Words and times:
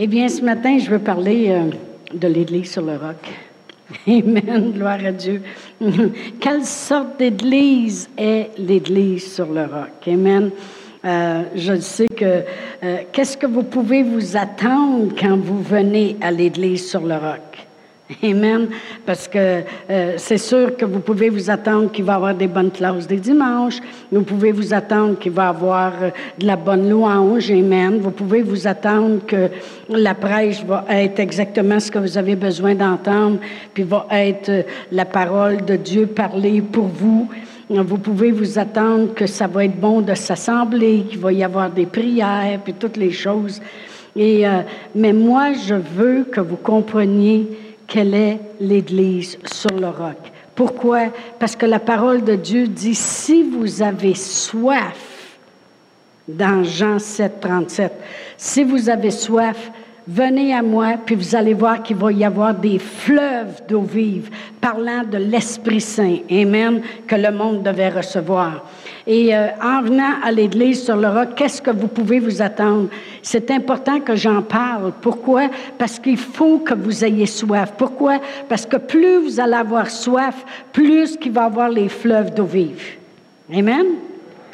Eh 0.00 0.06
bien, 0.06 0.28
ce 0.28 0.42
matin, 0.42 0.78
je 0.78 0.88
veux 0.90 1.00
parler 1.00 1.48
euh, 1.48 1.70
de 2.14 2.28
l'Église 2.28 2.70
sur 2.70 2.82
le 2.82 2.92
roc. 2.92 3.16
Amen, 4.06 4.70
gloire 4.72 5.04
à 5.04 5.10
Dieu. 5.10 5.42
Quelle 6.40 6.64
sorte 6.64 7.18
d'Église 7.18 8.08
est 8.16 8.50
l'Église 8.58 9.34
sur 9.34 9.52
le 9.52 9.62
roc? 9.62 10.06
Amen. 10.06 10.52
Euh, 11.04 11.42
je 11.56 11.80
sais 11.80 12.06
que 12.06 12.44
euh, 12.84 12.98
qu'est-ce 13.10 13.36
que 13.36 13.48
vous 13.48 13.64
pouvez 13.64 14.04
vous 14.04 14.36
attendre 14.36 15.12
quand 15.18 15.36
vous 15.36 15.60
venez 15.60 16.16
à 16.20 16.30
l'Église 16.30 16.88
sur 16.88 17.00
le 17.00 17.16
roc? 17.16 17.47
Amen. 18.22 18.68
Parce 19.04 19.28
que 19.28 19.62
euh, 19.90 20.14
c'est 20.16 20.38
sûr 20.38 20.76
que 20.76 20.86
vous 20.86 21.00
pouvez 21.00 21.28
vous 21.28 21.50
attendre 21.50 21.90
qu'il 21.90 22.04
va 22.04 22.14
y 22.14 22.16
avoir 22.16 22.34
des 22.34 22.46
bonnes 22.46 22.70
classes 22.70 23.06
des 23.06 23.18
dimanches. 23.18 23.80
Vous 24.10 24.22
pouvez 24.22 24.50
vous 24.50 24.72
attendre 24.72 25.18
qu'il 25.18 25.32
va 25.32 25.44
y 25.44 25.48
avoir 25.48 25.92
euh, 26.02 26.10
de 26.38 26.46
la 26.46 26.56
bonne 26.56 26.88
louange. 26.88 27.50
Amen. 27.50 27.98
Vous 27.98 28.10
pouvez 28.10 28.40
vous 28.40 28.66
attendre 28.66 29.20
que 29.26 29.50
la 29.90 30.14
prêche 30.14 30.64
va 30.64 30.86
être 30.88 31.20
exactement 31.20 31.78
ce 31.78 31.90
que 31.90 31.98
vous 31.98 32.16
avez 32.16 32.34
besoin 32.34 32.74
d'entendre, 32.74 33.38
puis 33.74 33.82
va 33.82 34.06
être 34.10 34.48
euh, 34.48 34.62
la 34.90 35.04
parole 35.04 35.64
de 35.64 35.76
Dieu 35.76 36.06
parlée 36.06 36.62
pour 36.62 36.86
vous. 36.86 37.28
Vous 37.68 37.98
pouvez 37.98 38.32
vous 38.32 38.58
attendre 38.58 39.12
que 39.12 39.26
ça 39.26 39.46
va 39.46 39.66
être 39.66 39.78
bon 39.78 40.00
de 40.00 40.14
s'assembler, 40.14 41.04
qu'il 41.10 41.18
va 41.18 41.30
y 41.34 41.44
avoir 41.44 41.68
des 41.68 41.84
prières, 41.84 42.60
puis 42.64 42.72
toutes 42.72 42.96
les 42.96 43.10
choses. 43.10 43.60
Et, 44.16 44.46
mais 44.94 45.12
moi, 45.12 45.52
je 45.52 45.74
veux 45.74 46.24
que 46.24 46.40
vous 46.40 46.56
compreniez 46.56 47.46
quelle 47.88 48.14
est 48.14 48.38
l'Église 48.60 49.38
sur 49.44 49.76
le 49.76 49.88
roc. 49.88 50.18
Pourquoi? 50.54 51.06
Parce 51.38 51.56
que 51.56 51.66
la 51.66 51.80
parole 51.80 52.22
de 52.22 52.36
Dieu 52.36 52.68
dit, 52.68 52.94
si 52.94 53.42
vous 53.42 53.82
avez 53.82 54.14
soif, 54.14 55.16
dans 56.28 56.62
Jean 56.62 56.98
7, 56.98 57.40
37, 57.40 57.92
si 58.36 58.62
vous 58.62 58.88
avez 58.90 59.10
soif, 59.10 59.70
Venez 60.10 60.54
à 60.54 60.62
moi, 60.62 60.94
puis 61.04 61.14
vous 61.14 61.36
allez 61.36 61.52
voir 61.52 61.82
qu'il 61.82 61.96
va 61.96 62.10
y 62.10 62.24
avoir 62.24 62.54
des 62.54 62.78
fleuves 62.78 63.60
d'eau 63.68 63.82
vive, 63.82 64.30
parlant 64.58 65.04
de 65.04 65.18
l'Esprit 65.18 65.82
Saint, 65.82 66.16
Amen, 66.30 66.80
que 67.06 67.14
le 67.14 67.30
monde 67.30 67.62
devait 67.62 67.90
recevoir. 67.90 68.64
Et 69.10 69.34
euh, 69.34 69.46
en 69.62 69.80
venant 69.80 70.20
à 70.22 70.30
l'Église 70.30 70.84
sur 70.84 70.94
le 70.94 71.08
roc, 71.08 71.28
qu'est-ce 71.34 71.62
que 71.62 71.70
vous 71.70 71.88
pouvez 71.88 72.20
vous 72.20 72.42
attendre? 72.42 72.88
C'est 73.22 73.50
important 73.50 74.00
que 74.00 74.14
j'en 74.14 74.42
parle. 74.42 74.92
Pourquoi? 75.00 75.48
Parce 75.78 75.98
qu'il 75.98 76.18
faut 76.18 76.58
que 76.58 76.74
vous 76.74 77.06
ayez 77.06 77.24
soif. 77.24 77.72
Pourquoi? 77.78 78.20
Parce 78.50 78.66
que 78.66 78.76
plus 78.76 79.16
vous 79.16 79.40
allez 79.40 79.54
avoir 79.54 79.88
soif, 79.90 80.44
plus 80.74 81.16
qu'il 81.16 81.32
va 81.32 81.44
y 81.44 81.46
avoir 81.46 81.70
les 81.70 81.88
fleuves 81.88 82.34
d'eau 82.34 82.44
vive. 82.44 82.98
Amen? 83.50 83.86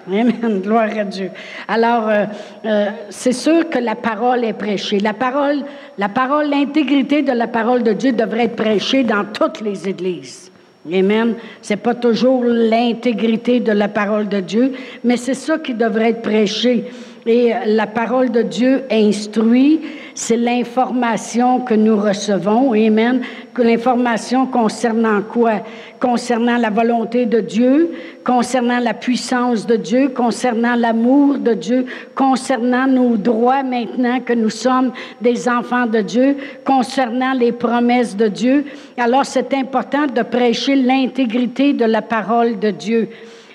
Amen. 0.07 0.61
Gloire 0.63 0.91
à 0.97 1.03
Dieu. 1.03 1.33
Alors, 1.67 2.09
euh, 2.09 2.25
euh, 2.65 2.91
c'est 3.11 3.33
sûr 3.33 3.69
que 3.69 3.81
la 3.81 3.97
parole 3.97 4.45
est 4.45 4.53
prêchée. 4.53 5.01
La 5.01 5.15
parole, 5.15 5.65
la 5.99 6.09
parole, 6.09 6.49
l'intégrité 6.49 7.23
de 7.23 7.33
la 7.33 7.49
parole 7.49 7.83
de 7.83 7.93
Dieu 7.93 8.13
devrait 8.13 8.45
être 8.45 8.57
prêchée 8.57 9.03
dans 9.03 9.25
toutes 9.25 9.63
les 9.63 9.89
églises. 9.89 10.53
Amen. 10.93 11.37
C'est 11.63 11.77
pas 11.77 11.95
toujours 11.95 12.45
l'intégrité 12.45 13.61
de 13.61 13.73
la 13.73 13.89
parole 13.89 14.29
de 14.29 14.41
Dieu, 14.41 14.73
mais 15.03 15.17
c'est 15.17 15.35
ça 15.35 15.59
qui 15.59 15.75
devrait 15.75 16.11
être 16.11 16.23
prêché. 16.23 16.85
Et 17.27 17.53
la 17.67 17.87
parole 17.87 18.31
de 18.31 18.43
Dieu 18.43 18.83
instruit, 18.91 19.81
c'est 20.15 20.37
l'information 20.37 21.61
que 21.61 21.73
nous 21.73 21.97
recevons. 21.97 22.75
Amen. 22.75 23.23
Que 23.55 23.63
l'information 23.63 24.47
concernant 24.47 25.23
quoi? 25.23 25.63
Concernant 25.99 26.59
la 26.59 26.69
volonté 26.69 27.25
de 27.25 27.41
Dieu, 27.41 27.93
concernant 28.25 28.79
la 28.79 28.93
puissance 28.93 29.67
de 29.67 29.77
Dieu, 29.77 30.11
concernant 30.11 30.75
l'amour 30.75 31.39
de 31.39 31.55
Dieu, 31.55 31.87
concernant 32.15 32.87
nos 32.87 33.17
droits 33.17 33.63
maintenant 33.63 34.21
que 34.21 34.35
nous 34.35 34.51
sommes 34.51 34.93
des 35.23 35.49
enfants 35.49 35.87
de 35.87 36.03
Dieu, 36.03 36.37
concernant 36.63 37.33
les 37.33 37.53
promesses 37.53 38.15
de 38.15 38.29
Dieu. 38.29 38.67
Alors 38.99 39.25
c'est 39.25 39.55
important 39.55 40.07
de 40.07 40.23
prêcher 40.23 40.77
l'intégrité 40.77 41.73
de 41.73 41.87
la 41.87 42.03
parole 42.03 42.59
de 42.59 42.71
Dieu. 42.71 43.09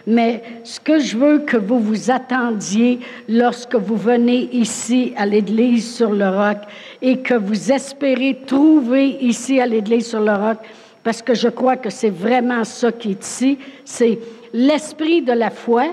Mais 0.07 0.41
ce 0.63 0.79
que 0.79 0.99
je 0.99 1.17
veux 1.17 1.39
que 1.39 1.57
vous 1.57 1.79
vous 1.79 2.11
attendiez 2.11 2.99
lorsque 3.27 3.75
vous 3.75 3.95
venez 3.95 4.49
ici 4.53 5.13
à 5.17 5.25
l'Église 5.25 5.95
sur 5.95 6.11
le 6.11 6.29
roc 6.29 6.57
et 7.01 7.17
que 7.19 7.33
vous 7.33 7.71
espérez 7.71 8.39
trouver 8.45 9.17
ici 9.21 9.59
à 9.59 9.67
l'Église 9.67 10.07
sur 10.07 10.21
le 10.21 10.33
roc, 10.33 10.57
parce 11.03 11.21
que 11.21 11.33
je 11.33 11.49
crois 11.49 11.77
que 11.77 11.89
c'est 11.89 12.09
vraiment 12.09 12.63
ça 12.63 12.91
qui 12.91 13.11
est 13.11 13.25
ici, 13.25 13.57
c'est 13.85 14.19
l'esprit 14.53 15.21
de 15.21 15.33
la 15.33 15.49
foi, 15.49 15.85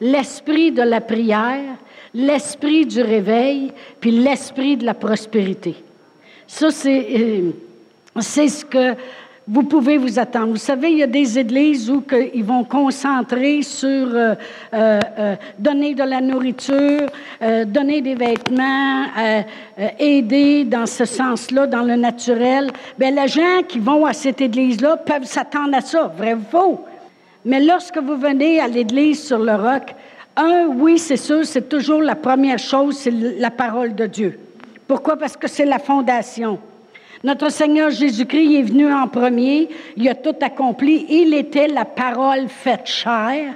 l'esprit 0.00 0.72
de 0.72 0.82
la 0.82 1.00
prière, 1.00 1.76
l'esprit 2.14 2.86
du 2.86 3.00
réveil, 3.02 3.72
puis 4.00 4.10
l'esprit 4.10 4.76
de 4.76 4.84
la 4.84 4.94
prospérité. 4.94 5.74
Ça, 6.46 6.70
c'est, 6.70 7.06
euh, 7.18 7.50
c'est 8.20 8.48
ce 8.48 8.64
que 8.64 8.94
vous 9.48 9.64
pouvez 9.64 9.98
vous 9.98 10.18
attendre. 10.18 10.52
Vous 10.52 10.56
savez, 10.56 10.92
il 10.92 10.98
y 10.98 11.02
a 11.02 11.08
des 11.08 11.38
églises 11.38 11.90
où 11.90 12.02
ils 12.32 12.44
vont 12.44 12.62
concentrer 12.62 13.62
sur 13.62 13.86
euh, 13.86 14.34
euh, 14.72 15.00
euh, 15.18 15.36
donner 15.58 15.94
de 15.94 16.04
la 16.04 16.20
nourriture, 16.20 17.06
donner 17.66 18.00
des 18.00 18.14
vêtements, 18.14 19.06
aider 19.98 20.64
dans 20.64 20.86
ce 20.86 21.04
sens-là, 21.04 21.66
dans 21.66 21.82
le 21.82 21.96
naturel. 21.96 22.70
Bien, 22.98 23.10
les 23.10 23.28
gens 23.28 23.62
qui 23.66 23.78
vont 23.78 24.06
à 24.06 24.12
cette 24.12 24.40
église-là 24.40 24.98
peuvent 24.98 25.24
s'attendre 25.24 25.76
à 25.76 25.80
ça, 25.80 26.12
vrai 26.16 26.34
ou 26.34 26.42
faux. 26.48 26.84
Mais 27.44 27.60
lorsque 27.60 27.98
vous 27.98 28.16
venez 28.16 28.60
à 28.60 28.68
l'église 28.68 29.24
sur 29.26 29.38
le 29.38 29.54
roc, 29.54 29.94
un, 30.36 30.66
oui, 30.68 30.98
c'est 30.98 31.16
sûr, 31.16 31.44
c'est 31.44 31.68
toujours 31.68 32.00
la 32.00 32.14
première 32.14 32.58
chose, 32.58 32.96
c'est 32.96 33.10
la 33.10 33.50
parole 33.50 33.94
de 33.94 34.06
Dieu. 34.06 34.38
Pourquoi? 34.86 35.16
Parce 35.16 35.36
que 35.36 35.48
c'est 35.48 35.64
la 35.64 35.78
fondation. 35.78 36.58
Notre 37.24 37.50
Seigneur 37.50 37.90
Jésus-Christ 37.90 38.58
est 38.58 38.62
venu 38.62 38.92
en 38.92 39.06
premier, 39.06 39.68
il 39.96 40.08
a 40.08 40.14
tout 40.14 40.34
accompli, 40.40 41.06
il 41.08 41.34
était 41.34 41.68
la 41.68 41.84
parole 41.84 42.48
faite 42.48 42.86
chair. 42.86 43.54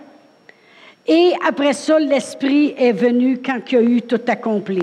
Et 1.06 1.32
après 1.46 1.72
ça, 1.72 1.98
l'Esprit 1.98 2.74
est 2.78 2.92
venu 2.92 3.38
quand 3.44 3.60
il 3.72 3.76
a 3.76 3.82
eu 3.82 4.02
tout 4.02 4.20
accompli. 4.28 4.82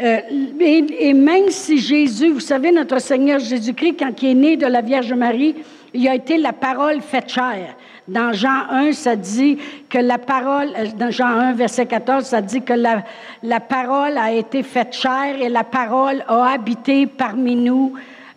Euh, 0.00 0.18
et, 0.58 1.14
même 1.14 1.50
si 1.50 1.78
Jésus, 1.78 2.30
vous 2.30 2.40
savez, 2.40 2.72
notre 2.72 2.98
Seigneur 2.98 3.38
Jésus-Christ, 3.38 3.96
quand 3.98 4.22
il 4.22 4.30
est 4.30 4.34
né 4.34 4.56
de 4.56 4.66
la 4.66 4.80
Vierge 4.80 5.12
Marie, 5.12 5.54
il 5.94 6.08
a 6.08 6.14
été 6.14 6.38
la 6.38 6.52
parole 6.52 7.00
faite 7.00 7.28
chair. 7.28 7.76
Dans 8.08 8.32
Jean 8.32 8.68
1, 8.70 8.92
ça 8.92 9.14
dit 9.14 9.58
que 9.88 9.98
la 9.98 10.18
parole, 10.18 10.70
euh, 10.76 10.86
dans 10.96 11.10
Jean 11.10 11.38
1, 11.38 11.52
verset 11.52 11.86
14, 11.86 12.24
ça 12.24 12.42
dit 12.42 12.62
que 12.62 12.72
la, 12.72 13.04
la 13.42 13.60
parole 13.60 14.18
a 14.18 14.32
été 14.32 14.64
faite 14.64 14.92
chair 14.92 15.40
et 15.40 15.48
la 15.48 15.62
parole 15.62 16.24
a 16.26 16.52
habité 16.52 17.06
parmi 17.06 17.54
nous 17.54 17.92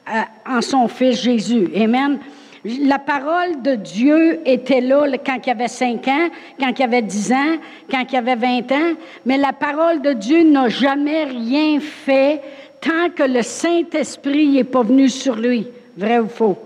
euh, 0.07 0.21
en 0.47 0.61
son 0.61 0.87
Fils 0.87 1.21
Jésus. 1.21 1.67
Amen. 1.75 2.19
La 2.63 2.99
parole 2.99 3.61
de 3.61 3.75
Dieu 3.75 4.39
était 4.45 4.81
là 4.81 5.05
quand 5.23 5.37
il 5.45 5.49
avait 5.49 5.67
5 5.67 6.07
ans, 6.07 6.29
quand 6.59 6.71
il 6.77 6.83
avait 6.83 7.01
10 7.01 7.31
ans, 7.31 7.57
quand 7.89 8.03
il 8.11 8.15
avait 8.15 8.35
20 8.35 8.71
ans, 8.71 8.93
mais 9.25 9.37
la 9.37 9.53
parole 9.53 10.01
de 10.01 10.13
Dieu 10.13 10.43
n'a 10.43 10.69
jamais 10.69 11.25
rien 11.25 11.79
fait 11.79 12.41
tant 12.81 13.09
que 13.15 13.23
le 13.23 13.41
Saint-Esprit 13.41 14.47
n'est 14.47 14.63
pas 14.63 14.83
venu 14.83 15.09
sur 15.09 15.35
lui. 15.35 15.67
Vrai 15.97 16.19
ou 16.19 16.27
faux? 16.27 16.64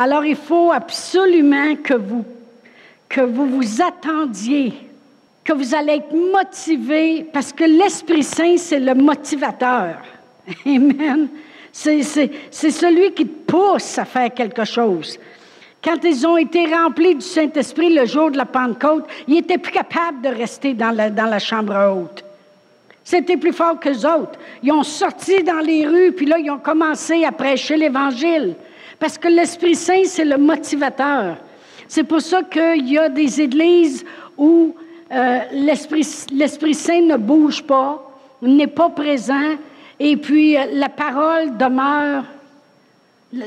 Alors, 0.00 0.24
il 0.24 0.36
faut 0.36 0.70
absolument 0.70 1.74
que 1.82 1.94
vous, 1.94 2.24
que 3.08 3.20
vous 3.20 3.46
vous 3.46 3.82
attendiez, 3.82 4.72
que 5.42 5.52
vous 5.52 5.74
allez 5.74 5.94
être 5.94 6.14
motivé, 6.14 7.26
parce 7.32 7.52
que 7.52 7.64
l'Esprit 7.64 8.22
Saint, 8.22 8.56
c'est 8.58 8.78
le 8.78 8.94
motivateur. 8.94 9.96
Amen. 10.66 11.26
C'est 11.72 12.04
celui 12.04 13.12
qui 13.12 13.26
te 13.26 13.50
pousse 13.50 13.98
à 13.98 14.04
faire 14.04 14.32
quelque 14.32 14.64
chose. 14.64 15.18
Quand 15.82 15.98
ils 16.04 16.24
ont 16.24 16.36
été 16.36 16.72
remplis 16.72 17.16
du 17.16 17.20
Saint-Esprit 17.20 17.92
le 17.92 18.06
jour 18.06 18.30
de 18.30 18.36
la 18.36 18.46
Pentecôte, 18.46 19.04
ils 19.26 19.34
n'étaient 19.34 19.58
plus 19.58 19.72
capables 19.72 20.22
de 20.22 20.28
rester 20.28 20.74
dans 20.74 20.92
la, 20.92 21.10
dans 21.10 21.26
la 21.26 21.40
chambre 21.40 21.74
haute. 21.74 22.24
C'était 23.02 23.36
plus 23.36 23.52
fort 23.52 23.80
que 23.80 23.90
autres. 24.06 24.38
Ils 24.62 24.70
ont 24.70 24.84
sorti 24.84 25.42
dans 25.42 25.58
les 25.58 25.88
rues, 25.88 26.12
puis 26.12 26.26
là, 26.26 26.38
ils 26.38 26.52
ont 26.52 26.58
commencé 26.58 27.24
à 27.24 27.32
prêcher 27.32 27.76
l'Évangile. 27.76 28.54
Parce 28.98 29.16
que 29.16 29.28
l'Esprit 29.28 29.74
Saint, 29.74 30.04
c'est 30.04 30.24
le 30.24 30.36
motivateur. 30.36 31.36
C'est 31.86 32.04
pour 32.04 32.20
ça 32.20 32.42
qu'il 32.42 32.88
y 32.90 32.98
a 32.98 33.08
des 33.08 33.40
églises 33.40 34.04
où 34.36 34.74
euh, 35.10 35.38
l'Esprit 35.52 36.74
Saint 36.74 37.00
ne 37.00 37.16
bouge 37.16 37.62
pas, 37.62 38.04
n'est 38.42 38.66
pas 38.66 38.90
présent, 38.90 39.56
et 39.98 40.16
puis 40.16 40.56
euh, 40.56 40.66
la 40.72 40.88
parole 40.88 41.56
demeure, 41.56 42.24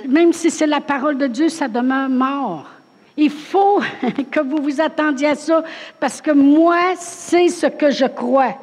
même 0.07 0.33
si 0.33 0.49
c'est 0.49 0.67
la 0.67 0.81
parole 0.81 1.17
de 1.17 1.27
Dieu, 1.27 1.49
ça 1.49 1.67
demeure 1.67 2.09
mort. 2.09 2.67
Il 3.15 3.29
faut 3.29 3.81
que 4.31 4.39
vous 4.39 4.57
vous 4.61 4.81
attendiez 4.81 5.29
à 5.29 5.35
ça, 5.35 5.63
parce 5.99 6.21
que 6.21 6.31
moi, 6.31 6.79
c'est 6.97 7.49
ce 7.49 7.67
que 7.67 7.91
je 7.91 8.05
crois. 8.05 8.55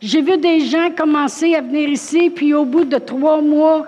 J'ai 0.00 0.20
vu 0.20 0.36
des 0.36 0.60
gens 0.60 0.90
commencer 0.90 1.54
à 1.54 1.62
venir 1.62 1.88
ici, 1.88 2.30
puis 2.30 2.52
au 2.52 2.64
bout 2.64 2.84
de 2.84 2.98
trois 2.98 3.40
mois, 3.40 3.86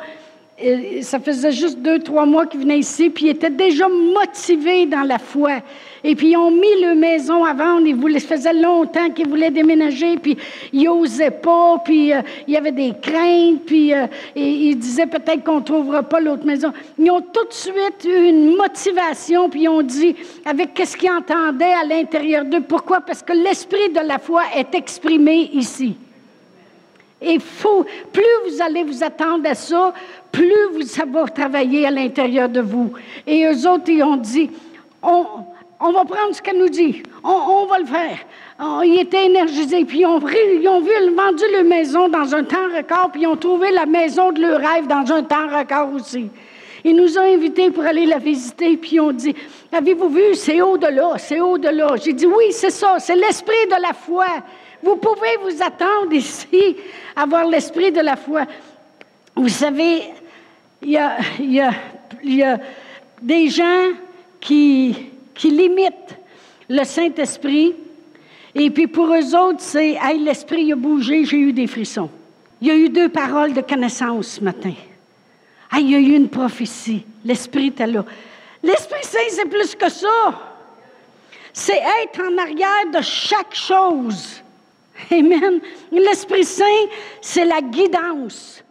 ça 1.02 1.20
faisait 1.20 1.52
juste 1.52 1.78
deux, 1.78 2.00
trois 2.00 2.26
mois 2.26 2.46
qu'ils 2.46 2.60
venaient 2.60 2.78
ici, 2.78 3.10
puis 3.10 3.26
ils 3.26 3.30
étaient 3.30 3.50
déjà 3.50 3.86
motivés 3.88 4.86
dans 4.86 5.02
la 5.02 5.18
foi. 5.18 5.60
Et 6.02 6.16
puis 6.16 6.30
ils 6.30 6.36
ont 6.36 6.50
mis 6.50 6.80
leur 6.80 6.96
maison 6.96 7.44
à 7.44 7.54
vendre. 7.54 7.86
Ils 7.86 7.94
voulaient, 7.94 8.18
ça 8.18 8.36
faisait 8.36 8.52
longtemps 8.52 9.10
qu'ils 9.10 9.28
voulaient 9.28 9.50
déménager, 9.50 10.16
puis 10.16 10.36
ils 10.72 10.84
n'osaient 10.84 11.30
pas, 11.30 11.80
puis 11.84 12.12
euh, 12.12 12.22
il 12.46 12.54
y 12.54 12.56
avait 12.56 12.72
des 12.72 12.92
craintes, 13.00 13.62
puis 13.66 13.94
euh, 13.94 14.06
ils 14.34 14.76
disaient 14.76 15.06
peut-être 15.06 15.44
qu'on 15.44 15.60
ne 15.60 15.64
trouvera 15.64 16.02
pas 16.02 16.20
l'autre 16.20 16.44
maison. 16.44 16.72
Ils 16.98 17.10
ont 17.10 17.20
tout 17.20 17.44
de 17.44 17.52
suite 17.52 18.04
eu 18.04 18.28
une 18.28 18.56
motivation, 18.56 19.48
puis 19.48 19.62
ils 19.62 19.68
ont 19.68 19.82
dit, 19.82 20.16
avec 20.44 20.74
qu'est-ce 20.74 20.96
qu'ils 20.96 21.10
entendaient 21.10 21.74
à 21.74 21.84
l'intérieur 21.84 22.44
d'eux? 22.44 22.62
Pourquoi? 22.62 23.00
Parce 23.00 23.22
que 23.22 23.32
l'esprit 23.32 23.90
de 23.90 24.00
la 24.00 24.18
foi 24.18 24.42
est 24.56 24.74
exprimé 24.74 25.50
ici. 25.52 25.96
Et 27.20 27.38
faut, 27.40 27.84
plus 28.12 28.22
vous 28.46 28.62
allez 28.62 28.84
vous 28.84 29.02
attendre 29.02 29.48
à 29.48 29.54
ça, 29.54 29.92
plus 30.30 30.68
vous, 30.72 30.82
ça 30.82 31.04
va 31.04 31.26
travailler 31.26 31.86
à 31.86 31.90
l'intérieur 31.90 32.48
de 32.48 32.60
vous. 32.60 32.92
Et 33.26 33.44
eux 33.44 33.68
autres, 33.68 33.88
ils 33.88 34.02
ont 34.04 34.16
dit, 34.16 34.50
on, 35.02 35.24
va 35.80 36.04
prendre 36.04 36.32
ce 36.32 36.40
qu'elle 36.40 36.58
nous 36.58 36.68
dit, 36.68 37.02
on, 37.24 37.66
va 37.66 37.80
le 37.80 37.86
faire. 37.86 38.18
ils 38.84 39.00
étaient 39.00 39.26
énergisés, 39.26 39.84
puis 39.84 40.00
ils 40.00 40.06
ont, 40.06 40.20
ils 40.20 40.68
ont 40.68 40.80
vu, 40.80 40.90
vendu 41.16 41.42
leur 41.52 41.64
maison 41.64 42.08
dans 42.08 42.34
un 42.34 42.44
temps 42.44 42.68
record, 42.76 43.10
puis 43.12 43.22
ils 43.22 43.26
ont 43.26 43.36
trouvé 43.36 43.72
la 43.72 43.86
maison 43.86 44.30
de 44.30 44.40
leur 44.40 44.60
rêve 44.60 44.86
dans 44.86 45.12
un 45.12 45.22
temps 45.24 45.48
record 45.48 45.92
aussi. 45.94 46.28
Ils 46.84 46.94
nous 46.94 47.18
ont 47.18 47.22
invités 47.22 47.70
pour 47.70 47.84
aller 47.84 48.06
la 48.06 48.18
visiter, 48.18 48.76
puis 48.76 48.92
ils 48.94 49.00
ont 49.00 49.12
dit, 49.12 49.34
avez-vous 49.72 50.08
vu, 50.08 50.34
c'est 50.34 50.60
au-delà, 50.60 51.14
c'est 51.18 51.40
au-delà. 51.40 51.96
J'ai 51.96 52.12
dit, 52.12 52.26
oui, 52.26 52.52
c'est 52.52 52.70
ça, 52.70 52.98
c'est 53.00 53.16
l'esprit 53.16 53.66
de 53.66 53.82
la 53.82 53.92
foi. 53.92 54.26
Vous 54.82 54.96
pouvez 54.96 55.36
vous 55.42 55.62
attendre 55.62 56.12
ici 56.12 56.76
à 57.16 57.22
avoir 57.22 57.46
l'esprit 57.46 57.90
de 57.90 58.00
la 58.00 58.16
foi. 58.16 58.44
Vous 59.34 59.48
savez, 59.48 60.02
il 60.82 60.90
y 60.90 61.60
a, 61.60 62.58
des 63.20 63.48
gens 63.48 63.88
qui, 64.40 64.96
qui 65.34 65.50
limitent 65.50 66.16
le 66.68 66.84
Saint-Esprit. 66.84 67.74
Et 68.54 68.70
puis 68.70 68.86
pour 68.86 69.12
eux 69.12 69.34
autres, 69.34 69.60
c'est 69.60 69.96
Hey, 70.00 70.18
l'Esprit 70.20 70.72
a 70.72 70.76
bougé, 70.76 71.24
j'ai 71.24 71.38
eu 71.38 71.52
des 71.52 71.66
frissons. 71.66 72.10
Il 72.60 72.68
y 72.68 72.70
a 72.70 72.74
eu 72.74 72.88
deux 72.88 73.08
paroles 73.08 73.52
de 73.52 73.60
connaissance 73.60 74.26
ce 74.26 74.44
matin. 74.44 74.74
Hey, 75.72 75.84
il 75.84 75.90
y 75.90 75.94
a 75.94 75.98
eu 75.98 76.16
une 76.16 76.28
prophétie. 76.28 77.04
L'Esprit 77.24 77.72
est 77.78 77.86
là. 77.86 78.04
L'Esprit 78.62 79.04
Saint, 79.04 79.18
c'est 79.30 79.48
plus 79.48 79.74
que 79.74 79.88
ça. 79.88 80.40
C'est 81.52 81.80
être 82.02 82.20
en 82.20 82.38
arrière 82.38 82.90
de 82.92 83.02
chaque 83.02 83.54
chose. 83.54 84.42
Amen. 85.10 85.60
L'Esprit 85.92 86.44
Saint, 86.44 86.86
c'est 87.20 87.44
la 87.44 87.60
guidance. 87.60 88.62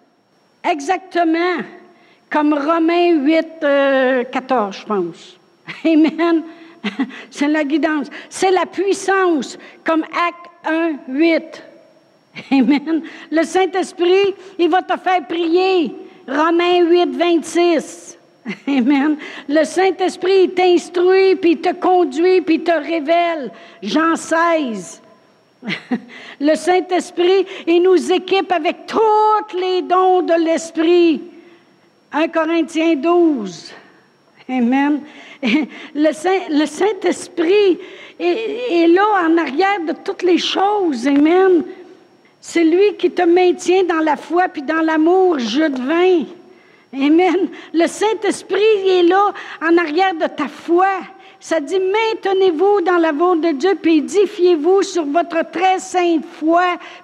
Exactement. 0.69 1.63
Comme 2.29 2.53
Romains 2.53 3.13
8, 3.23 3.47
14, 3.59 3.63
euh, 3.63 4.71
je 4.71 4.85
pense. 4.85 5.37
Amen. 5.85 6.43
C'est 7.31 7.47
la 7.47 7.63
guidance. 7.63 8.07
C'est 8.29 8.51
la 8.51 8.65
puissance, 8.65 9.57
comme 9.83 10.03
Acte 10.03 10.51
1, 10.65 10.91
8. 11.07 11.63
Amen. 12.51 13.01
Le 13.31 13.43
Saint-Esprit, 13.43 14.35
il 14.59 14.69
va 14.69 14.81
te 14.81 14.97
faire 14.97 15.25
prier. 15.25 15.95
Romains 16.27 16.85
8, 16.85 17.15
26. 17.15 18.17
Amen. 18.67 19.17
Le 19.47 19.63
Saint-Esprit, 19.63 20.43
il 20.43 20.53
t'instruit, 20.53 21.35
puis 21.35 21.51
il 21.51 21.61
te 21.61 21.73
conduit, 21.73 22.41
puis 22.41 22.55
il 22.55 22.63
te 22.63 22.71
révèle. 22.71 23.51
Jean 23.81 24.15
16. 24.15 25.01
Le 26.39 26.55
Saint-Esprit, 26.55 27.45
il 27.65 27.81
nous 27.81 28.11
équipe 28.11 28.51
avec 28.51 28.85
tous 28.85 29.57
les 29.57 29.81
dons 29.81 30.21
de 30.21 30.33
l'Esprit. 30.45 31.21
1 32.11 32.27
Corinthiens 32.29 32.95
12. 32.95 33.73
Amen. 34.49 35.01
Le, 35.95 36.11
Saint, 36.13 36.99
esprit 37.03 37.77
est, 38.19 38.87
là 38.87 39.27
en 39.27 39.37
arrière 39.37 39.81
de 39.85 39.93
toutes 40.03 40.23
les 40.23 40.37
choses. 40.37 41.07
Amen. 41.07 41.63
C'est 42.39 42.63
lui 42.63 42.95
qui 42.97 43.11
te 43.11 43.23
maintient 43.23 43.83
dans 43.83 43.99
la 43.99 44.15
foi 44.15 44.47
puis 44.47 44.61
dans 44.61 44.81
l'amour, 44.81 45.37
je 45.39 45.63
vin. 45.63 46.25
Amen. 46.93 47.49
Le 47.73 47.87
Saint-Esprit 47.87 48.87
est 48.87 49.03
là 49.03 49.33
en 49.61 49.77
arrière 49.77 50.15
de 50.15 50.27
ta 50.27 50.47
foi. 50.47 50.87
Ça 51.39 51.59
dit, 51.59 51.79
maintenez-vous 51.79 52.81
dans 52.81 52.97
l'amour 52.97 53.35
de 53.35 53.49
Dieu, 53.51 53.77
puis 53.79 53.97
édifiez-vous 53.97 54.81
sur 54.81 55.05
votre 55.05 55.49
très 55.51 55.77
sainte 55.77 56.25
foi, 56.25 56.63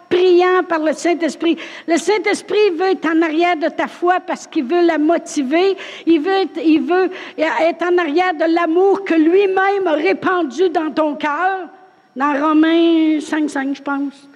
priant 0.09 0.63
par 0.67 0.79
le 0.79 0.93
Saint-Esprit. 0.93 1.57
Le 1.87 1.97
Saint-Esprit 1.97 2.71
veut 2.71 2.91
être 2.91 3.05
en 3.05 3.21
arrière 3.21 3.55
de 3.57 3.69
ta 3.69 3.87
foi 3.87 4.19
parce 4.19 4.47
qu'il 4.47 4.65
veut 4.65 4.85
la 4.85 4.97
motiver. 4.97 5.77
Il 6.07 6.21
veut 6.21 6.31
être, 6.31 6.59
il 6.63 6.81
veut 6.81 7.11
être 7.37 7.83
en 7.83 7.97
arrière 7.97 8.33
de 8.33 8.53
l'amour 8.53 9.03
que 9.03 9.13
lui-même 9.13 9.85
a 9.85 9.93
répandu 9.93 10.69
dans 10.69 10.91
ton 10.91 11.15
cœur. 11.15 11.69
Dans 12.15 12.33
Romains 12.33 13.19
5, 13.19 13.49
5, 13.49 13.75
je 13.75 13.81
pense. 13.81 14.27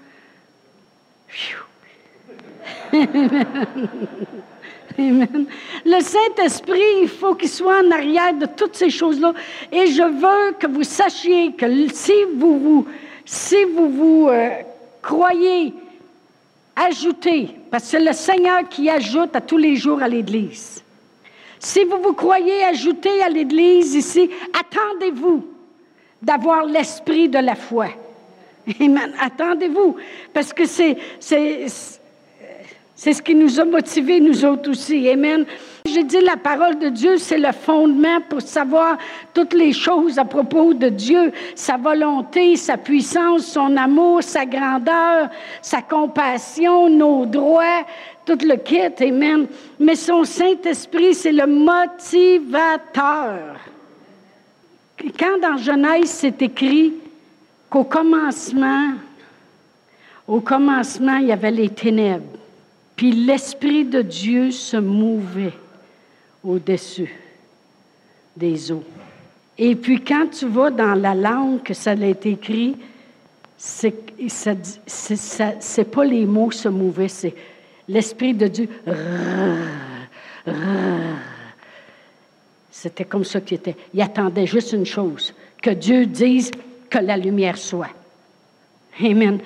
Amen. 5.00 5.46
Le 5.86 6.00
Saint-Esprit, 6.02 7.02
il 7.04 7.08
faut 7.08 7.36
qu'il 7.36 7.50
soit 7.50 7.82
en 7.84 7.92
arrière 7.92 8.34
de 8.34 8.48
toutes 8.48 8.76
ces 8.76 8.90
choses-là. 8.90 9.34
Et 9.72 9.88
je 9.88 10.02
veux 10.02 10.54
que 10.54 10.68
vous 10.68 10.84
sachiez 10.84 11.52
que 11.54 11.66
si 11.94 12.14
vous 12.36 12.60
vous, 12.60 12.88
si 13.26 13.64
vous, 13.66 13.90
vous 13.90 14.28
euh, 14.30 14.50
croyez 15.02 15.74
ajouter, 16.76 17.50
parce 17.70 17.84
que 17.84 17.90
c'est 17.90 18.00
le 18.00 18.14
Seigneur 18.14 18.68
qui 18.70 18.90
ajoute 18.90 19.36
à 19.36 19.42
tous 19.42 19.58
les 19.58 19.76
jours 19.76 20.02
à 20.02 20.08
l'Église. 20.08 20.84
Si 21.60 21.84
vous 21.84 21.98
vous 22.02 22.14
croyez 22.14 22.64
ajouter 22.64 23.22
à 23.22 23.30
l'Église 23.30 23.96
ici, 23.96 24.30
attendez-vous 24.54 25.46
d'avoir 26.22 26.66
l'esprit 26.66 27.30
de 27.30 27.40
la 27.40 27.56
foi. 27.56 27.88
Amen. 28.80 29.14
Attendez-vous, 29.20 29.96
parce 30.34 30.54
que 30.54 30.66
c'est, 30.66 30.98
c'est, 31.20 31.68
c'est 33.00 33.14
ce 33.14 33.22
qui 33.22 33.36
nous 33.36 33.60
a 33.60 33.64
motivés, 33.64 34.20
nous 34.20 34.44
autres 34.44 34.72
aussi. 34.72 35.08
Amen. 35.08 35.46
J'ai 35.86 36.04
dit 36.04 36.20
la 36.20 36.36
parole 36.36 36.80
de 36.80 36.90
Dieu, 36.90 37.18
c'est 37.18 37.38
le 37.38 37.52
fondement 37.52 38.22
pour 38.28 38.42
savoir 38.42 38.98
toutes 39.36 39.54
les 39.54 39.72
choses 39.72 40.18
à 40.18 40.26
propos 40.26 40.74
de 40.74 40.90
Dieu, 40.90 41.32
sa 41.54 41.78
volonté, 41.78 42.56
sa 42.56 42.76
puissance, 42.76 43.46
son 43.46 43.78
amour, 43.78 44.24
sa 44.24 44.48
grandeur, 44.48 45.30
sa 45.62 45.84
compassion, 45.84 46.90
nos 46.90 47.28
droits, 47.28 47.86
tout 48.26 48.40
le 48.42 48.56
kit. 48.56 48.92
Amen. 49.00 49.46
Mais 49.80 49.94
son 49.96 50.24
Saint-Esprit, 50.24 51.14
c'est 51.14 51.32
le 51.32 51.46
motivateur. 51.46 52.98
Quand 55.20 55.38
dans 55.40 55.58
Genèse, 55.58 56.10
c'est 56.10 56.42
écrit 56.42 56.96
qu'au 57.70 57.84
commencement, 57.84 58.94
au 60.28 60.42
commencement, 60.42 61.18
il 61.18 61.28
y 61.28 61.32
avait 61.32 61.52
les 61.52 61.70
ténèbres. 61.70 62.47
Puis 62.98 63.14
l'Esprit 63.14 63.86
de 63.86 64.02
Dieu 64.02 64.52
se 64.52 64.76
mouvait 64.76 65.54
au-dessus 66.44 67.14
des 68.36 68.72
eaux. 68.72 68.84
Et 69.58 69.76
puis 69.76 70.04
quand 70.04 70.28
tu 70.28 70.48
vas 70.48 70.72
dans 70.72 70.96
la 70.96 71.16
langue 71.16 71.64
que 71.64 71.74
ça 71.74 71.92
a 71.92 72.06
été 72.06 72.32
écrit, 72.32 72.76
c'est 73.56 73.94
pas 75.92 76.04
les 76.06 76.26
mots 76.26 76.52
se 76.52 76.68
mouvaient, 76.68 77.08
c'est 77.08 77.34
l'Esprit 77.88 78.34
de 78.34 78.48
Dieu. 78.48 78.68
C'était 82.72 83.06
comme 83.06 83.24
ça 83.24 83.42
qu'il 83.42 83.58
était. 83.58 83.76
Il 83.94 84.02
attendait 84.02 84.46
juste 84.46 84.74
une 84.74 84.86
chose, 84.86 85.34
que 85.62 85.70
Dieu 85.72 86.06
dise 86.06 86.52
que 86.90 87.00
la 87.00 87.18
lumière 87.18 87.58
soit. 87.58 87.90
Amen. 89.00 89.40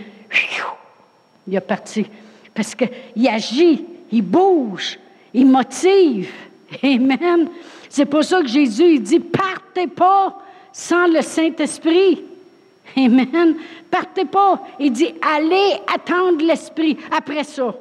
Il 1.47 1.55
est 1.55 1.61
parti. 1.61 2.05
Parce 2.53 2.75
qu'il 2.75 3.27
agit, 3.27 3.85
il 4.11 4.21
bouge, 4.21 4.99
il 5.33 5.45
motive. 5.45 6.31
Amen. 6.83 7.49
C'est 7.89 8.05
pour 8.05 8.23
ça 8.23 8.41
que 8.41 8.47
Jésus 8.47 8.95
il 8.95 9.01
dit 9.01 9.19
partez 9.19 9.87
pas 9.87 10.37
sans 10.71 11.07
le 11.07 11.21
Saint-Esprit. 11.21 12.23
Amen. 12.97 13.55
Partez 13.89 14.25
pas. 14.25 14.61
Il 14.79 14.91
dit 14.91 15.13
allez 15.21 15.75
attendre 15.93 16.43
l'Esprit. 16.43 16.97
Après 17.15 17.43
ça, 17.43 17.75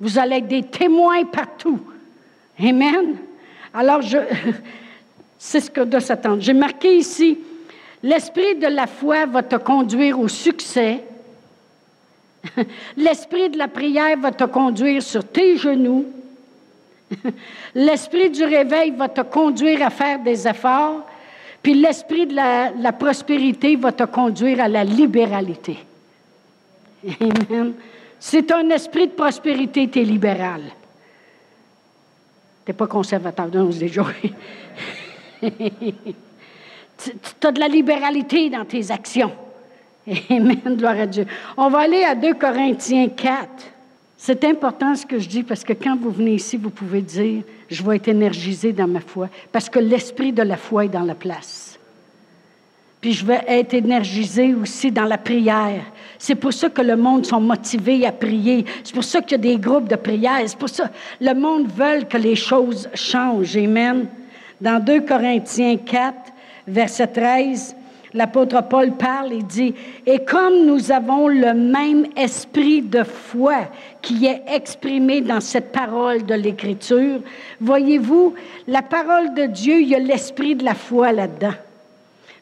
vous 0.00 0.18
allez 0.18 0.36
être 0.36 0.48
des 0.48 0.62
témoins 0.62 1.24
partout. 1.24 1.80
Amen. 2.58 3.16
Alors, 3.74 4.00
c'est 5.38 5.60
ce 5.60 5.70
que 5.70 5.80
doit 5.82 6.00
s'attendre. 6.00 6.40
J'ai 6.40 6.52
marqué 6.52 6.96
ici, 6.96 7.38
l'Esprit 8.02 8.56
de 8.56 8.66
la 8.66 8.86
foi 8.86 9.26
va 9.26 9.42
te 9.42 9.56
conduire 9.56 10.18
au 10.18 10.28
succès 10.28 11.02
L'esprit 12.96 13.50
de 13.50 13.58
la 13.58 13.68
prière 13.68 14.18
va 14.18 14.32
te 14.32 14.44
conduire 14.44 15.02
sur 15.02 15.24
tes 15.24 15.56
genoux. 15.56 16.06
L'esprit 17.74 18.30
du 18.30 18.44
réveil 18.44 18.90
va 18.92 19.08
te 19.08 19.20
conduire 19.22 19.86
à 19.86 19.90
faire 19.90 20.18
des 20.20 20.46
efforts. 20.46 21.06
Puis 21.62 21.74
l'esprit 21.74 22.26
de 22.26 22.34
la, 22.34 22.92
prospérité 22.92 23.76
va 23.76 23.92
te 23.92 24.02
conduire 24.04 24.60
à 24.60 24.68
la 24.68 24.82
libéralité. 24.82 25.78
Amen. 27.20 27.74
C'est 28.18 28.50
un 28.50 28.68
esprit 28.70 29.06
de 29.06 29.12
prospérité, 29.12 29.88
tu 29.88 30.00
es 30.00 30.04
libéral. 30.04 30.62
n'es 32.66 32.74
pas 32.74 32.86
conservateur, 32.88 33.48
non, 33.52 33.66
déjà. 33.66 34.04
tu 35.40 35.50
as 37.44 37.52
de 37.52 37.60
la 37.60 37.68
libéralité 37.68 38.50
dans 38.50 38.64
tes 38.64 38.90
actions. 38.90 39.32
Amen, 40.30 40.76
gloire 40.76 40.98
à 41.00 41.06
Dieu. 41.06 41.26
On 41.56 41.68
va 41.68 41.80
aller 41.80 42.02
à 42.02 42.14
2 42.14 42.34
Corinthiens 42.34 43.08
4. 43.08 43.48
C'est 44.16 44.44
important 44.44 44.94
ce 44.94 45.06
que 45.06 45.18
je 45.18 45.28
dis 45.28 45.42
parce 45.42 45.64
que 45.64 45.72
quand 45.72 45.96
vous 45.96 46.10
venez 46.10 46.34
ici, 46.34 46.56
vous 46.56 46.70
pouvez 46.70 47.02
dire, 47.02 47.42
je 47.68 47.82
vais 47.82 47.96
être 47.96 48.08
énergisé 48.08 48.72
dans 48.72 48.86
ma 48.86 49.00
foi, 49.00 49.28
parce 49.50 49.68
que 49.68 49.78
l'esprit 49.78 50.32
de 50.32 50.42
la 50.42 50.56
foi 50.56 50.84
est 50.84 50.88
dans 50.88 51.02
la 51.02 51.14
place. 51.14 51.78
Puis 53.00 53.14
je 53.14 53.26
vais 53.26 53.42
être 53.48 53.74
énergisé 53.74 54.54
aussi 54.54 54.92
dans 54.92 55.06
la 55.06 55.18
prière. 55.18 55.82
C'est 56.18 56.36
pour 56.36 56.52
ça 56.52 56.68
que 56.68 56.82
le 56.82 56.94
monde 56.96 57.26
sont 57.26 57.40
motivés 57.40 58.06
à 58.06 58.12
prier. 58.12 58.64
C'est 58.84 58.94
pour 58.94 59.02
ça 59.02 59.20
qu'il 59.20 59.32
y 59.32 59.34
a 59.34 59.54
des 59.54 59.58
groupes 59.58 59.88
de 59.88 59.96
prière. 59.96 60.40
C'est 60.46 60.56
pour 60.56 60.68
ça 60.68 60.86
que 60.86 61.24
le 61.24 61.34
monde 61.34 61.66
veut 61.66 62.04
que 62.08 62.16
les 62.16 62.36
choses 62.36 62.88
changent. 62.94 63.56
Amen. 63.56 64.06
Dans 64.60 64.80
2 64.80 65.00
Corinthiens 65.00 65.78
4, 65.78 66.14
verset 66.68 67.08
13, 67.08 67.74
l'apôtre 68.14 68.62
Paul 68.68 68.92
parle 68.92 69.32
et 69.32 69.42
dit, 69.42 69.74
Et 70.06 70.24
comme 70.24 70.66
nous 70.66 70.92
avons 70.92 71.28
le 71.28 71.54
même 71.54 72.06
esprit 72.16 72.82
de 72.82 73.04
foi 73.04 73.68
qui 74.00 74.26
est 74.26 74.42
exprimé 74.48 75.20
dans 75.20 75.40
cette 75.40 75.72
parole 75.72 76.24
de 76.24 76.34
l'Écriture, 76.34 77.20
voyez-vous, 77.60 78.34
la 78.66 78.82
parole 78.82 79.34
de 79.34 79.46
Dieu, 79.46 79.80
il 79.80 79.88
y 79.88 79.94
a 79.94 79.98
l'esprit 79.98 80.54
de 80.54 80.64
la 80.64 80.74
foi 80.74 81.12
là-dedans. 81.12 81.54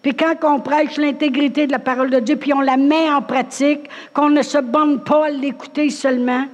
Puis 0.02 0.14
quand 0.14 0.34
on 0.44 0.60
prêche 0.60 0.96
l'intégrité 0.96 1.66
de 1.66 1.72
la 1.72 1.78
parole 1.78 2.10
de 2.10 2.20
Dieu, 2.20 2.36
puis 2.36 2.54
on 2.54 2.60
la 2.60 2.76
met 2.76 3.10
en 3.10 3.20
pratique, 3.20 3.88
qu'on 4.14 4.30
ne 4.30 4.42
se 4.42 4.58
borne 4.58 5.00
pas 5.00 5.26
à 5.26 5.30
l'écouter 5.30 5.90
seulement, 5.90 6.46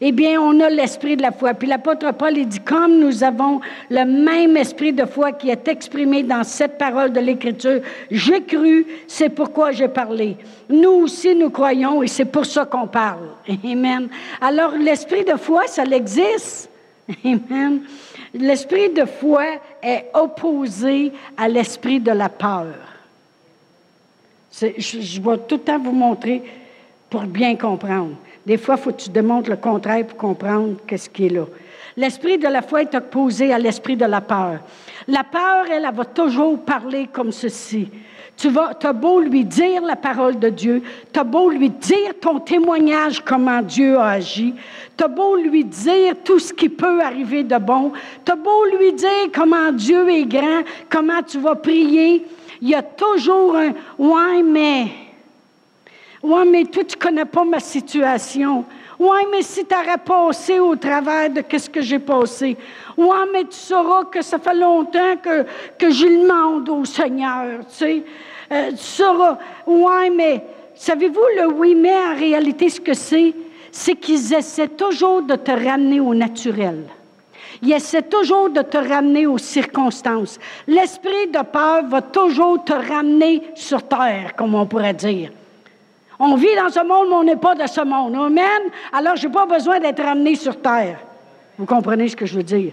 eh 0.00 0.12
bien, 0.12 0.40
on 0.40 0.60
a 0.60 0.68
l'esprit 0.68 1.16
de 1.16 1.22
la 1.22 1.32
foi. 1.32 1.54
Puis 1.54 1.66
l'apôtre 1.66 2.12
Paul, 2.12 2.36
il 2.38 2.46
dit, 2.46 2.60
comme 2.60 3.00
nous 3.00 3.24
avons 3.24 3.60
le 3.90 4.04
même 4.04 4.56
esprit 4.56 4.92
de 4.92 5.04
foi 5.04 5.32
qui 5.32 5.50
est 5.50 5.66
exprimé 5.66 6.22
dans 6.22 6.44
cette 6.44 6.78
parole 6.78 7.12
de 7.12 7.18
l'Écriture, 7.18 7.80
j'ai 8.08 8.42
cru, 8.42 8.86
c'est 9.08 9.28
pourquoi 9.28 9.72
j'ai 9.72 9.88
parlé. 9.88 10.36
Nous 10.68 10.90
aussi, 10.90 11.34
nous 11.34 11.50
croyons 11.50 12.02
et 12.02 12.06
c'est 12.06 12.26
pour 12.26 12.46
ça 12.46 12.64
qu'on 12.64 12.86
parle. 12.86 13.28
Amen. 13.64 14.08
Alors, 14.40 14.72
l'esprit 14.72 15.24
de 15.24 15.36
foi, 15.36 15.66
ça 15.66 15.84
l'existe. 15.84 16.70
Amen. 17.24 17.80
L'esprit 18.34 18.90
de 18.90 19.04
foi 19.04 19.44
est 19.82 20.10
opposé 20.14 21.12
à 21.36 21.48
l'esprit 21.48 21.98
de 21.98 22.12
la 22.12 22.28
peur. 22.28 22.66
Je, 24.52 24.66
je 24.78 25.20
vais 25.20 25.38
tout 25.38 25.56
le 25.56 25.60
temps 25.60 25.78
vous 25.78 25.92
montrer 25.92 26.42
pour 27.10 27.22
bien 27.22 27.56
comprendre. 27.56 28.14
Des 28.46 28.56
fois, 28.56 28.76
il 28.76 28.82
faut 28.82 28.92
que 28.92 29.02
tu 29.02 29.10
démontres 29.10 29.50
le 29.50 29.56
contraire 29.56 30.06
pour 30.06 30.16
comprendre 30.16 30.76
qu'est-ce 30.86 31.10
qui 31.10 31.26
est 31.26 31.30
là. 31.30 31.44
L'esprit 31.96 32.38
de 32.38 32.46
la 32.46 32.62
foi 32.62 32.82
est 32.82 32.94
opposé 32.94 33.52
à 33.52 33.58
l'esprit 33.58 33.96
de 33.96 34.04
la 34.04 34.20
peur. 34.20 34.60
La 35.08 35.24
peur, 35.24 35.64
elle, 35.70 35.84
elle 35.84 35.94
va 35.94 36.04
toujours 36.04 36.58
parler 36.60 37.08
comme 37.12 37.32
ceci. 37.32 37.88
Tu 38.36 38.50
vas, 38.50 38.70
as 38.80 38.92
beau 38.92 39.18
lui 39.18 39.44
dire 39.44 39.82
la 39.82 39.96
parole 39.96 40.38
de 40.38 40.48
Dieu, 40.48 40.80
tu 41.12 41.18
as 41.18 41.24
beau 41.24 41.50
lui 41.50 41.70
dire 41.70 42.14
ton 42.20 42.38
témoignage, 42.38 43.24
comment 43.24 43.60
Dieu 43.62 43.98
a 43.98 44.10
agi, 44.10 44.54
tu 44.96 45.02
as 45.02 45.08
beau 45.08 45.34
lui 45.34 45.64
dire 45.64 46.14
tout 46.22 46.38
ce 46.38 46.52
qui 46.52 46.68
peut 46.68 47.02
arriver 47.02 47.42
de 47.42 47.58
bon, 47.58 47.90
tu 48.24 48.30
as 48.30 48.36
beau 48.36 48.64
lui 48.78 48.92
dire 48.92 49.32
comment 49.34 49.72
Dieu 49.72 50.08
est 50.08 50.26
grand, 50.26 50.62
comment 50.88 51.20
tu 51.26 51.40
vas 51.40 51.56
prier, 51.56 52.24
il 52.62 52.68
y 52.68 52.76
a 52.76 52.82
toujours 52.82 53.56
un 53.56 53.72
Ouais, 53.98 54.42
mais 54.44 54.86
Ouais, 56.22 56.44
mais 56.44 56.64
toi, 56.64 56.82
tu 56.84 56.96
connais 56.96 57.24
pas 57.24 57.44
ma 57.44 57.60
situation. 57.60 58.64
Ouais, 58.98 59.26
mais 59.30 59.42
si 59.42 59.64
tu 59.64 59.74
aurais 59.74 59.98
passé 59.98 60.58
au 60.58 60.74
travers 60.74 61.30
de 61.30 61.42
ce 61.56 61.70
que 61.70 61.80
j'ai 61.80 62.00
passé. 62.00 62.56
Ouais, 62.96 63.26
mais 63.32 63.44
tu 63.44 63.56
sauras 63.56 64.04
que 64.04 64.20
ça 64.22 64.38
fait 64.38 64.54
longtemps 64.54 65.16
que, 65.22 65.44
que 65.78 65.90
je 65.90 66.06
demande 66.06 66.68
au 66.68 66.84
Seigneur, 66.84 67.60
tu 67.68 67.74
sais. 67.74 68.02
Euh, 68.50 68.70
tu 68.70 68.76
sauras. 68.78 69.38
Ouais, 69.66 70.10
mais 70.10 70.44
savez-vous, 70.74 71.20
le 71.36 71.52
oui, 71.52 71.76
mais 71.76 71.94
en 71.94 72.16
réalité, 72.16 72.68
ce 72.68 72.80
que 72.80 72.94
c'est, 72.94 73.34
c'est 73.70 73.94
qu'ils 73.94 74.34
essaient 74.34 74.68
toujours 74.68 75.22
de 75.22 75.36
te 75.36 75.52
ramener 75.52 76.00
au 76.00 76.14
naturel. 76.14 76.82
Ils 77.62 77.72
essaient 77.72 78.02
toujours 78.02 78.50
de 78.50 78.62
te 78.62 78.78
ramener 78.78 79.26
aux 79.26 79.38
circonstances. 79.38 80.38
L'esprit 80.66 81.28
de 81.28 81.42
peur 81.44 81.84
va 81.86 82.02
toujours 82.02 82.64
te 82.64 82.72
ramener 82.72 83.42
sur 83.54 83.82
terre, 83.84 84.34
comme 84.36 84.56
on 84.56 84.66
pourrait 84.66 84.94
dire. 84.94 85.30
On 86.18 86.34
vit 86.34 86.54
dans 86.56 86.68
ce 86.68 86.80
monde, 86.80 87.08
mais 87.08 87.14
on 87.14 87.22
n'est 87.22 87.36
pas 87.36 87.54
de 87.54 87.66
ce 87.66 87.80
monde. 87.80 88.14
Amen. 88.14 88.62
Alors, 88.92 89.16
je 89.16 89.26
n'ai 89.26 89.32
pas 89.32 89.46
besoin 89.46 89.78
d'être 89.78 90.02
ramené 90.02 90.34
sur 90.34 90.60
terre. 90.60 90.98
Vous 91.58 91.66
comprenez 91.66 92.08
ce 92.08 92.16
que 92.16 92.26
je 92.26 92.36
veux 92.36 92.42
dire? 92.42 92.72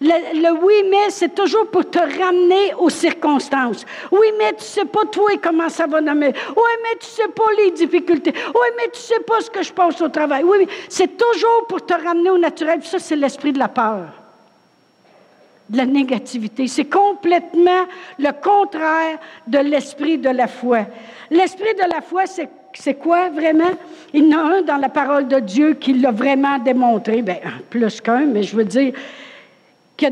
Le, 0.00 0.50
oui, 0.62 0.74
mais 0.90 1.08
c'est 1.10 1.34
toujours 1.34 1.66
pour 1.68 1.88
te 1.88 1.98
ramener 1.98 2.74
aux 2.78 2.90
circonstances. 2.90 3.86
Oui, 4.10 4.26
mais 4.38 4.52
tu 4.54 4.64
sais 4.64 4.84
pas 4.84 5.04
toi 5.06 5.30
comment 5.42 5.68
ça 5.68 5.86
va 5.86 6.00
nommer. 6.00 6.32
Oui, 6.48 6.72
mais 6.82 6.98
tu 6.98 7.06
sais 7.06 7.28
pas 7.28 7.44
les 7.56 7.70
difficultés. 7.70 8.34
Oui, 8.34 8.66
mais 8.76 8.90
tu 8.92 9.00
sais 9.00 9.20
pas 9.20 9.40
ce 9.40 9.50
que 9.50 9.62
je 9.62 9.72
pense 9.72 10.00
au 10.02 10.08
travail. 10.08 10.42
Oui, 10.42 10.58
mais 10.60 10.68
c'est 10.88 11.16
toujours 11.16 11.66
pour 11.68 11.86
te 11.86 11.94
ramener 11.94 12.30
au 12.30 12.38
naturel. 12.38 12.82
ça, 12.82 12.98
c'est 12.98 13.16
l'esprit 13.16 13.52
de 13.52 13.58
la 13.58 13.68
peur, 13.68 14.08
de 15.68 15.76
la 15.76 15.86
négativité. 15.86 16.66
C'est 16.66 16.86
complètement 16.86 17.86
le 18.18 18.32
contraire 18.42 19.18
de 19.46 19.58
l'esprit 19.58 20.18
de 20.18 20.30
la 20.30 20.48
foi. 20.48 20.80
L'esprit 21.30 21.74
de 21.74 21.88
la 21.88 22.00
foi, 22.00 22.26
c'est 22.26 22.50
c'est 22.74 22.94
quoi 22.94 23.30
vraiment? 23.30 23.70
Il 24.12 24.28
y 24.28 24.34
en 24.34 24.38
a 24.38 24.42
un 24.42 24.62
dans 24.62 24.76
la 24.76 24.88
parole 24.88 25.28
de 25.28 25.38
Dieu 25.38 25.74
qui 25.74 25.94
l'a 25.94 26.10
vraiment 26.10 26.58
démontré, 26.58 27.22
bien, 27.22 27.38
plus 27.70 28.00
qu'un, 28.00 28.26
mais 28.26 28.42
je 28.42 28.56
veux 28.56 28.64
dire, 28.64 28.94
qui 29.96 30.06
a 30.06 30.10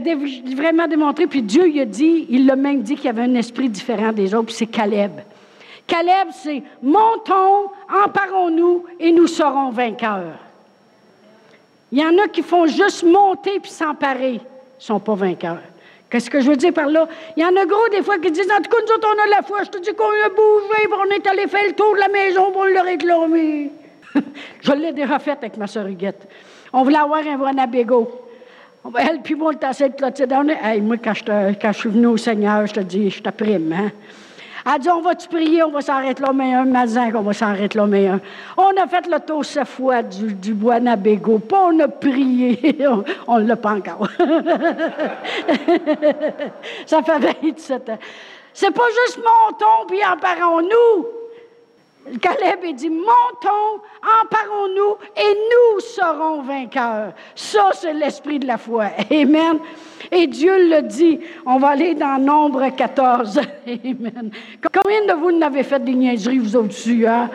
vraiment 0.56 0.86
démontré, 0.86 1.26
puis 1.26 1.42
Dieu 1.42 1.68
il 1.68 1.80
a 1.80 1.84
dit, 1.84 2.26
il 2.30 2.46
l'a 2.46 2.56
même 2.56 2.82
dit 2.82 2.94
qu'il 2.94 3.06
y 3.06 3.08
avait 3.08 3.22
un 3.22 3.34
esprit 3.34 3.68
différent 3.68 4.12
des 4.12 4.34
autres, 4.34 4.46
puis 4.46 4.54
c'est 4.54 4.66
Caleb. 4.66 5.12
Caleb, 5.86 6.28
c'est 6.32 6.62
montons, 6.82 7.70
emparons-nous 8.04 8.84
et 9.00 9.10
nous 9.12 9.26
serons 9.26 9.70
vainqueurs. 9.70 10.38
Il 11.90 11.98
y 11.98 12.04
en 12.04 12.16
a 12.18 12.28
qui 12.28 12.42
font 12.42 12.66
juste 12.66 13.02
monter 13.02 13.58
puis 13.60 13.70
s'emparer, 13.70 14.34
ne 14.34 14.38
sont 14.78 15.00
pas 15.00 15.14
vainqueurs. 15.14 15.58
Qu'est-ce 16.12 16.28
que 16.28 16.40
je 16.42 16.50
veux 16.50 16.56
dire 16.56 16.74
par 16.74 16.88
là? 16.88 17.08
Il 17.38 17.42
y 17.42 17.46
en 17.46 17.56
a 17.56 17.64
gros 17.64 17.88
des 17.90 18.02
fois 18.02 18.18
qui 18.18 18.30
disent, 18.30 18.50
en 18.52 18.60
tout 18.60 18.68
cas, 18.68 18.76
nous 18.86 18.94
autres, 18.94 19.08
on 19.16 19.22
a 19.22 19.26
la 19.34 19.40
foi. 19.40 19.60
Je 19.64 19.70
te 19.70 19.78
dis 19.78 19.94
qu'on 19.94 20.04
a 20.04 20.28
bougé, 20.28 20.86
on 20.92 21.10
est 21.10 21.26
allé 21.26 21.46
faire 21.46 21.66
le 21.66 21.72
tour 21.72 21.94
de 21.94 22.00
la 22.00 22.08
maison 22.08 22.52
pour 22.52 22.66
le 22.66 22.80
réclamer. 22.82 23.70
je 24.60 24.72
l'ai 24.72 24.92
déjà 24.92 25.18
fait 25.18 25.30
avec 25.30 25.56
ma 25.56 25.66
soeur 25.66 25.86
Huguette. 25.86 26.28
On 26.70 26.82
voulait 26.82 26.98
avoir 26.98 27.26
un 27.26 27.38
Wanabego. 27.38 28.26
Elle, 28.98 29.22
puis 29.22 29.34
moi, 29.34 29.52
le 29.52 29.58
tassé 29.58 29.88
de 29.88 29.94
Clotilde. 29.94 30.34
Hey, 30.62 30.82
moi, 30.82 30.98
quand 31.02 31.14
je, 31.14 31.54
quand 31.58 31.72
je 31.72 31.78
suis 31.78 31.88
venu 31.88 32.08
au 32.08 32.18
Seigneur, 32.18 32.66
je 32.66 32.74
te 32.74 32.80
dis, 32.80 33.08
je 33.08 33.22
t'apprime, 33.22 33.72
hein? 33.72 33.90
Elle 34.64 34.80
dit, 34.80 34.90
on 34.90 35.00
va-tu 35.00 35.28
prier, 35.28 35.62
on 35.62 35.70
va 35.70 35.80
s'arrêter 35.80 36.22
là, 36.22 36.32
mais 36.32 36.54
un 36.54 36.64
matin 36.64 37.10
qu'on 37.10 37.22
va 37.22 37.32
s'arrêter 37.32 37.78
là, 37.78 37.86
mais 37.86 38.08
un. 38.08 38.20
On 38.56 38.70
a 38.80 38.86
fait 38.86 39.06
le 39.08 39.18
tour 39.20 39.44
cette 39.44 39.66
fois 39.66 40.02
du, 40.02 40.32
du 40.34 40.54
bois 40.54 40.78
Nabégo, 40.80 41.38
pas 41.38 41.66
on 41.66 41.80
a 41.80 41.88
prié, 41.88 42.78
on 43.26 43.38
ne 43.38 43.46
l'a 43.46 43.56
pas 43.56 43.72
encore. 43.74 44.08
Ça 46.86 47.02
fait 47.02 47.18
27 47.42 47.88
ans. 47.90 47.98
C'est 48.54 48.70
pas 48.70 48.88
juste 49.04 49.18
montons 49.18 49.86
puis 49.88 49.98
emparons-nous. 50.04 51.21
Caleb 52.20 52.64
a 52.68 52.72
dit, 52.72 52.90
montons, 52.90 53.80
emparons-nous 54.02 54.96
et 55.16 55.34
nous 55.34 55.80
serons 55.80 56.42
vainqueurs. 56.42 57.12
Ça, 57.34 57.70
c'est 57.74 57.92
l'esprit 57.92 58.40
de 58.40 58.46
la 58.46 58.58
foi. 58.58 58.86
Amen. 59.10 59.58
Et 60.10 60.26
Dieu 60.26 60.68
le 60.68 60.82
dit. 60.82 61.20
On 61.46 61.58
va 61.58 61.68
aller 61.68 61.94
dans 61.94 62.18
Nombre 62.20 62.68
14. 62.76 63.40
Amen. 63.66 64.30
Combien 64.72 65.06
de 65.06 65.12
vous 65.12 65.30
n'avez 65.30 65.62
fait 65.62 65.82
des 65.82 65.94
niaiseries, 65.94 66.38
vous 66.38 66.56
au-dessus, 66.56 67.06
hein? 67.06 67.30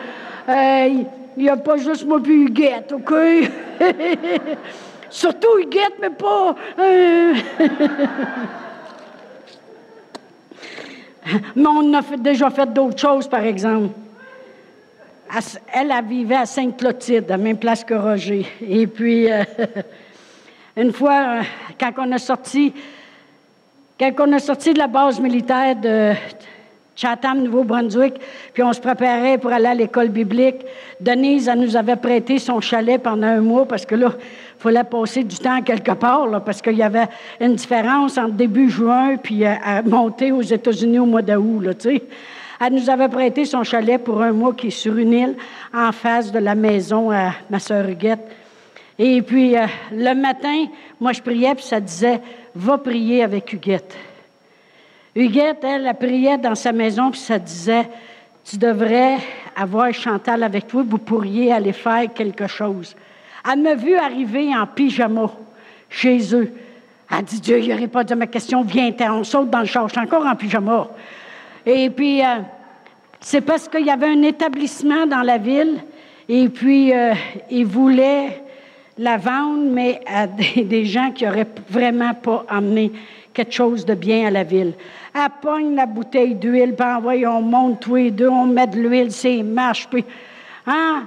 il 0.48 1.06
n'y 1.36 1.48
a 1.48 1.56
pas 1.56 1.76
juste 1.76 2.06
moi 2.06 2.20
puis 2.22 2.44
Huguette, 2.44 2.92
OK? 2.92 3.14
Surtout 5.10 5.58
Huguette, 5.58 5.94
mais 6.00 6.10
pas... 6.10 6.54
Euh, 6.78 7.34
mais 11.56 11.66
on 11.66 11.94
a 11.94 12.02
déjà 12.18 12.50
fait 12.50 12.72
d'autres 12.72 12.98
choses, 12.98 13.26
par 13.28 13.44
exemple. 13.44 13.90
Elle, 15.72 15.92
vivait 16.06 16.36
à 16.36 16.46
Sainte-Clotilde, 16.46 17.24
à 17.30 17.36
la 17.36 17.42
même 17.42 17.58
place 17.58 17.84
que 17.84 17.94
Roger. 17.94 18.46
Et 18.66 18.86
puis, 18.86 19.30
euh, 19.30 19.44
une 20.76 20.92
fois, 20.92 21.40
quand 21.78 21.92
on 21.98 22.12
a 22.12 22.18
sorti, 22.18 22.72
quand 23.98 24.12
on 24.20 24.32
a 24.32 24.38
sorti 24.38 24.72
de 24.72 24.78
la 24.78 24.86
base 24.86 25.20
militaire 25.20 25.76
de 25.76 26.12
Chatham, 26.96 27.42
Nouveau-Brunswick, 27.42 28.14
puis 28.54 28.62
on 28.62 28.72
se 28.72 28.80
préparait 28.80 29.38
pour 29.38 29.52
aller 29.52 29.66
à 29.66 29.74
l'école 29.74 30.08
biblique, 30.08 30.64
Denise, 31.00 31.46
elle 31.46 31.60
nous 31.60 31.76
avait 31.76 31.96
prêté 31.96 32.38
son 32.38 32.60
chalet 32.60 33.00
pendant 33.00 33.26
un 33.26 33.40
mois 33.40 33.66
parce 33.66 33.86
que 33.86 33.94
là, 33.94 34.12
il 34.16 34.60
fallait 34.60 34.82
passer 34.82 35.22
du 35.24 35.36
temps 35.36 35.62
quelque 35.62 35.92
part, 35.92 36.42
parce 36.42 36.60
qu'il 36.60 36.76
y 36.76 36.82
avait 36.82 37.06
une 37.40 37.54
différence 37.54 38.18
entre 38.18 38.32
début 38.32 38.68
juin 38.68 39.16
puis 39.16 39.44
euh, 39.44 39.54
à 39.64 39.82
monter 39.82 40.32
aux 40.32 40.42
États-Unis 40.42 40.98
au 40.98 41.06
mois 41.06 41.22
d'août, 41.22 41.76
tu 41.78 41.90
sais. 41.90 42.02
Elle 42.60 42.74
nous 42.74 42.90
avait 42.90 43.08
prêté 43.08 43.44
son 43.44 43.62
chalet 43.62 44.02
pour 44.02 44.20
un 44.20 44.32
mois 44.32 44.52
qui 44.52 44.68
est 44.68 44.70
sur 44.70 44.96
une 44.96 45.12
île 45.12 45.36
en 45.72 45.92
face 45.92 46.32
de 46.32 46.40
la 46.40 46.54
maison 46.56 47.10
à 47.10 47.32
ma 47.50 47.60
sœur 47.60 47.88
Huguette. 47.88 48.26
Et 48.98 49.22
puis, 49.22 49.56
euh, 49.56 49.66
le 49.92 50.12
matin, 50.14 50.66
moi, 51.00 51.12
je 51.12 51.22
priais, 51.22 51.54
puis 51.54 51.64
ça 51.64 51.78
disait, 51.78 52.20
va 52.56 52.78
prier 52.78 53.22
avec 53.22 53.52
Huguette. 53.52 53.96
Huguette, 55.14 55.62
elle, 55.62 55.86
elle 55.86 55.94
priait 55.94 56.38
dans 56.38 56.56
sa 56.56 56.72
maison, 56.72 57.12
puis 57.12 57.20
ça 57.20 57.38
disait, 57.38 57.88
tu 58.44 58.56
devrais 58.56 59.18
avoir 59.54 59.92
Chantal 59.92 60.42
avec 60.42 60.66
toi, 60.66 60.82
vous 60.84 60.98
pourriez 60.98 61.52
aller 61.52 61.72
faire 61.72 62.12
quelque 62.12 62.48
chose. 62.48 62.96
Elle 63.50 63.60
m'a 63.60 63.74
vu 63.76 63.94
arriver 63.94 64.56
en 64.56 64.66
pyjama 64.66 65.30
chez 65.88 66.34
eux. 66.34 66.52
Elle 67.10 67.24
dit, 67.24 67.40
Dieu, 67.40 67.60
il 67.60 67.68
n'aurait 67.68 67.86
pas 67.86 68.02
de 68.02 68.14
ma 68.16 68.26
question, 68.26 68.62
viens, 68.62 68.92
on 69.12 69.22
saute 69.22 69.48
dans 69.48 69.60
le 69.60 69.66
char, 69.66 69.86
je 69.86 69.92
suis 69.92 70.00
encore 70.00 70.26
en 70.26 70.34
pyjama. 70.34 70.88
Et 71.70 71.90
puis, 71.90 72.22
euh, 72.22 72.38
c'est 73.20 73.42
parce 73.42 73.68
qu'il 73.68 73.84
y 73.84 73.90
avait 73.90 74.06
un 74.06 74.22
établissement 74.22 75.06
dans 75.06 75.20
la 75.20 75.36
ville, 75.36 75.76
et 76.26 76.48
puis, 76.48 76.94
euh, 76.94 77.12
ils 77.50 77.66
voulaient 77.66 78.42
la 78.96 79.18
vendre, 79.18 79.66
mais 79.70 80.00
à 80.06 80.26
des, 80.56 80.86
gens 80.86 81.10
qui 81.10 81.26
n'auraient 81.26 81.46
vraiment 81.68 82.14
pas 82.14 82.46
amené 82.48 82.90
quelque 83.34 83.52
chose 83.52 83.84
de 83.84 83.92
bien 83.92 84.28
à 84.28 84.30
la 84.30 84.44
ville. 84.44 84.72
Elle 85.14 85.28
pogne 85.42 85.74
la 85.74 85.84
bouteille 85.84 86.36
d'huile, 86.36 86.74
puis 86.74 86.86
envoie, 86.86 87.12
on 87.26 87.42
monte 87.42 87.80
tous 87.80 87.96
les 87.96 88.10
deux, 88.12 88.28
on 88.28 88.46
met 88.46 88.66
de 88.66 88.78
l'huile, 88.78 89.12
c'est 89.12 89.42
marche, 89.42 89.88
puis... 89.90 90.04
Hein? 90.66 91.04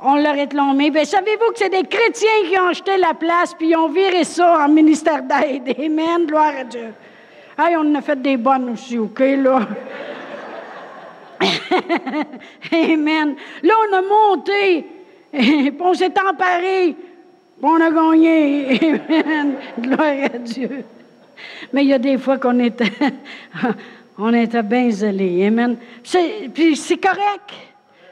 On 0.00 0.14
leur 0.14 0.34
réclamé. 0.34 0.90
Bien, 0.90 1.04
savez-vous 1.04 1.52
que 1.52 1.58
c'est 1.58 1.70
des 1.70 1.82
chrétiens 1.82 2.48
qui 2.48 2.56
ont 2.56 2.68
acheté 2.68 2.96
la 2.98 3.14
place, 3.14 3.52
puis 3.54 3.70
ils 3.70 3.76
ont 3.76 3.88
viré 3.88 4.22
ça 4.22 4.64
en 4.64 4.68
ministère 4.68 5.22
d'aide? 5.22 5.74
Amen, 5.76 6.24
gloire 6.24 6.52
à 6.60 6.64
Dieu. 6.64 6.92
Hey, 7.60 7.74
on 7.76 7.92
a 7.96 8.00
fait 8.00 8.22
des 8.22 8.36
bonnes 8.36 8.70
aussi, 8.70 8.96
OK, 8.98 9.18
là? 9.18 9.66
Amen. 12.72 13.34
Là, 13.64 13.74
on 13.82 13.96
a 13.96 14.02
monté, 14.02 14.86
puis 15.32 15.72
on 15.80 15.92
s'est 15.92 16.14
emparé, 16.20 16.94
puis 16.94 17.64
on 17.64 17.80
a 17.80 17.90
gagné. 17.90 18.78
Amen. 18.80 19.54
Gloire 19.76 20.30
à 20.32 20.38
Dieu. 20.38 20.84
Mais 21.72 21.82
il 21.82 21.88
y 21.88 21.94
a 21.94 21.98
des 21.98 22.16
fois 22.16 22.38
qu'on 22.38 22.60
était, 22.60 22.92
on 24.18 24.32
était 24.34 24.62
bien 24.62 24.88
zélés. 24.90 25.46
Amen. 25.46 25.76
Puis 26.54 26.76
c'est 26.76 26.98
correct. 26.98 27.54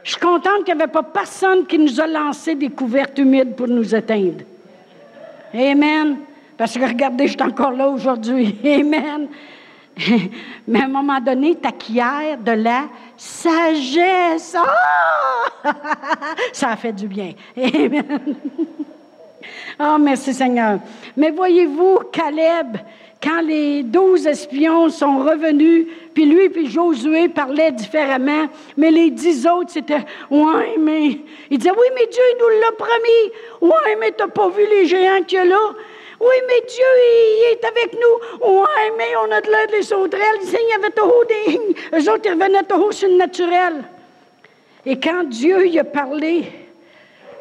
Je 0.02 0.10
suis 0.10 0.20
contente 0.20 0.64
qu'il 0.64 0.74
n'y 0.74 0.82
avait 0.82 0.90
pas 0.90 1.04
personne 1.04 1.66
qui 1.66 1.78
nous 1.78 2.00
a 2.00 2.06
lancé 2.08 2.56
des 2.56 2.70
couvertes 2.70 3.16
humides 3.18 3.54
pour 3.54 3.68
nous 3.68 3.94
éteindre. 3.94 4.42
Amen. 5.54 6.16
Parce 6.56 6.76
que 6.76 6.84
regardez, 6.84 7.26
je 7.26 7.32
suis 7.32 7.42
encore 7.42 7.72
là 7.72 7.88
aujourd'hui. 7.88 8.56
Amen. 8.64 9.28
Mais 10.68 10.80
à 10.80 10.84
un 10.84 10.88
moment 10.88 11.20
donné, 11.20 11.54
t'acquières 11.54 12.38
de 12.38 12.52
la 12.52 12.84
sagesse. 13.16 14.56
Ah! 14.56 15.72
Ça 16.52 16.70
a 16.70 16.76
fait 16.76 16.92
du 16.92 17.08
bien. 17.08 17.32
Amen. 17.56 18.36
Oh, 19.78 19.96
merci 19.98 20.32
Seigneur. 20.34 20.80
Mais 21.16 21.30
voyez-vous, 21.30 22.00
Caleb, 22.12 22.78
quand 23.22 23.40
les 23.42 23.82
douze 23.82 24.26
espions 24.26 24.88
sont 24.88 25.18
revenus, 25.18 25.86
puis 26.14 26.26
lui 26.26 26.48
puis 26.48 26.70
Josué 26.70 27.28
parlaient 27.28 27.72
différemment, 27.72 28.46
mais 28.76 28.90
les 28.90 29.10
dix 29.10 29.46
autres, 29.46 29.70
c'était 29.70 30.04
Ouais, 30.30 30.76
mais. 30.78 31.20
Il 31.50 31.58
disait 31.58 31.70
Oui, 31.70 31.86
mais 31.94 32.06
Dieu 32.06 32.22
nous 32.38 32.60
l'a 32.60 32.72
promis. 32.76 33.72
Ouais, 33.72 33.96
mais 34.00 34.12
t'as 34.12 34.28
pas 34.28 34.48
vu 34.48 34.62
les 34.70 34.86
géants 34.86 35.22
qu'il 35.26 35.38
y 35.38 35.40
a 35.40 35.44
là? 35.44 35.74
Oui, 36.20 36.34
mais 36.46 36.66
Dieu, 36.66 36.84
il, 36.98 37.52
est 37.52 37.64
avec 37.64 37.92
nous. 37.94 38.46
Ouais, 38.46 38.92
mais 38.96 39.14
on 39.16 39.30
a 39.30 39.40
de 39.40 39.50
l'air 39.50 39.66
des 39.70 39.82
sauterelles. 39.82 40.40
Il 40.42 40.70
y 40.70 40.74
avait 40.74 40.90
tout 40.90 41.24
des. 41.28 41.76
Eux 41.98 42.10
autres, 42.10 42.22
ils 42.24 42.32
revenaient 42.32 42.62
tout 42.62 42.92
sur 42.92 43.08
le 43.08 43.16
naturel. 43.16 43.84
Et 44.84 44.98
quand 44.98 45.24
Dieu 45.24 45.78
a 45.78 45.84
parlé, 45.84 46.44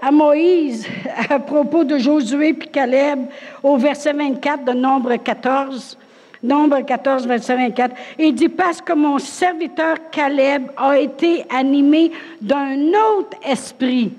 à 0.01 0.11
Moïse 0.11 0.87
à 1.29 1.39
propos 1.39 1.83
de 1.83 1.97
Josué 1.97 2.53
puis 2.53 2.69
Caleb 2.69 3.25
au 3.63 3.77
verset 3.77 4.13
24 4.13 4.65
de 4.65 4.71
Nombre 4.73 5.15
14. 5.15 5.97
Nombre 6.43 6.81
14, 6.81 7.25
verset 7.25 7.55
24. 7.55 7.95
Il 8.19 8.35
dit, 8.35 8.49
parce 8.49 8.79
que 8.79 8.93
mon 8.93 9.17
serviteur 9.17 9.97
Caleb 10.11 10.67
a 10.77 10.99
été 10.99 11.43
animé 11.49 12.11
d'un 12.39 12.89
autre 12.89 13.37
esprit. 13.43 14.13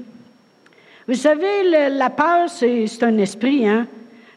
Vous 1.07 1.15
savez, 1.15 1.89
la 1.91 2.11
peur, 2.11 2.49
c'est 2.49 3.03
un 3.03 3.17
esprit, 3.19 3.69
hein? 3.69 3.87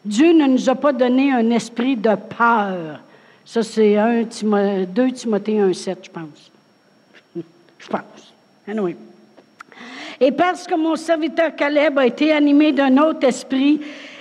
Dieu 0.04 0.32
ne 0.32 0.46
nous 0.46 0.68
a 0.68 0.74
pas 0.74 0.92
donné 0.92 1.32
un 1.32 1.50
esprit 1.50 1.96
de 1.96 2.14
peur. 2.14 3.00
Ça, 3.44 3.62
c'est 3.62 3.96
2 3.96 5.12
Timothée 5.12 5.60
1, 5.60 5.72
7, 5.72 5.98
je 6.04 6.10
pense. 6.10 6.50
je 7.78 7.88
pense. 7.88 8.32
Anyway. 8.66 8.96
Et 10.20 10.32
parce 10.32 10.66
que 10.66 10.74
mon 10.74 10.96
serviteur 10.96 11.56
Caleb 11.56 11.98
a 11.98 12.06
été 12.06 12.32
animé 12.32 12.72
d'un 12.72 12.96
autre 12.98 13.26
esprit 13.26 13.80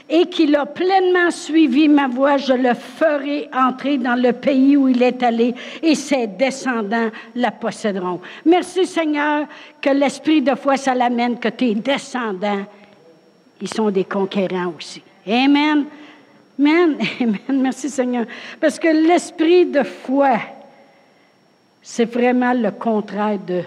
et 0.09 0.25
qu'il 0.25 0.55
a 0.55 0.65
pleinement 0.65 1.29
suivi 1.29 1.87
ma 1.87 2.07
voie, 2.07 2.37
je 2.37 2.53
le 2.53 2.73
ferai 2.73 3.49
entrer 3.53 3.97
dans 3.97 4.15
le 4.15 4.33
pays 4.33 4.75
où 4.75 4.87
il 4.87 5.03
est 5.03 5.21
allé 5.21 5.53
et 5.83 5.93
ses 5.93 6.25
descendants 6.25 7.09
la 7.35 7.51
posséderont. 7.51 8.19
Merci 8.45 8.87
Seigneur 8.87 9.45
que 9.79 9.89
l'esprit 9.89 10.41
de 10.41 10.55
foi, 10.55 10.77
ça 10.77 10.95
l'amène, 10.95 11.37
que 11.37 11.49
tes 11.49 11.75
descendants, 11.75 12.65
ils 13.61 13.71
sont 13.71 13.91
des 13.91 14.05
conquérants 14.05 14.73
aussi. 14.75 15.03
Amen. 15.29 15.85
Amen. 16.57 16.97
Amen. 17.21 17.61
Merci 17.61 17.89
Seigneur. 17.89 18.25
Parce 18.59 18.79
que 18.79 18.87
l'esprit 18.87 19.65
de 19.65 19.83
foi, 19.83 20.39
c'est 21.81 22.11
vraiment 22.11 22.53
le 22.53 22.71
contraire 22.71 23.39
de 23.39 23.63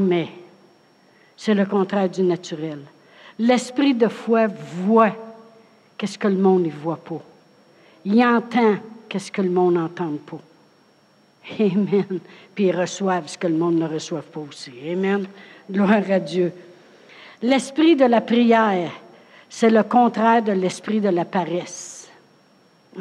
mais 0.00 0.28
c'est 1.36 1.54
le 1.54 1.66
contraire 1.66 2.08
du 2.08 2.22
naturel. 2.22 2.80
L'esprit 3.38 3.94
de 3.94 4.08
foi 4.08 4.46
voit 4.46 5.16
qu'est-ce 5.96 6.18
que 6.18 6.28
le 6.28 6.36
monde 6.36 6.64
ne 6.64 6.70
voit 6.70 7.02
pas. 7.02 7.22
Il 8.04 8.22
entend 8.24 8.76
qu'est-ce 9.08 9.32
que 9.32 9.42
le 9.42 9.50
monde 9.50 9.74
n'entend 9.74 10.12
pas. 10.26 10.40
Amen. 11.58 12.20
Puis 12.54 12.66
ils 12.66 12.76
reçoivent 12.76 13.28
ce 13.28 13.38
que 13.38 13.46
le 13.46 13.56
monde 13.56 13.76
ne 13.76 13.88
reçoit 13.88 14.22
pas 14.22 14.40
aussi. 14.40 14.72
Amen. 14.90 15.26
Gloire 15.70 16.10
à 16.10 16.20
Dieu. 16.20 16.52
L'esprit 17.42 17.96
de 17.96 18.04
la 18.04 18.20
prière, 18.20 18.90
c'est 19.50 19.68
le 19.68 19.82
contraire 19.82 20.42
de 20.42 20.52
l'esprit 20.52 21.00
de 21.00 21.08
la 21.08 21.26
paresse. 21.26 22.08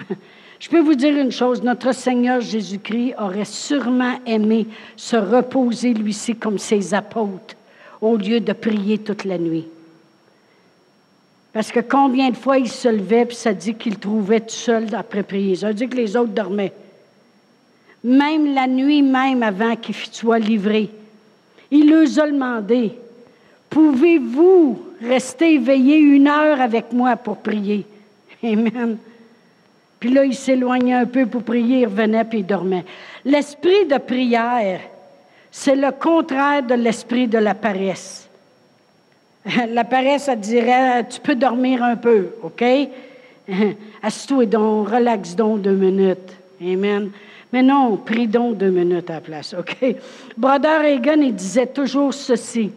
Je 0.59 0.67
peux 0.67 0.81
vous 0.81 0.95
dire 0.95 1.15
une 1.15 1.31
chose, 1.31 1.63
notre 1.63 1.93
Seigneur 1.93 2.41
Jésus-Christ 2.41 3.13
aurait 3.17 3.45
sûrement 3.45 4.19
aimé 4.25 4.67
se 4.97 5.15
reposer 5.15 5.93
lui-ci 5.93 6.35
comme 6.35 6.57
ses 6.57 6.93
apôtres 6.93 7.55
au 8.01 8.17
lieu 8.17 8.41
de 8.41 8.51
prier 8.51 8.97
toute 8.97 9.23
la 9.23 9.37
nuit. 9.37 9.67
Parce 11.53 11.71
que 11.71 11.79
combien 11.79 12.29
de 12.29 12.35
fois 12.35 12.57
il 12.57 12.69
se 12.69 12.89
levait, 12.89 13.25
puis 13.25 13.37
ça 13.37 13.53
dit 13.53 13.75
qu'il 13.75 13.97
trouvait 13.97 14.41
tout 14.41 14.49
seul 14.49 14.93
après 14.93 15.23
prier. 15.23 15.55
Ça 15.55 15.71
dit 15.71 15.87
que 15.87 15.95
les 15.95 16.17
autres 16.17 16.33
dormaient. 16.33 16.73
Même 18.03 18.53
la 18.53 18.67
nuit, 18.67 19.01
même 19.01 19.43
avant 19.43 19.75
qu'il 19.75 19.95
soit 19.95 20.39
livré, 20.39 20.89
il 21.71 21.89
leur 21.89 22.23
a 22.23 22.27
demandé 22.27 22.93
Pouvez-vous 23.69 24.79
rester 25.01 25.53
éveillé 25.53 25.97
une 25.97 26.27
heure 26.27 26.59
avec 26.59 26.91
moi 26.91 27.15
pour 27.15 27.37
prier? 27.37 27.85
Amen. 28.43 28.97
Puis 29.99 30.11
là, 30.11 30.23
il 30.23 30.33
s'éloignait 30.33 30.93
un 30.93 31.05
peu 31.05 31.25
pour 31.25 31.43
prier, 31.43 31.81
il 31.81 31.85
revenait, 31.85 32.23
puis 32.23 32.39
il 32.39 32.45
dormait. 32.45 32.85
L'esprit 33.25 33.85
de 33.85 33.97
prière, 33.97 34.79
c'est 35.51 35.75
le 35.75 35.91
contraire 35.91 36.63
de 36.63 36.75
l'esprit 36.75 37.27
de 37.27 37.37
la 37.37 37.53
paresse. 37.53 38.27
La 39.69 39.83
paresse, 39.83 40.23
ça 40.23 40.35
dirait, 40.35 41.07
tu 41.07 41.19
peux 41.19 41.35
dormir 41.35 41.81
un 41.83 41.95
peu, 41.95 42.29
OK? 42.43 42.63
Assis-toi 44.03 44.45
donc, 44.45 44.89
relax 44.89 45.35
donc 45.35 45.61
deux 45.61 45.75
minutes. 45.75 46.33
Amen. 46.61 47.09
Mais 47.51 47.63
non, 47.63 47.97
prie 47.97 48.27
donc 48.27 48.57
deux 48.57 48.69
minutes 48.69 49.09
à 49.09 49.15
la 49.15 49.21
place, 49.21 49.55
OK? 49.57 49.95
Brother 50.37 50.83
Egan, 50.83 51.21
il 51.21 51.33
disait 51.33 51.67
toujours 51.67 52.13
ceci. 52.13 52.71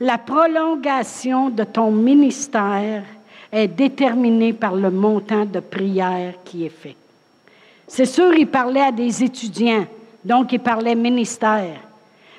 La 0.00 0.18
prolongation 0.18 1.50
de 1.50 1.64
ton 1.64 1.90
ministère 1.90 3.04
est 3.52 3.68
déterminée 3.68 4.52
par 4.52 4.74
le 4.74 4.90
montant 4.90 5.44
de 5.44 5.60
prière 5.60 6.34
qui 6.44 6.66
est 6.66 6.70
fait. 6.70 6.96
C'est 7.86 8.06
sûr, 8.06 8.34
il 8.34 8.48
parlait 8.48 8.80
à 8.80 8.92
des 8.92 9.22
étudiants, 9.22 9.86
donc 10.24 10.52
il 10.52 10.58
parlait 10.58 10.94
ministère. 10.94 11.80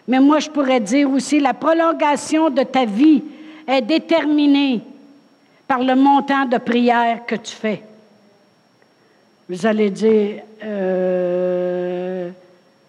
Mais 0.07 0.19
moi, 0.19 0.39
je 0.39 0.49
pourrais 0.49 0.79
dire 0.79 1.09
aussi, 1.09 1.39
la 1.39 1.53
prolongation 1.53 2.49
de 2.49 2.63
ta 2.63 2.85
vie 2.85 3.23
est 3.67 3.81
déterminée 3.81 4.81
par 5.67 5.81
le 5.81 5.95
montant 5.95 6.45
de 6.45 6.57
prière 6.57 7.25
que 7.25 7.35
tu 7.35 7.55
fais. 7.55 7.81
Vous 9.47 9.65
allez 9.65 9.89
dire, 9.89 10.41
euh, 10.63 12.29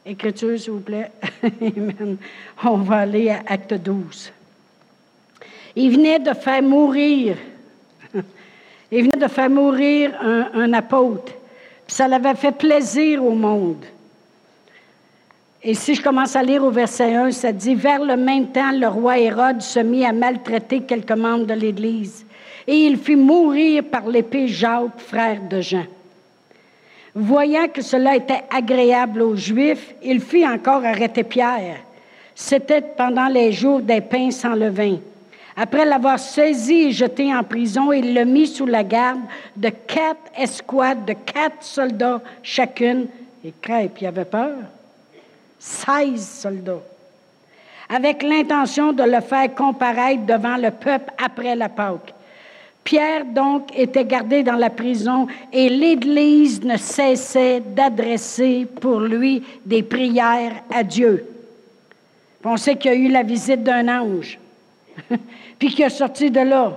Écriture, 0.05 0.59
s'il 0.59 0.73
vous 0.73 0.81
plaît. 0.81 1.11
On 2.65 2.77
va 2.77 2.99
aller 2.99 3.29
à 3.29 3.43
Acte 3.47 3.75
12. 3.75 4.33
Il 5.77 5.93
venait 5.93 6.19
de 6.19 6.33
faire 6.33 6.63
mourir, 6.63 7.37
il 8.91 9.03
venait 9.05 9.21
de 9.21 9.29
faire 9.29 9.51
mourir 9.51 10.13
un, 10.21 10.49
un 10.55 10.73
apôtre. 10.73 11.33
Puis 11.87 11.95
ça 11.95 12.09
l'avait 12.09 12.35
fait 12.35 12.53
plaisir 12.53 13.23
au 13.25 13.33
monde. 13.33 13.85
Et 15.63 15.75
si 15.75 15.95
je 15.95 16.03
commence 16.03 16.37
à 16.37 16.43
lire 16.43 16.65
au 16.65 16.71
verset 16.71 17.15
1, 17.15 17.31
ça 17.33 17.53
dit 17.53 17.75
Vers 17.75 18.05
le 18.05 18.17
même 18.17 18.49
temps, 18.49 18.73
le 18.73 18.89
roi 18.89 19.19
Hérode 19.19 19.61
se 19.61 19.81
mit 19.81 20.05
à 20.05 20.13
maltraiter 20.13 20.81
quelques 20.81 21.13
membres 21.13 21.47
de 21.47 21.55
l'Église. 21.55 22.25
et 22.67 22.75
il 22.75 22.97
fit 22.97 23.17
mourir 23.17 23.85
par 23.85 24.09
l'épée 24.09 24.49
Jacques, 24.49 24.99
frère 24.99 25.41
de 25.49 25.61
Jean. 25.61 25.85
Voyant 27.15 27.69
que 27.69 27.83
cela 27.83 28.15
était 28.15 28.43
agréable 28.51 29.23
aux 29.23 29.37
Juifs, 29.37 29.95
il 30.03 30.21
fit 30.21 30.47
encore 30.47 30.85
arrêter 30.85 31.25
Pierre. 31.25 31.79
C'était 32.35 32.83
pendant 32.83 33.29
les 33.29 33.53
jours 33.53 33.81
des 33.81 34.01
pains 34.01 34.31
sans 34.31 34.55
levain. 34.55 34.99
Après 35.57 35.87
l'avoir 35.87 36.19
saisi 36.19 36.89
et 36.89 36.93
jeté 36.93 37.35
en 37.35 37.43
prison, 37.43 37.91
il 37.91 38.15
le 38.15 38.25
mit 38.25 38.47
sous 38.47 38.67
la 38.67 38.85
garde 38.85 39.21
de 39.57 39.71
quatre 39.71 40.31
escouades 40.37 41.07
de 41.07 41.15
quatre 41.15 41.63
soldats 41.63 42.21
chacune. 42.43 43.07
Et 43.43 43.55
Crêpe, 43.63 43.99
il 44.01 44.07
avait 44.07 44.27
peur. 44.27 44.57
Seize 45.59 46.29
soldats. 46.29 46.83
Avec 47.89 48.23
l'intention 48.23 48.93
de 48.93 49.05
le 49.05 49.21
faire 49.21 49.55
comparaître 49.55 50.27
devant 50.27 50.57
le 50.57 50.71
peuple 50.71 51.13
après 51.25 51.55
la 51.55 51.69
Pâque. 51.69 52.13
Pierre, 52.87 53.25
donc, 53.25 53.77
était 53.77 54.05
gardé 54.05 54.43
dans 54.43 54.55
la 54.55 54.71
prison 54.71 55.27
et 55.53 55.69
l'Église 55.69 56.63
ne 56.63 56.77
cessait 56.77 57.61
d'adresser 57.61 58.67
pour 58.81 59.01
lui 59.01 59.43
des 59.65 59.83
prières 59.83 60.63
à 60.73 60.85
Dieu. 60.85 61.27
On 62.45 62.57
sait 62.57 62.77
qu'il 62.77 62.93
y 62.93 62.95
a 62.95 62.97
eu 62.97 63.09
la 63.09 63.25
visite 63.25 63.65
d'un 63.65 63.89
ange, 63.89 64.39
puis 65.59 65.69
qu'il 65.69 65.85
est 65.85 65.91
sorti 65.91 66.31
de 66.31 66.41
là. 66.41 66.77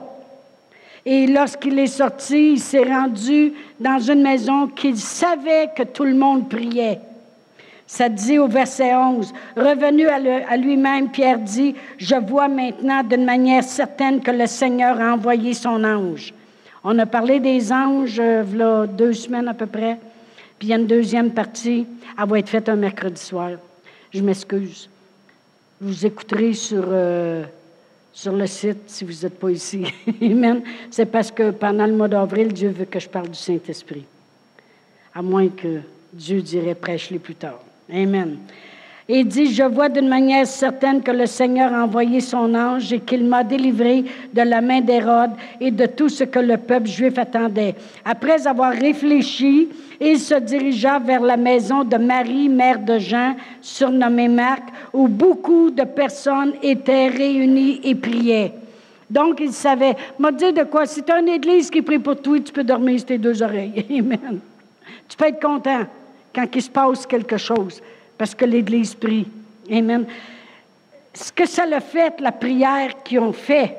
Et 1.05 1.27
lorsqu'il 1.27 1.79
est 1.79 1.87
sorti, 1.87 2.53
il 2.53 2.59
s'est 2.59 2.83
rendu 2.83 3.53
dans 3.79 3.99
une 3.99 4.21
maison 4.21 4.67
qu'il 4.67 4.97
savait 4.97 5.69
que 5.75 5.83
tout 5.83 6.03
le 6.03 6.15
monde 6.15 6.49
priait. 6.49 6.99
Ça 7.87 8.07
dit 8.07 8.37
au 8.37 8.47
verset 8.47 8.93
11, 8.93 9.33
Revenu 9.57 10.07
à 10.07 10.57
lui-même, 10.57 11.09
Pierre 11.09 11.39
dit, 11.39 11.73
Je 11.97 12.15
vois 12.15 12.47
maintenant 12.47 13.03
d'une 13.03 13.25
manière 13.25 13.63
certaine 13.63 14.21
que 14.21 14.29
le 14.29 14.45
Seigneur 14.45 15.01
a 15.01 15.13
envoyé 15.13 15.53
son 15.55 15.83
ange. 15.83 16.33
On 16.83 16.99
a 16.99 17.05
parlé 17.05 17.39
des 17.39 17.71
anges 17.71 18.19
euh, 18.19 18.83
a 18.83 18.87
deux 18.87 19.13
semaines 19.13 19.47
à 19.47 19.53
peu 19.53 19.65
près, 19.65 19.97
puis 20.57 20.67
il 20.67 20.71
y 20.71 20.73
a 20.73 20.77
une 20.77 20.87
deuxième 20.87 21.31
partie, 21.31 21.87
elle 22.17 22.29
va 22.29 22.39
être 22.39 22.49
faite 22.49 22.69
un 22.69 22.75
mercredi 22.75 23.19
soir. 23.19 23.51
Je 24.13 24.21
m'excuse. 24.21 24.89
Vous 25.81 26.05
écouterez 26.05 26.53
sur, 26.53 26.85
euh, 26.87 27.43
sur 28.19 28.33
le 28.33 28.47
site 28.47 28.79
si 28.87 29.05
vous 29.05 29.13
n'êtes 29.23 29.39
pas 29.39 29.49
ici. 29.49 29.85
Amen. 30.21 30.61
C'est 30.91 31.05
parce 31.05 31.31
que 31.31 31.51
pendant 31.51 31.85
le 31.85 31.93
mois 31.93 32.09
d'avril, 32.09 32.51
Dieu 32.51 32.67
veut 32.67 32.83
que 32.83 32.99
je 32.99 33.07
parle 33.07 33.29
du 33.29 33.39
Saint-Esprit. 33.39 34.03
À 35.15 35.21
moins 35.21 35.47
que 35.47 35.79
Dieu 36.11 36.41
dirait 36.41 36.75
prêche-les 36.75 37.19
plus 37.19 37.35
tard. 37.35 37.61
Amen. 37.89 38.39
Et 39.11 39.23
dit, 39.23 39.51
je 39.51 39.63
vois 39.63 39.89
d'une 39.89 40.07
manière 40.07 40.45
certaine 40.45 41.01
que 41.01 41.09
le 41.09 41.25
Seigneur 41.25 41.73
a 41.73 41.83
envoyé 41.83 42.19
son 42.19 42.53
ange 42.53 42.93
et 42.93 42.99
qu'il 42.99 43.25
m'a 43.25 43.43
délivré 43.43 44.05
de 44.31 44.41
la 44.43 44.61
main 44.61 44.81
d'Hérode 44.81 45.31
et 45.59 45.71
de 45.71 45.87
tout 45.87 46.09
ce 46.09 46.25
que 46.25 46.37
le 46.37 46.57
peuple 46.57 46.85
juif 46.85 47.17
attendait. 47.17 47.73
Après 48.05 48.45
avoir 48.45 48.71
réfléchi, 48.71 49.67
il 49.99 50.19
se 50.19 50.35
dirigea 50.35 50.99
vers 50.99 51.21
la 51.21 51.37
maison 51.37 51.83
de 51.83 51.97
Marie, 51.97 52.49
mère 52.49 52.77
de 52.77 52.99
Jean, 52.99 53.35
surnommée 53.61 54.27
Marc, 54.27 54.69
où 54.93 55.07
beaucoup 55.07 55.71
de 55.71 55.85
personnes 55.85 56.53
étaient 56.61 57.07
réunies 57.07 57.81
et 57.83 57.95
priaient. 57.95 58.53
Donc, 59.09 59.39
il 59.39 59.53
savait. 59.53 59.95
M'a 60.19 60.31
dit 60.31 60.53
de 60.53 60.65
quoi? 60.65 60.85
Si 60.85 61.01
tu 61.01 61.11
as 61.11 61.19
une 61.19 61.29
église 61.29 61.71
qui 61.71 61.81
prie 61.81 61.97
pour 61.97 62.21
toi, 62.21 62.39
tu 62.39 62.53
peux 62.53 62.63
dormir 62.63 62.99
sur 62.99 63.07
tes 63.07 63.17
deux 63.17 63.41
oreilles. 63.41 63.87
Amen. 63.89 64.39
Tu 65.07 65.17
peux 65.17 65.25
être 65.25 65.41
content 65.41 65.87
quand 66.35 66.45
il 66.53 66.61
se 66.61 66.69
passe 66.69 67.07
quelque 67.07 67.37
chose 67.37 67.81
parce 68.19 68.35
que 68.35 68.43
l'Église 68.43 68.93
prie. 68.93 69.25
Amen. 69.71 70.05
Ce 71.13 71.31
que 71.31 71.47
ça 71.47 71.65
l'a 71.65 71.79
fait, 71.79 72.19
la 72.19 72.33
prière 72.33 73.01
qu'ils 73.01 73.19
ont 73.19 73.31
fait, 73.31 73.77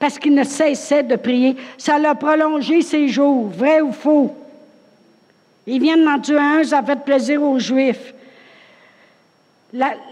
parce 0.00 0.18
qu'ils 0.18 0.34
ne 0.34 0.42
cessaient 0.42 1.04
de 1.04 1.14
prier, 1.14 1.56
ça 1.78 1.96
l'a 1.96 2.16
prolongé 2.16 2.82
ses 2.82 3.06
jours, 3.06 3.46
vrai 3.46 3.80
ou 3.80 3.92
faux. 3.92 4.36
Ils 5.64 5.80
viennent 5.80 6.04
d'en 6.04 6.18
tuer 6.18 6.38
un, 6.38 6.64
ça 6.64 6.82
fait 6.82 7.02
plaisir 7.04 7.40
aux 7.40 7.58
Juifs. 7.60 8.14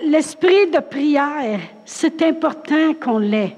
L'esprit 0.04 0.70
de 0.70 0.78
prière, 0.78 1.58
c'est 1.84 2.22
important 2.22 2.94
qu'on 2.94 3.18
l'ait. 3.18 3.56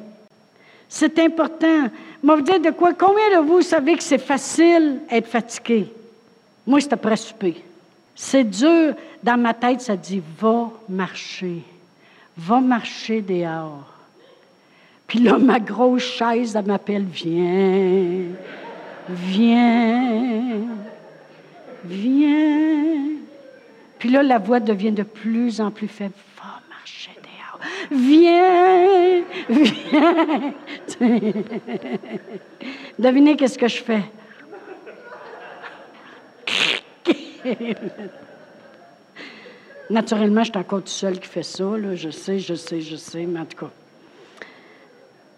C'est 0.89 1.19
important. 1.19 1.89
Moi, 2.23 2.37
vous 2.37 2.43
dire 2.43 2.61
de 2.61 2.71
quoi? 2.71 2.95
Combien 2.95 3.39
de 3.39 3.47
vous 3.47 3.61
savez 3.61 3.97
que 3.97 4.03
c'est 4.03 4.17
facile 4.17 5.01
d'être 5.11 5.27
fatigué? 5.27 5.93
Moi, 6.67 6.81
c'est 6.81 6.95
après 6.95 7.17
souper. 7.17 7.63
C'est 8.15 8.45
dur. 8.45 8.95
Dans 9.23 9.37
ma 9.37 9.55
tête, 9.55 9.81
ça 9.81 9.97
dit 9.97 10.23
va 10.39 10.71
marcher. 10.89 11.63
Va 12.37 12.61
marcher 12.61 13.21
dehors. 13.21 13.93
Puis 15.07 15.19
là, 15.21 15.39
ma 15.39 15.59
grosse 15.59 16.03
chaise, 16.03 16.55
elle 16.55 16.67
m'appelle 16.67 17.05
Viens. 17.05 18.27
Viens. 19.09 20.61
Viens. 21.85 23.17
Puis 23.99 24.11
là, 24.11 24.23
la 24.23 24.39
voix 24.39 24.61
devient 24.61 24.93
de 24.93 25.03
plus 25.03 25.61
en 25.61 25.71
plus 25.71 25.89
faible. 25.89 26.15
Va 26.37 26.61
marcher 26.69 27.11
dehors. 27.23 27.59
Viens. 27.91 29.25
Viens. 29.49 30.53
Devinez 32.99 33.37
qu'est-ce 33.37 33.59
que 33.59 33.69
je 33.69 33.83
fais? 33.83 34.03
Naturellement, 39.91 40.45
je 40.45 40.51
suis 40.51 40.59
encore 40.59 40.83
tout 40.83 40.89
seul 40.89 41.19
qui 41.19 41.29
fait 41.29 41.43
ça. 41.43 41.95
Je 41.95 42.11
sais, 42.11 42.39
je 42.39 42.55
sais, 42.55 42.81
je 42.81 42.97
sais, 42.97 43.25
mais 43.25 43.41
en 43.41 43.47
tout 43.47 43.57
cas. 43.57 43.71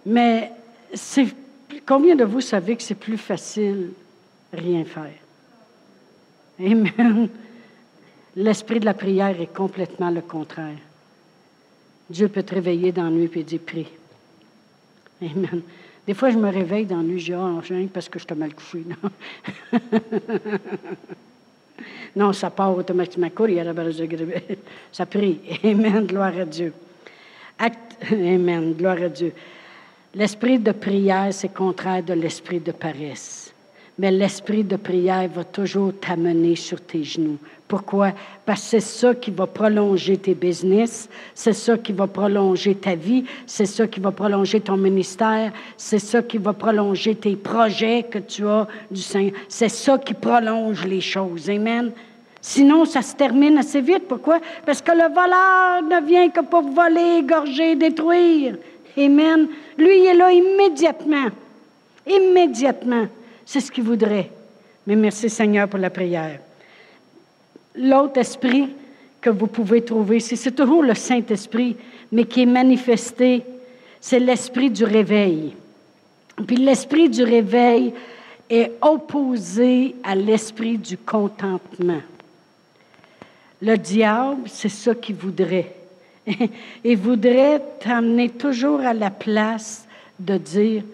Mais 0.05 0.51
c'est, 0.93 1.27
combien 1.87 2.17
de 2.17 2.25
vous 2.25 2.41
savez 2.41 2.77
que 2.77 2.83
c'est 2.83 2.95
plus 2.97 3.19
facile 3.19 3.91
rien 4.53 4.85
faire? 4.85 5.13
Amen. 6.59 7.29
L'esprit 8.37 8.81
de 8.81 8.85
la 8.85 8.95
prière 8.95 9.41
est 9.41 9.53
complètement 9.55 10.11
le 10.11 10.21
contraire. 10.21 10.79
Dieu 12.09 12.29
peut 12.29 12.43
te 12.43 12.55
réveiller 12.55 12.93
dans 12.93 13.05
la 13.05 13.11
nuit 13.11 13.31
et 13.35 13.43
dire 13.45 13.61
prie. 13.61 13.89
Amen. 15.23 15.63
Des 16.07 16.15
fois, 16.15 16.31
je 16.31 16.39
me 16.39 16.51
réveille 16.51 16.87
dans 16.87 16.97
la 16.97 17.03
nuit, 17.03 17.21
je 17.21 17.33
dis, 17.33 17.35
oh, 17.35 17.89
parce 17.93 18.09
que 18.09 18.19
je 18.19 18.27
te 18.27 18.35
mal 18.35 18.55
couché. 18.55 18.85
Non, 18.85 19.79
ça 22.33 22.51
part 22.51 22.77
automatiquement. 22.77 23.29
Ça 24.93 25.07
prie. 25.07 25.41
Amen, 25.65 26.07
gloire 26.07 26.39
à 26.39 26.45
Dieu. 26.45 26.73
Amen, 28.11 28.75
gloire 28.75 29.03
à 29.03 29.09
Dieu. 29.09 29.33
L'esprit 30.15 30.59
de 30.59 30.73
prière, 30.73 31.33
c'est 31.33 31.55
contraire 31.55 32.03
de 32.03 32.15
l'esprit 32.15 32.59
de 32.59 32.73
paresse. 32.73 33.55
Mais 34.01 34.11
l'esprit 34.11 34.65
de 34.65 34.77
prière 34.77 35.29
va 35.29 35.45
toujours 35.45 35.93
t'amener 36.01 36.57
sur 36.57 36.81
tes 36.81 37.05
genoux. 37.05 37.37
Pourquoi? 37.69 38.13
Parce 38.47 38.63
que 38.63 38.67
c'est 38.69 38.81
ça 38.81 39.15
qui 39.15 39.31
va 39.31 39.47
prolonger 39.47 40.17
tes 40.17 40.35
business, 40.35 41.07
c'est 41.35 41.53
ça 41.53 41.77
qui 41.77 41.93
va 41.93 42.07
prolonger 42.07 42.75
ta 42.77 42.95
vie, 42.95 43.27
c'est 43.47 43.67
ça 43.67 43.87
qui 43.87 44.01
va 44.01 44.11
prolonger 44.11 44.59
ton 44.59 44.79
ministère, 44.79 45.53
c'est 45.77 45.99
ça 45.99 46.23
qui 46.23 46.39
va 46.39 46.55
prolonger 46.55 47.15
tes 47.15 47.37
projets 47.37 48.05
que 48.05 48.21
tu 48.21 48.47
as 48.47 48.67
du 48.91 49.03
Seigneur. 49.03 49.35
C'est 49.51 49.69
ça 49.69 49.99
qui 49.99 50.15
prolonge 50.15 50.87
les 50.87 51.03
choses. 51.03 51.51
Amen. 51.51 51.93
Sinon, 52.41 52.87
ça 52.87 53.03
se 53.03 53.15
termine 53.15 53.59
assez 53.59 53.83
vite. 53.83 54.09
Pourquoi? 54.09 54.41
Parce 54.65 54.81
que 54.81 54.93
le 54.93 55.13
voleur 55.13 55.83
ne 55.83 56.07
vient 56.07 56.31
que 56.31 56.41
pour 56.41 56.63
voler, 56.63 57.19
égorger, 57.19 57.77
détruire. 57.77 58.57
Amen. 58.97 59.47
Lui, 59.77 59.99
il 59.99 60.07
est 60.07 60.15
là 60.15 60.33
immédiatement. 60.33 61.27
Immédiatement. 62.07 63.07
C'est 63.51 63.59
ce 63.59 63.73
qu'il 63.73 63.83
voudrait. 63.83 64.31
Mais 64.87 64.95
merci 64.95 65.29
Seigneur 65.29 65.67
pour 65.67 65.81
la 65.81 65.91
prière. 65.91 66.39
L'autre 67.75 68.21
esprit 68.21 68.69
que 69.21 69.29
vous 69.29 69.49
pouvez 69.49 69.83
trouver, 69.85 70.21
c'est 70.21 70.53
toujours 70.53 70.85
le 70.85 70.95
Saint-Esprit, 70.95 71.77
mais 72.13 72.27
qui 72.27 72.43
est 72.43 72.47
manifesté, 72.47 73.43
c'est 74.01 74.21
l'esprit 74.21 74.71
du 74.71 74.85
réveil. 74.85 75.57
Puis 76.47 76.59
l'esprit 76.59 77.09
du 77.09 77.25
réveil 77.25 77.93
est 78.49 78.71
opposé 78.83 79.97
à 80.05 80.15
l'esprit 80.15 80.79
du 80.79 80.97
contentement. 80.97 82.03
Le 83.61 83.77
diable, 83.77 84.43
c'est 84.47 84.69
ça 84.69 84.95
qu'il 84.95 85.17
voudrait. 85.17 85.75
Il 86.85 86.97
voudrait 86.99 87.61
t'amener 87.81 88.31
toujours 88.31 88.79
à 88.83 88.95
la 88.95 89.11
place 89.11 89.89
de 90.21 90.37
dire 90.37 90.85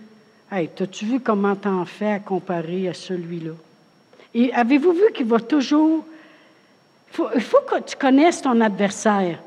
Hey, 0.50 0.70
as-tu 0.80 1.04
vu 1.04 1.20
comment 1.20 1.56
t'en 1.56 1.84
fais 1.84 2.12
à 2.12 2.18
comparer 2.18 2.88
à 2.88 2.94
celui-là? 2.94 3.52
Et 4.34 4.52
avez-vous 4.52 4.92
vu 4.92 5.12
qu'il 5.14 5.26
va 5.26 5.40
toujours. 5.40 6.04
Il 7.34 7.40
faut, 7.40 7.58
que 7.66 7.80
tu 7.84 7.96
connaisses 7.96 8.42
ton 8.42 8.60
adversaire. 8.60 9.38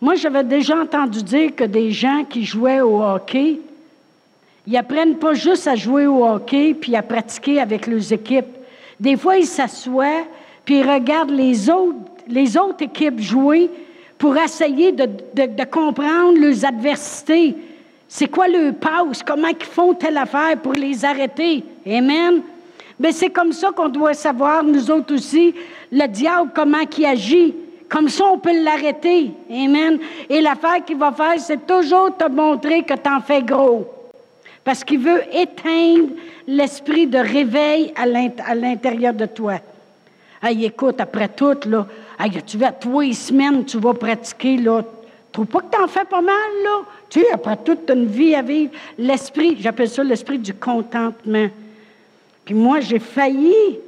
Moi, 0.00 0.16
j'avais 0.16 0.44
déjà 0.44 0.76
entendu 0.76 1.22
dire 1.22 1.54
que 1.54 1.64
des 1.64 1.92
gens 1.92 2.24
qui 2.24 2.44
jouaient 2.44 2.80
au 2.80 3.02
hockey, 3.02 3.60
ils 4.66 4.76
apprennent 4.76 5.16
pas 5.16 5.34
juste 5.34 5.68
à 5.68 5.76
jouer 5.76 6.06
au 6.06 6.26
hockey 6.26 6.74
puis 6.74 6.96
à 6.96 7.02
pratiquer 7.02 7.60
avec 7.60 7.86
leurs 7.86 8.12
équipes. 8.12 8.56
Des 8.98 9.16
fois, 9.16 9.36
ils 9.36 9.46
s'assoient 9.46 10.26
puis 10.64 10.80
ils 10.80 10.90
regardent 10.90 11.30
les 11.30 11.70
autres 11.70 12.12
les 12.28 12.56
autres 12.56 12.82
équipes 12.82 13.20
jouer 13.20 13.70
pour 14.18 14.36
essayer 14.36 14.92
de, 14.92 15.64
comprendre 15.64 16.38
leurs 16.38 16.64
adversités. 16.64 17.56
C'est 18.14 18.28
quoi 18.28 18.46
le 18.46 18.72
passe? 18.72 19.22
Comment 19.22 19.48
ils 19.48 19.64
font 19.64 19.94
telle 19.94 20.18
affaire 20.18 20.58
pour 20.62 20.74
les 20.74 21.02
arrêter? 21.02 21.64
Amen. 21.86 22.42
Mais 23.00 23.10
c'est 23.10 23.30
comme 23.30 23.52
ça 23.52 23.70
qu'on 23.70 23.88
doit 23.88 24.12
savoir, 24.12 24.62
nous 24.62 24.90
autres 24.90 25.14
aussi, 25.14 25.54
le 25.90 26.06
diable, 26.08 26.50
comment 26.54 26.82
il 26.98 27.06
agit. 27.06 27.54
Comme 27.88 28.10
ça, 28.10 28.26
on 28.26 28.38
peut 28.38 28.62
l'arrêter. 28.62 29.30
Amen. 29.50 29.98
Et 30.28 30.42
l'affaire 30.42 30.84
qu'il 30.84 30.98
va 30.98 31.10
faire, 31.12 31.40
c'est 31.40 31.66
toujours 31.66 32.14
te 32.14 32.28
montrer 32.28 32.82
que 32.82 32.92
tu 32.92 33.08
en 33.08 33.22
fais 33.22 33.40
gros. 33.42 33.86
Parce 34.62 34.84
qu'il 34.84 34.98
veut 34.98 35.22
éteindre 35.32 36.10
l'esprit 36.46 37.06
de 37.06 37.16
réveil 37.16 37.94
à 37.96 38.54
l'intérieur 38.54 39.14
de 39.14 39.24
toi. 39.24 39.54
Hey, 40.42 40.66
écoute, 40.66 41.00
après 41.00 41.28
tout, 41.28 41.56
là, 41.64 41.86
tu 42.46 42.58
vas, 42.58 42.72
toi, 42.72 43.04
les 43.04 43.14
semaines, 43.14 43.64
tu 43.64 43.78
vas 43.78 43.94
pratiquer, 43.94 44.58
là. 44.58 44.82
Trouve 45.32 45.46
pas 45.46 45.60
que 45.60 45.74
tu 45.74 45.82
en 45.82 45.88
fais 45.88 46.04
pas 46.04 46.20
mal, 46.20 46.34
là? 46.62 46.82
Tu 47.12 47.26
après 47.30 47.58
toute 47.58 47.90
une 47.90 48.06
vie 48.06 48.34
à 48.34 48.40
vivre, 48.40 48.72
l'esprit, 48.96 49.58
j'appelle 49.60 49.90
ça 49.90 50.02
l'esprit 50.02 50.38
du 50.38 50.54
contentement. 50.54 51.48
Puis 52.42 52.54
moi, 52.54 52.80
j'ai 52.80 52.98
failli, 52.98 53.78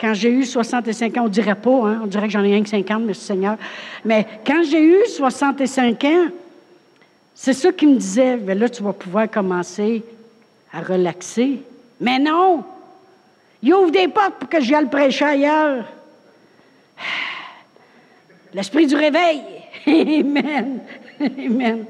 quand 0.00 0.14
j'ai 0.14 0.30
eu 0.30 0.46
65 0.46 1.14
ans, 1.18 1.24
on 1.26 1.28
dirait 1.28 1.56
pas, 1.56 1.88
hein? 1.88 2.00
on 2.02 2.06
dirait 2.06 2.26
que 2.26 2.32
j'en 2.32 2.42
ai 2.42 2.52
rien 2.52 2.62
que 2.62 2.70
50, 2.70 3.02
monsieur 3.02 3.22
Seigneur. 3.22 3.58
Mais 4.02 4.26
quand 4.46 4.62
j'ai 4.62 4.82
eu 4.82 5.06
65 5.06 6.04
ans, 6.04 6.26
c'est 7.34 7.52
ça 7.52 7.70
qui 7.70 7.86
me 7.86 7.96
disait, 7.96 8.38
mais 8.38 8.54
là, 8.54 8.66
tu 8.70 8.82
vas 8.82 8.94
pouvoir 8.94 9.30
commencer 9.30 10.02
à 10.72 10.80
relaxer. 10.80 11.60
Mais 12.00 12.18
non! 12.18 12.64
Il 13.62 13.74
ouvre 13.74 13.90
des 13.90 14.08
portes 14.08 14.36
pour 14.40 14.48
que 14.48 14.62
j'aille 14.62 14.88
prêcher 14.88 15.26
ailleurs. 15.26 15.84
L'esprit 18.54 18.86
du 18.86 18.96
réveil. 18.96 19.42
Amen. 19.86 20.80
Amen. 21.20 21.84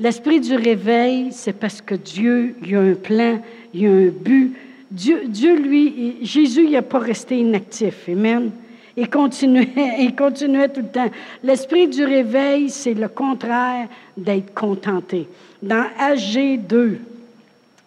L'esprit 0.00 0.40
du 0.40 0.54
réveil, 0.54 1.32
c'est 1.32 1.52
parce 1.52 1.80
que 1.80 1.96
Dieu, 1.96 2.54
il 2.64 2.76
a 2.76 2.80
un 2.80 2.94
plan, 2.94 3.40
il 3.74 3.86
a 3.86 3.90
un 3.90 4.08
but. 4.08 4.54
Dieu, 4.90 5.22
Dieu 5.26 5.56
lui, 5.56 6.18
Jésus, 6.22 6.64
il 6.64 6.72
n'a 6.72 6.82
pas 6.82 7.00
resté 7.00 7.38
inactif. 7.38 8.08
Amen. 8.08 8.50
Il 8.96 9.10
continuait, 9.10 9.68
il 9.98 10.14
continuait 10.14 10.68
tout 10.68 10.82
le 10.82 10.88
temps. 10.88 11.10
L'esprit 11.42 11.88
du 11.88 12.04
réveil, 12.04 12.70
c'est 12.70 12.94
le 12.94 13.08
contraire 13.08 13.88
d'être 14.16 14.54
contenté. 14.54 15.28
Dans 15.62 15.86
AG 15.98 16.60
2, 16.68 16.98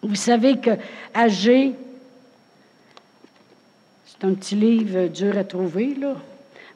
vous 0.02 0.14
savez 0.14 0.58
que 0.58 0.70
AG, 1.14 1.72
c'est 4.04 4.24
un 4.26 4.34
petit 4.34 4.54
livre 4.54 5.08
dur 5.08 5.36
à 5.38 5.44
trouver, 5.44 5.94
là. 5.94 6.16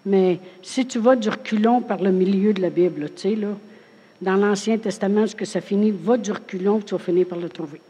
Mais 0.06 0.38
si 0.62 0.86
tu 0.86 0.98
vas 0.98 1.16
du 1.16 1.28
reculon 1.28 1.80
par 1.80 2.00
le 2.00 2.12
milieu 2.12 2.52
de 2.52 2.62
la 2.62 2.70
Bible, 2.70 3.10
tu 3.16 3.22
sais, 3.22 3.34
là, 3.34 3.48
dans 4.20 4.36
l'Ancien 4.36 4.78
Testament, 4.78 5.26
ce 5.26 5.34
que 5.34 5.44
ça 5.44 5.60
finit, 5.60 5.90
va 5.90 6.16
du 6.16 6.32
reculon, 6.32 6.80
tu 6.80 6.94
vas 6.94 6.98
finir 6.98 7.26
par 7.26 7.38
le 7.38 7.48
trouver. 7.48 7.80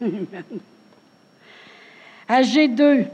AG 2.28 2.74
2, 2.74 3.04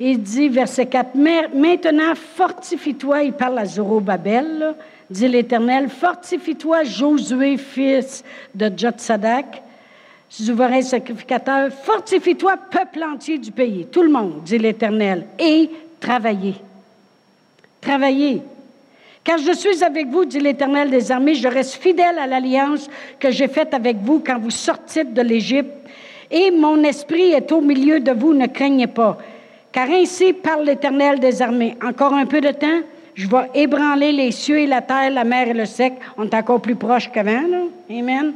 il 0.00 0.22
dit, 0.22 0.48
verset 0.48 0.86
4, 0.86 1.14
Maintenant, 1.54 2.14
fortifie-toi, 2.14 3.24
il 3.24 3.32
parle 3.32 3.58
à 3.58 3.66
Zorobabel, 3.66 4.74
dit 5.10 5.28
l'Éternel, 5.28 5.88
fortifie-toi, 5.88 6.84
Josué, 6.84 7.56
fils 7.56 8.24
de 8.54 8.70
Jotsadak, 8.76 9.62
souverain 10.28 10.82
sacrificateur, 10.82 11.70
fortifie-toi, 11.72 12.56
peuple 12.70 13.02
entier 13.04 13.38
du 13.38 13.50
pays, 13.50 13.86
tout 13.90 14.02
le 14.02 14.10
monde, 14.10 14.42
dit 14.44 14.58
l'Éternel, 14.58 15.26
et 15.38 15.70
travaillez. 16.00 16.54
Travaillez. 17.80 18.42
Car 19.28 19.36
je 19.36 19.52
suis 19.52 19.84
avec 19.84 20.06
vous, 20.06 20.24
dit 20.24 20.40
l'Éternel 20.40 20.88
des 20.88 21.12
armées, 21.12 21.34
je 21.34 21.48
reste 21.48 21.74
fidèle 21.74 22.18
à 22.18 22.26
l'alliance 22.26 22.88
que 23.20 23.30
j'ai 23.30 23.46
faite 23.46 23.74
avec 23.74 23.98
vous 23.98 24.22
quand 24.26 24.38
vous 24.38 24.48
sortiez 24.48 25.04
de 25.04 25.20
l'Égypte, 25.20 25.70
et 26.30 26.50
mon 26.50 26.82
esprit 26.82 27.32
est 27.32 27.52
au 27.52 27.60
milieu 27.60 28.00
de 28.00 28.12
vous, 28.12 28.32
ne 28.32 28.46
craignez 28.46 28.86
pas. 28.86 29.18
Car 29.70 29.90
ainsi 29.90 30.32
parle 30.32 30.64
l'Éternel 30.64 31.20
des 31.20 31.42
armées. 31.42 31.76
Encore 31.86 32.14
un 32.14 32.24
peu 32.24 32.40
de 32.40 32.52
temps, 32.52 32.80
je 33.14 33.28
vais 33.28 33.50
ébranler 33.54 34.12
les 34.12 34.32
cieux 34.32 34.60
et 34.60 34.66
la 34.66 34.80
terre, 34.80 35.10
la 35.10 35.24
mer 35.24 35.48
et 35.48 35.52
le 35.52 35.66
sec. 35.66 35.92
On 36.16 36.24
est 36.24 36.34
encore 36.34 36.62
plus 36.62 36.76
proche 36.76 37.12
qu'avant, 37.12 37.46
là. 37.50 37.64
Amen. 37.90 38.32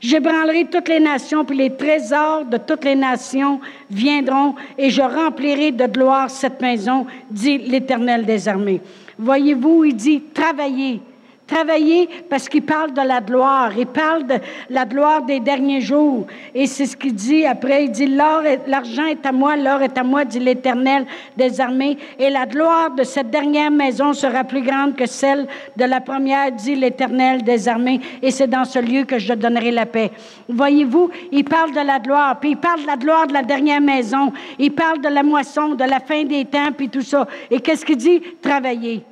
J'ébranlerai 0.00 0.66
toutes 0.66 0.88
les 0.88 1.00
nations, 1.00 1.44
puis 1.44 1.56
les 1.56 1.74
trésors 1.74 2.44
de 2.44 2.58
toutes 2.58 2.84
les 2.84 2.94
nations 2.94 3.58
viendront, 3.90 4.54
et 4.78 4.90
je 4.90 5.02
remplirai 5.02 5.72
de 5.72 5.86
gloire 5.86 6.30
cette 6.30 6.60
maison, 6.60 7.04
dit 7.32 7.58
l'Éternel 7.58 8.24
des 8.24 8.46
armées. 8.46 8.80
Voyez-vous, 9.18 9.84
il 9.84 9.96
dit, 9.96 10.22
travaillez, 10.34 11.00
Travailler 11.46 12.08
parce 12.28 12.48
qu'il 12.48 12.62
parle 12.62 12.92
de 12.92 13.02
la 13.02 13.20
gloire. 13.20 13.70
Il 13.78 13.86
parle 13.86 14.26
de 14.26 14.34
la 14.68 14.84
gloire 14.84 15.22
des 15.22 15.38
derniers 15.38 15.80
jours. 15.80 16.26
Et 16.52 16.66
c'est 16.66 16.86
ce 16.86 16.96
qu'il 16.96 17.14
dit 17.14 17.46
après. 17.46 17.84
Il 17.84 17.92
dit, 17.92 18.06
l'argent 18.06 19.06
est 19.06 19.24
à 19.24 19.30
moi, 19.30 19.56
l'or 19.56 19.80
est 19.80 19.96
à 19.96 20.02
moi, 20.02 20.24
dit 20.24 20.40
l'Éternel 20.40 21.06
des 21.36 21.60
armées. 21.60 21.98
Et 22.18 22.30
la 22.30 22.46
gloire 22.46 22.90
de 22.90 23.04
cette 23.04 23.30
dernière 23.30 23.70
maison 23.70 24.12
sera 24.12 24.42
plus 24.42 24.62
grande 24.62 24.96
que 24.96 25.06
celle 25.06 25.46
de 25.76 25.84
la 25.84 26.00
première, 26.00 26.50
dit 26.50 26.74
l'Éternel 26.74 27.44
des 27.44 27.68
armées. 27.68 28.00
Et 28.22 28.32
c'est 28.32 28.48
dans 28.48 28.64
ce 28.64 28.80
lieu 28.80 29.04
que 29.04 29.20
je 29.20 29.32
donnerai 29.32 29.70
la 29.70 29.86
paix. 29.86 30.10
Voyez-vous, 30.48 31.10
il 31.30 31.44
parle 31.44 31.70
de 31.70 31.80
la 31.80 32.00
gloire. 32.00 32.40
Puis 32.40 32.50
il 32.50 32.56
parle 32.56 32.82
de 32.82 32.86
la 32.88 32.96
gloire 32.96 33.28
de 33.28 33.32
la 33.32 33.42
dernière 33.42 33.80
maison. 33.80 34.32
Il 34.58 34.72
parle 34.72 35.00
de 35.00 35.08
la 35.08 35.22
moisson, 35.22 35.74
de 35.74 35.84
la 35.84 36.00
fin 36.00 36.24
des 36.24 36.44
temps, 36.44 36.72
puis 36.76 36.88
tout 36.88 37.02
ça. 37.02 37.28
Et 37.52 37.60
qu'est-ce 37.60 37.86
qu'il 37.86 37.98
dit? 37.98 38.20
Travailler. 38.42 39.04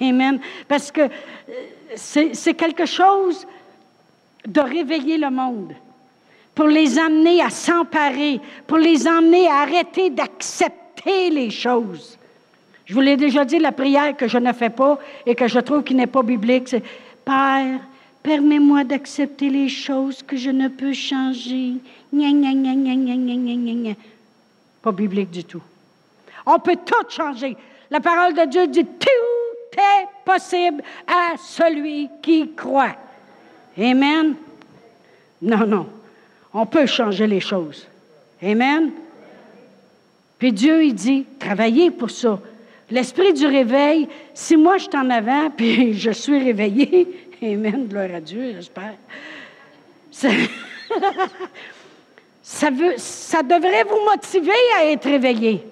Amen. 0.00 0.38
Parce 0.68 0.90
que 0.92 1.02
c'est 1.94 2.54
quelque 2.54 2.86
chose 2.86 3.46
de 4.46 4.60
réveiller 4.60 5.18
le 5.18 5.30
monde, 5.30 5.74
pour 6.54 6.66
les 6.66 6.98
amener 6.98 7.42
à 7.42 7.50
s'emparer, 7.50 8.40
pour 8.66 8.78
les 8.78 9.06
amener 9.06 9.46
à 9.48 9.60
arrêter 9.60 10.10
d'accepter 10.10 11.30
les 11.30 11.50
choses. 11.50 12.18
Je 12.86 12.94
vous 12.94 13.00
l'ai 13.00 13.16
déjà 13.16 13.44
dit, 13.44 13.58
la 13.58 13.72
prière 13.72 14.16
que 14.16 14.26
je 14.26 14.38
ne 14.38 14.52
fais 14.52 14.70
pas 14.70 14.98
et 15.24 15.34
que 15.34 15.46
je 15.46 15.60
trouve 15.60 15.84
qui 15.84 15.94
n'est 15.94 16.06
pas 16.06 16.22
biblique, 16.22 16.68
c'est 16.68 16.82
Père, 17.24 17.80
permets-moi 18.22 18.84
d'accepter 18.84 19.48
les 19.48 19.68
choses 19.68 20.22
que 20.22 20.36
je 20.36 20.50
ne 20.50 20.68
peux 20.68 20.92
changer. 20.92 21.74
Pas 24.82 24.92
biblique 24.92 25.30
du 25.30 25.44
tout. 25.44 25.62
On 26.46 26.58
peut 26.58 26.78
tout 26.84 27.08
changer. 27.08 27.56
La 27.90 28.00
parole 28.00 28.34
de 28.34 28.44
Dieu 28.46 28.66
dit 28.66 28.84
tout 28.84 29.29
possible 30.24 30.82
à 31.06 31.36
celui 31.38 32.08
qui 32.22 32.54
croit. 32.54 32.96
Amen? 33.78 34.34
Non, 35.42 35.66
non. 35.66 35.86
On 36.52 36.66
peut 36.66 36.86
changer 36.86 37.26
les 37.26 37.40
choses. 37.40 37.86
Amen? 38.42 38.90
Puis 40.38 40.52
Dieu, 40.52 40.84
il 40.84 40.94
dit, 40.94 41.26
travaillez 41.38 41.90
pour 41.90 42.10
ça. 42.10 42.38
L'esprit 42.90 43.32
du 43.32 43.46
réveil, 43.46 44.08
si 44.34 44.56
moi 44.56 44.78
je 44.78 44.84
suis 44.84 44.96
en 44.96 45.10
avant, 45.10 45.50
puis 45.56 45.94
je 45.94 46.10
suis 46.10 46.38
réveillé, 46.38 47.28
Amen, 47.42 47.86
gloire 47.88 48.14
à 48.14 48.20
Dieu, 48.20 48.52
j'espère. 48.54 48.94
Ça, 50.10 50.28
veut, 52.70 52.94
ça 52.98 53.42
devrait 53.42 53.84
vous 53.84 54.04
motiver 54.04 54.52
à 54.78 54.84
être 54.86 55.08
réveillé 55.08 55.64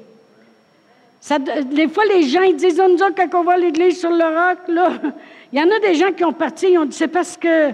des 1.64 1.88
fois, 1.88 2.04
les 2.04 2.22
gens 2.22 2.42
ils 2.42 2.56
disent, 2.56 2.78
nous 2.78 3.02
autres, 3.02 3.14
quand 3.16 3.44
on 3.44 3.48
à 3.48 3.56
l'église 3.56 3.98
sur 3.98 4.10
le 4.10 4.24
roc, 4.24 4.58
là, 4.68 4.92
il 5.52 5.58
y 5.58 5.62
en 5.62 5.70
a 5.70 5.78
des 5.80 5.94
gens 5.94 6.12
qui 6.12 6.24
ont 6.24 6.32
parti, 6.32 6.70
ils 6.70 6.78
ont 6.78 6.84
dit, 6.84 6.96
c'est 6.96 7.08
parce 7.08 7.36
que, 7.36 7.72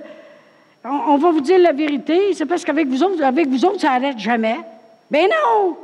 on, 0.85 1.17
va 1.17 1.31
vous 1.31 1.41
dire 1.41 1.59
la 1.59 1.73
vérité, 1.73 2.33
c'est 2.35 2.47
parce 2.47 2.65
qu'avec 2.65 2.89
vous 2.89 3.03
autres, 3.03 3.23
avec 3.23 3.49
vous 3.49 3.65
autres, 3.65 3.81
ça 3.81 3.99
n'arrête 3.99 4.19
jamais. 4.19 4.59
Ben 5.11 5.27
non! 5.29 5.77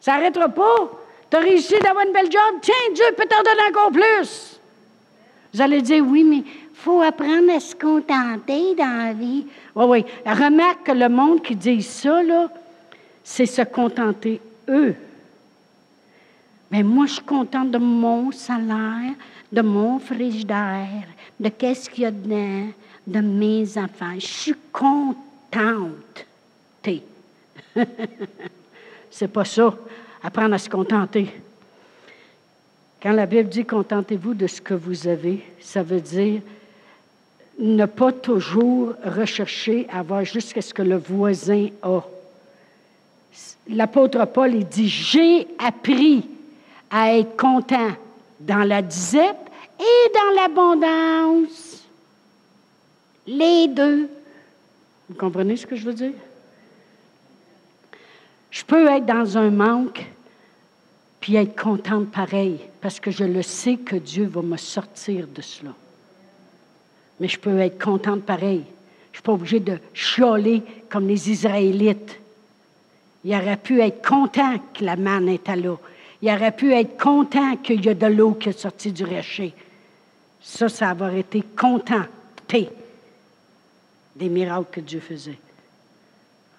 Ça 0.00 0.12
n'arrêtera 0.12 0.48
pas. 0.48 0.90
Tu 1.30 1.36
as 1.36 1.40
réussi 1.40 1.78
d'avoir 1.78 2.04
une 2.06 2.12
belle 2.12 2.30
job, 2.30 2.60
tiens, 2.60 2.74
Dieu 2.94 3.04
peut 3.16 3.26
t'en 3.28 3.42
donner 3.42 3.68
encore 3.70 3.90
plus. 3.90 4.60
Vous 5.54 5.60
allez 5.60 5.82
dire, 5.82 6.04
oui, 6.06 6.24
mais 6.24 6.42
faut 6.74 7.00
apprendre 7.00 7.52
à 7.54 7.60
se 7.60 7.74
contenter 7.74 8.74
dans 8.74 9.06
la 9.06 9.12
vie. 9.12 9.46
Oui, 9.74 9.84
oui. 9.86 10.04
Remarque 10.26 10.84
que 10.84 10.92
le 10.92 11.08
monde 11.08 11.42
qui 11.42 11.54
dit 11.54 11.82
ça, 11.82 12.22
là, 12.22 12.48
c'est 13.22 13.46
se 13.46 13.62
contenter 13.62 14.40
eux. 14.68 14.94
Mais 16.72 16.82
moi, 16.82 17.04
je 17.04 17.12
suis 17.12 17.22
contente 17.22 17.70
de 17.70 17.76
mon 17.76 18.32
salaire, 18.32 19.12
de 19.52 19.60
mon 19.60 19.98
frigidaire, 19.98 21.06
de 21.38 21.50
qu'est-ce 21.50 21.90
qu'il 21.90 22.04
y 22.04 22.06
a 22.06 22.10
dedans, 22.10 22.68
de 23.06 23.20
mes 23.20 23.76
affaires. 23.76 24.18
Je 24.18 24.26
suis 24.26 24.54
contente. 24.72 26.26
C'est 29.10 29.28
pas 29.28 29.44
ça, 29.44 29.74
apprendre 30.22 30.54
à 30.54 30.58
se 30.58 30.70
contenter. 30.70 31.28
Quand 33.02 33.12
la 33.12 33.26
Bible 33.26 33.48
dit 33.48 33.64
contentez-vous 33.64 34.34
de 34.34 34.46
ce 34.46 34.60
que 34.60 34.74
vous 34.74 35.06
avez, 35.06 35.44
ça 35.60 35.82
veut 35.82 36.00
dire 36.00 36.40
ne 37.58 37.84
pas 37.84 38.12
toujours 38.12 38.94
rechercher 39.04 39.86
à 39.90 39.98
avoir 39.98 40.24
juste 40.24 40.58
ce 40.58 40.72
que 40.72 40.82
le 40.82 40.96
voisin 40.96 41.68
a. 41.82 42.00
L'apôtre 43.68 44.24
Paul, 44.26 44.54
il 44.54 44.66
dit, 44.66 44.88
j'ai 44.88 45.46
appris 45.58 46.26
à 46.92 47.14
être 47.16 47.36
content 47.36 47.90
dans 48.38 48.68
la 48.68 48.82
disette 48.82 49.36
et 49.80 50.12
dans 50.12 50.42
l'abondance. 50.42 51.82
Les 53.26 53.66
deux. 53.66 54.08
Vous 55.08 55.14
comprenez 55.16 55.56
ce 55.56 55.66
que 55.66 55.74
je 55.74 55.86
veux 55.86 55.94
dire? 55.94 56.12
Je 58.50 58.62
peux 58.64 58.86
être 58.88 59.06
dans 59.06 59.38
un 59.38 59.50
manque, 59.50 60.04
puis 61.20 61.36
être 61.36 61.60
contente 61.60 62.10
pareil, 62.10 62.60
parce 62.82 63.00
que 63.00 63.10
je 63.10 63.24
le 63.24 63.42
sais 63.42 63.76
que 63.76 63.96
Dieu 63.96 64.26
va 64.26 64.42
me 64.42 64.58
sortir 64.58 65.26
de 65.26 65.40
cela. 65.40 65.70
Mais 67.18 67.28
je 67.28 67.38
peux 67.38 67.58
être 67.60 67.82
contente 67.82 68.22
pareil. 68.24 68.64
Je 68.66 69.10
ne 69.10 69.14
suis 69.14 69.22
pas 69.22 69.32
obligée 69.32 69.60
de 69.60 69.78
chialer 69.94 70.62
comme 70.90 71.08
les 71.08 71.30
Israélites. 71.30 72.18
Il 73.24 73.34
aurait 73.34 73.56
pu 73.56 73.80
être 73.80 74.06
content 74.06 74.58
que 74.74 74.84
la 74.84 74.96
manne 74.96 75.28
était 75.28 75.56
là. 75.56 75.76
Il 76.22 76.30
aurait 76.30 76.52
pu 76.52 76.72
être 76.72 76.96
content 76.96 77.56
qu'il 77.56 77.84
y 77.84 77.88
a 77.88 77.94
de 77.94 78.06
l'eau 78.06 78.34
qui 78.34 78.48
est 78.50 78.58
sortie 78.58 78.92
du 78.92 79.04
rocher. 79.04 79.52
Ça, 80.40 80.68
ça 80.68 80.90
avoir 80.90 81.12
été 81.14 81.42
contenté 81.42 82.70
des 84.14 84.28
miracles 84.28 84.68
que 84.70 84.80
Dieu 84.80 85.00
faisait. 85.00 85.38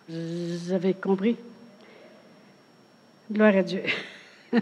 Vous 0.10 0.72
avez 0.74 0.94
compris? 0.94 1.38
Gloire 3.32 3.56
à 3.56 3.64
Dieu. 3.64 3.84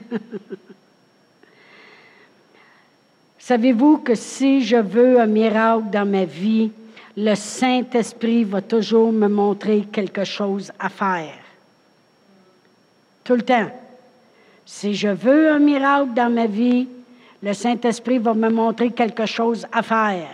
Savez-vous 3.40 3.98
que 3.98 4.14
si 4.14 4.64
je 4.64 4.78
veux 4.78 5.20
un 5.20 5.26
miracle 5.26 5.90
dans 5.90 6.08
ma 6.08 6.26
vie, 6.26 6.72
le 7.18 7.34
Saint-Esprit 7.34 8.44
va 8.44 8.62
toujours 8.62 9.12
me 9.12 9.28
montrer 9.28 9.88
quelque 9.92 10.24
chose 10.24 10.72
à 10.80 10.90
faire. 10.90 11.40
Tout 13.24 13.36
le 13.36 13.42
temps. 13.42 13.72
Si 14.74 14.96
je 14.96 15.10
veux 15.10 15.52
un 15.52 15.60
miracle 15.60 16.14
dans 16.16 16.34
ma 16.34 16.48
vie, 16.48 16.88
le 17.44 17.54
Saint-Esprit 17.54 18.20
va 18.20 18.34
me 18.34 18.50
montrer 18.50 18.90
quelque 18.90 19.26
chose 19.26 19.68
à 19.70 19.84
faire. 19.84 20.30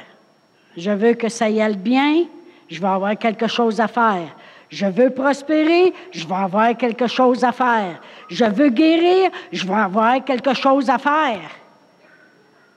Je 0.78 0.91
veux 0.91 1.15
que 1.15 1.28
ça 1.28 1.50
y 1.50 1.60
aille 1.60 1.76
bien, 1.76 2.23
je 2.69 2.80
vais 2.80 2.88
avoir 2.88 3.17
quelque 3.17 3.47
chose 3.47 3.82
à 3.82 3.88
faire. 3.88 4.30
Je 4.69 4.86
veux 4.86 5.10
prospérer, 5.10 5.91
je 6.12 6.26
vais 6.28 6.36
avoir 6.36 6.78
quelque 6.78 7.08
chose 7.08 7.43
à 7.43 7.52
faire. 7.52 8.00
Je 8.30 8.45
veux 8.45 8.69
guérir, 8.69 9.32
je 9.52 9.65
vais 9.65 9.73
avoir 9.73 10.23
quelque 10.23 10.54
chose 10.54 10.88
à 10.88 11.00
faire. 11.00 11.50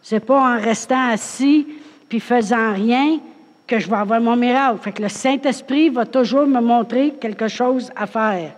C'est 0.01 0.25
pas 0.25 0.57
en 0.57 0.59
restant 0.59 1.11
assis 1.11 1.68
puis 2.09 2.20
faisant 2.20 2.73
rien 2.73 3.20
que 3.66 3.79
je 3.79 3.88
vais 3.88 3.96
avoir 3.96 4.20
mon 4.20 4.35
miracle. 4.35 4.79
Fait 4.81 4.92
que 4.92 5.03
le 5.03 5.11
Saint-Esprit 5.11 5.90
va 5.90 6.07
toujours 6.07 6.46
me 6.46 6.61
montrer 6.61 7.12
quelque 7.20 7.49
chose 7.49 7.92
à 7.94 8.07
faire. 8.07 8.53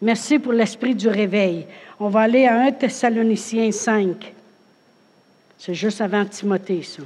Merci 0.00 0.38
pour 0.38 0.52
l'esprit 0.52 0.94
du 0.94 1.08
réveil. 1.08 1.66
On 1.98 2.08
va 2.08 2.20
aller 2.20 2.46
à 2.46 2.60
1 2.60 2.72
Thessaloniciens 2.72 3.72
5. 3.72 4.32
C'est 5.58 5.74
juste 5.74 6.00
avant 6.00 6.24
Timothée, 6.24 6.82
ça. 6.82 7.02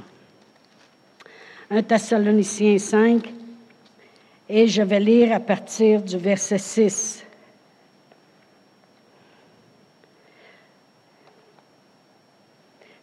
1 1.71 1.81
Thessaloniciens 1.81 2.77
5. 2.77 3.33
Et 4.47 4.67
je 4.67 4.83
vais 4.83 4.99
lire 4.99 5.33
à 5.33 5.39
partir 5.39 6.01
du 6.01 6.17
verset 6.17 6.59
6. 6.59 7.23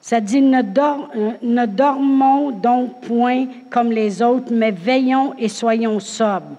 Ça 0.00 0.20
dit, 0.20 0.40
ne, 0.40 0.60
euh, 0.60 1.32
ne, 1.42 1.66
dormons 1.66 2.52
donc 2.52 3.00
point 3.02 3.46
comme 3.70 3.90
les 3.90 4.22
autres, 4.22 4.52
mais 4.52 4.70
veillons 4.70 5.34
et 5.36 5.48
soyons 5.48 5.98
sobres. 5.98 6.56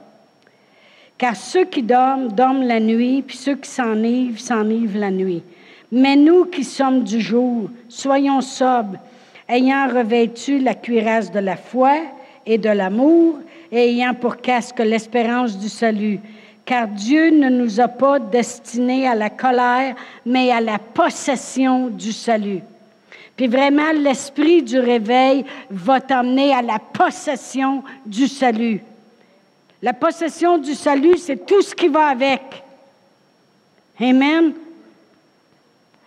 Car 1.22 1.36
ceux 1.36 1.66
qui 1.66 1.84
dorment, 1.84 2.30
dorment 2.30 2.64
la 2.64 2.80
nuit, 2.80 3.22
puis 3.22 3.38
ceux 3.38 3.54
qui 3.54 3.70
s'enivrent, 3.70 4.40
s'enivrent 4.40 4.98
la 4.98 5.12
nuit. 5.12 5.44
Mais 5.92 6.16
nous 6.16 6.46
qui 6.46 6.64
sommes 6.64 7.04
du 7.04 7.22
jour, 7.22 7.70
soyons 7.88 8.42
sobres, 8.42 8.98
ayant 9.48 9.88
revêtu 9.88 10.58
la 10.58 10.74
cuirasse 10.74 11.32
de 11.32 11.38
la 11.38 11.58
foi 11.58 11.92
et 12.44 12.58
de 12.58 12.70
l'amour, 12.70 13.38
et 13.72 13.92
ayant 13.92 14.16
pour 14.16 14.38
casque 14.38 14.80
l'espérance 14.80 15.60
du 15.60 15.70
salut. 15.70 16.20
Car 16.66 16.88
Dieu 16.88 17.30
ne 17.30 17.50
nous 17.50 17.80
a 17.80 17.88
pas 17.88 18.18
destinés 18.18 19.08
à 19.08 19.14
la 19.14 19.30
colère, 19.30 19.94
mais 20.26 20.50
à 20.50 20.60
la 20.60 20.80
possession 20.80 21.90
du 21.90 22.14
salut. 22.14 22.62
Puis 23.38 23.46
vraiment, 23.46 23.92
l'esprit 23.92 24.64
du 24.64 24.80
réveil 24.80 25.46
va 25.70 26.02
t'emmener 26.02 26.52
à 26.52 26.64
la 26.64 26.80
possession 26.80 27.84
du 28.08 28.28
salut. 28.28 28.82
La 29.82 29.94
possession 29.94 30.58
du 30.58 30.74
salut, 30.76 31.18
c'est 31.18 31.46
tout 31.46 31.62
ce 31.62 31.74
qui 31.74 31.88
va 31.88 32.08
avec. 32.08 32.42
Amen. 34.00 34.54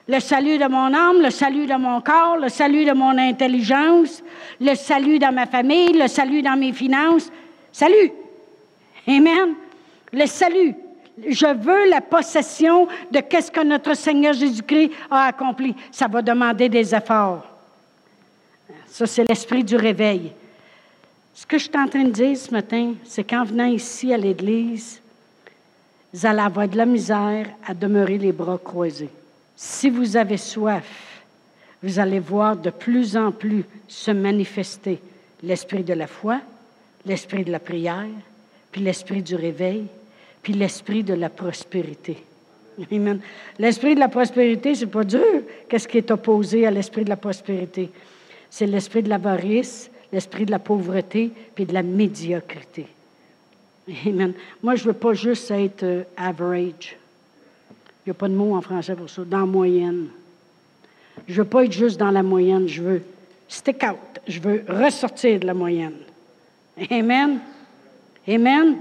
Le 0.06 0.20
salut 0.20 0.58
de 0.58 0.66
mon 0.66 0.92
âme, 0.92 1.22
le 1.22 1.30
salut 1.30 1.66
de 1.66 1.74
mon 1.74 2.00
corps, 2.00 2.36
le 2.36 2.48
salut 2.48 2.84
de 2.84 2.92
mon 2.92 3.16
intelligence, 3.16 4.22
le 4.60 4.74
salut 4.74 5.18
dans 5.18 5.32
ma 5.32 5.46
famille, 5.46 5.92
le 5.92 6.08
salut 6.08 6.42
dans 6.42 6.58
mes 6.58 6.72
finances, 6.72 7.30
Salut. 7.74 8.12
Amen. 9.08 9.56
Le 10.12 10.26
salut. 10.26 10.76
Je 11.26 11.46
veux 11.46 11.90
la 11.90 12.00
possession 12.00 12.86
de 13.10 13.18
qu'est-ce 13.18 13.50
que 13.50 13.64
notre 13.64 13.94
Seigneur 13.94 14.32
Jésus-Christ 14.32 14.92
a 15.10 15.24
accompli. 15.24 15.74
Ça 15.90 16.06
va 16.06 16.22
demander 16.22 16.68
des 16.68 16.94
efforts. 16.94 17.44
Ça, 18.86 19.06
c'est 19.06 19.24
l'esprit 19.24 19.64
du 19.64 19.74
réveil. 19.74 20.30
Ce 21.34 21.46
que 21.46 21.58
je 21.58 21.64
suis 21.64 21.76
en 21.76 21.88
train 21.88 22.04
de 22.04 22.10
dire 22.10 22.36
ce 22.36 22.52
matin, 22.52 22.94
c'est 23.04 23.24
qu'en 23.24 23.44
venant 23.44 23.66
ici 23.66 24.12
à 24.14 24.16
l'Église, 24.16 25.00
vous 26.12 26.26
allez 26.26 26.40
avoir 26.40 26.68
de 26.68 26.76
la 26.76 26.86
misère 26.86 27.48
à 27.66 27.74
demeurer 27.74 28.18
les 28.18 28.30
bras 28.30 28.58
croisés. 28.62 29.10
Si 29.56 29.90
vous 29.90 30.16
avez 30.16 30.36
soif, 30.36 31.22
vous 31.82 31.98
allez 31.98 32.20
voir 32.20 32.56
de 32.56 32.70
plus 32.70 33.16
en 33.16 33.32
plus 33.32 33.64
se 33.88 34.12
manifester 34.12 35.00
l'esprit 35.42 35.82
de 35.82 35.92
la 35.92 36.06
foi, 36.06 36.40
l'esprit 37.04 37.44
de 37.44 37.50
la 37.50 37.58
prière, 37.58 38.06
puis 38.70 38.80
l'esprit 38.80 39.20
du 39.20 39.34
réveil, 39.34 39.86
puis 40.40 40.52
l'esprit 40.52 41.02
de 41.02 41.14
la 41.14 41.30
prospérité. 41.30 42.16
Amen. 42.92 43.20
L'esprit 43.58 43.96
de 43.96 44.00
la 44.00 44.08
prospérité, 44.08 44.74
c'est 44.74 44.86
pas 44.86 45.04
dur. 45.04 45.42
Qu'est-ce 45.68 45.88
qui 45.88 45.98
est 45.98 46.10
opposé 46.10 46.66
à 46.66 46.70
l'esprit 46.70 47.04
de 47.04 47.10
la 47.10 47.16
prospérité? 47.16 47.90
C'est 48.50 48.66
l'esprit 48.66 49.02
de 49.02 49.08
l'avarice, 49.08 49.90
l'esprit 50.12 50.46
de 50.46 50.50
la 50.50 50.58
pauvreté, 50.58 51.30
puis 51.54 51.64
de 51.64 51.72
la 51.72 51.82
médiocrité. 51.82 52.86
Amen. 54.06 54.32
Moi, 54.62 54.76
je 54.76 54.84
veux 54.84 54.94
pas 54.94 55.14
juste 55.14 55.50
être 55.50 55.82
euh, 55.82 56.02
average. 56.16 56.96
Il 58.04 58.08
n'y 58.08 58.10
a 58.12 58.14
pas 58.14 58.28
de 58.28 58.34
mot 58.34 58.54
en 58.54 58.60
français 58.60 58.94
pour 58.94 59.10
ça. 59.10 59.22
Dans 59.24 59.46
moyenne. 59.46 60.08
Je 61.26 61.42
veux 61.42 61.48
pas 61.48 61.64
être 61.64 61.72
juste 61.72 61.98
dans 61.98 62.10
la 62.10 62.22
moyenne. 62.22 62.66
Je 62.68 62.82
veux 62.82 63.02
stick 63.48 63.82
out. 63.82 64.20
Je 64.26 64.40
veux 64.40 64.64
ressortir 64.68 65.40
de 65.40 65.46
la 65.46 65.54
moyenne. 65.54 65.96
Amen. 66.90 67.40
Amen. 68.26 68.76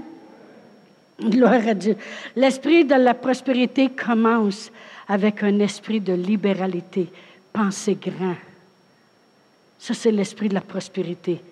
Gloire 1.20 1.68
à 1.68 1.74
Dieu. 1.74 1.96
L'esprit 2.34 2.84
de 2.84 2.94
la 2.94 3.14
prospérité 3.14 3.90
commence 3.90 4.70
avec 5.06 5.42
un 5.42 5.58
esprit 5.60 6.00
de 6.00 6.12
libéralité. 6.12 7.08
Pensez 7.52 7.94
grand. 7.94 8.36
Ça, 9.84 9.92
c'est 9.92 10.10
l'esprit 10.10 10.48
de 10.48 10.54
la 10.54 10.62
prospérité. 10.62 11.42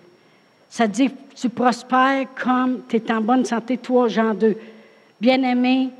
Ça 0.67 0.87
dit, 0.87 1.11
tu 1.35 1.49
prospères 1.49 2.25
comme 2.33 2.79
tu 2.89 2.95
es 2.95 3.11
en 3.11 3.21
bonne 3.21 3.45
santé, 3.45 3.77
toi, 3.77 4.07
Jean 4.07 4.33
2. 4.33 4.57
Bien-aimé, 5.21 5.91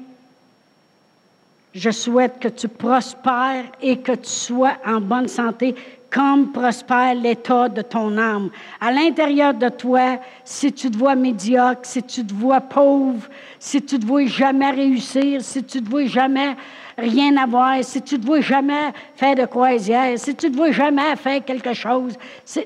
je 1.75 1.91
souhaite 1.91 2.39
que 2.39 2.47
tu 2.47 2.67
prospères 2.67 3.65
et 3.79 3.99
que 3.99 4.13
tu 4.13 4.31
sois 4.31 4.77
en 4.83 4.99
bonne 4.99 5.27
santé 5.27 5.75
comme 6.09 6.51
prospère 6.51 7.13
l'état 7.13 7.69
de 7.69 7.83
ton 7.83 8.17
âme. 8.17 8.49
À 8.81 8.91
l'intérieur 8.91 9.53
de 9.53 9.69
toi, 9.69 10.17
si 10.43 10.73
tu 10.73 10.89
te 10.89 10.97
vois 10.97 11.13
médiocre, 11.13 11.81
si 11.83 12.01
tu 12.01 12.25
te 12.25 12.33
vois 12.33 12.61
pauvre, 12.61 13.29
si 13.59 13.79
tu 13.79 13.99
te 13.99 14.05
vois 14.07 14.25
jamais 14.25 14.71
réussir, 14.71 15.43
si 15.43 15.63
tu 15.63 15.83
te 15.83 15.87
vois 15.87 16.07
jamais 16.07 16.55
rien 16.97 17.35
avoir, 17.37 17.83
si 17.83 18.01
tu 18.01 18.19
te 18.19 18.25
vois 18.25 18.41
jamais 18.41 18.91
faire 19.15 19.35
de 19.35 19.45
croisière, 19.45 20.17
si 20.17 20.35
tu 20.35 20.51
te 20.51 20.55
vois 20.55 20.71
jamais 20.71 21.15
faire 21.15 21.43
quelque 21.43 21.73
chose, 21.73 22.13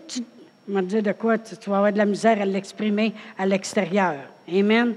tu, 0.07 0.21
de 0.67 1.11
quoi 1.13 1.38
tu, 1.38 1.69
vas 1.69 1.78
avoir 1.78 1.93
de 1.93 1.97
la 1.97 2.05
misère 2.05 2.41
à 2.41 2.45
l'exprimer 2.45 3.13
à 3.38 3.45
l'extérieur. 3.45 4.15
Amen. 4.51 4.95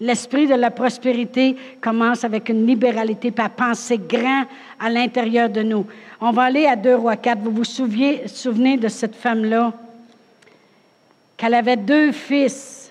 L'esprit 0.00 0.46
de 0.46 0.54
la 0.54 0.70
prospérité 0.70 1.56
commence 1.80 2.22
avec 2.24 2.50
une 2.50 2.66
libéralité, 2.66 3.30
pas 3.30 3.48
penser 3.48 3.98
grand 3.98 4.44
à 4.78 4.90
l'intérieur 4.90 5.48
de 5.48 5.62
nous. 5.62 5.86
On 6.20 6.32
va 6.32 6.44
aller 6.44 6.66
à 6.66 6.76
2 6.76 6.96
rois 6.96 7.16
4. 7.16 7.38
Vous 7.38 7.50
vous 7.50 7.64
souvenez, 7.64 8.76
de 8.76 8.88
cette 8.88 9.16
femme-là, 9.16 9.72
qu'elle 11.36 11.54
avait 11.54 11.76
deux 11.76 12.12
fils 12.12 12.85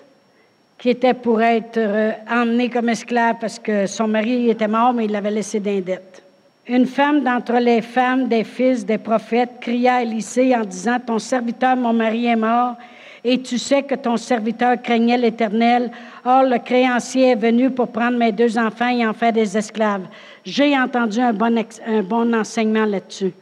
qui 0.78 0.90
étaient 0.90 1.14
pour 1.14 1.40
être 1.40 1.78
euh, 1.78 2.12
emmenés 2.30 2.68
comme 2.68 2.88
esclaves 2.88 3.36
parce 3.40 3.58
que 3.58 3.86
son 3.86 4.08
mari 4.08 4.50
était 4.50 4.68
mort, 4.68 4.92
mais 4.92 5.06
il 5.06 5.12
l'avait 5.12 5.30
laissé 5.30 5.60
d'indette. 5.60 6.22
Une 6.68 6.86
femme 6.86 7.22
d'entre 7.22 7.54
les 7.54 7.80
femmes 7.80 8.26
des 8.26 8.44
fils 8.44 8.84
des 8.84 8.98
prophètes 8.98 9.60
cria 9.60 9.96
à 9.96 10.02
Élisée 10.02 10.54
en 10.54 10.64
disant 10.64 10.98
Ton 10.98 11.18
serviteur, 11.18 11.76
mon 11.76 11.92
mari, 11.92 12.26
est 12.26 12.36
mort, 12.36 12.74
et 13.22 13.40
tu 13.40 13.56
sais 13.56 13.82
que 13.82 13.94
ton 13.94 14.16
serviteur 14.16 14.80
craignait 14.82 15.16
l'Éternel. 15.16 15.90
Or, 16.24 16.42
le 16.42 16.58
créancier 16.58 17.30
est 17.30 17.36
venu 17.36 17.70
pour 17.70 17.88
prendre 17.88 18.18
mes 18.18 18.32
deux 18.32 18.58
enfants 18.58 18.88
et 18.88 19.06
en 19.06 19.12
faire 19.12 19.32
des 19.32 19.56
esclaves. 19.56 20.06
J'ai 20.44 20.76
entendu 20.78 21.20
un 21.20 21.32
bon, 21.32 22.34
enseignement 22.34 22.84
là-dessus. 22.84 23.32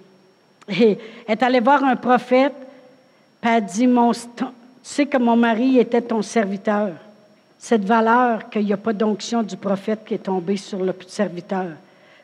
Et 0.69 0.99
est 1.29 1.43
allé 1.43 1.61
voir 1.61 1.85
un 1.85 1.97
prophète, 1.97 2.55
puis 3.41 3.51
a 3.51 3.61
dit, 3.61 3.87
tu 3.87 4.45
sais 4.83 5.07
que 5.07 5.19
mon 5.19 5.37
mari 5.37 5.79
était 5.79 6.01
ton 6.01 6.23
serviteur. 6.23 6.93
Cette 7.65 7.87
valeur 7.87 8.51
qu'il 8.51 8.67
n'y 8.67 8.75
a 8.75 8.77
pas 8.77 8.93
d'onction 8.93 9.43
du 9.43 9.57
prophète 9.57 10.05
qui 10.05 10.13
est 10.13 10.25
tombée 10.25 10.59
sur 10.59 10.85
le 10.85 10.95
serviteur. 11.07 11.69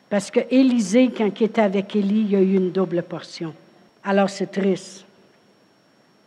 Parce 0.07 0.29
que 0.29 0.41
Élisée, 0.51 1.09
quand 1.09 1.31
il 1.39 1.45
était 1.45 1.61
avec 1.61 1.95
Élie, 1.95 2.21
il 2.21 2.29
y 2.29 2.35
a 2.35 2.41
eu 2.41 2.57
une 2.57 2.71
double 2.71 3.01
portion. 3.01 3.51
Alors 4.03 4.29
c'est 4.29 4.51
triste 4.51 5.03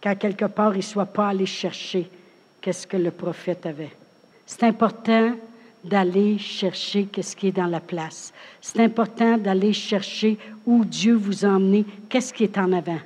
qu'à 0.01 0.17
quelque 0.17 0.47
part, 0.47 0.75
il 0.75 0.79
ne 0.79 0.83
soit 0.83 1.07
pas 1.07 1.29
allé 1.29 1.47
chercher 1.47 2.11
qu'est-ce 2.61 2.89
que 2.89 2.97
le 2.97 3.13
prophète 3.13 3.65
avait. 3.67 3.93
C'est 4.47 4.65
important 4.65 5.31
d'aller 5.85 6.37
chercher 6.37 7.05
qu'est-ce 7.05 7.37
qui 7.37 7.47
est 7.47 7.57
dans 7.57 7.67
la 7.67 7.79
place. 7.79 8.33
C'est 8.61 8.81
important 8.81 9.39
d'aller 9.39 9.73
chercher 9.73 10.39
où 10.67 10.85
Dieu 10.85 11.15
vous 11.15 11.45
a 11.45 11.51
emmené, 11.51 11.87
qu'est-ce 12.09 12.35
qui 12.35 12.43
est 12.43 12.59
en 12.59 12.73
avant? 12.73 12.99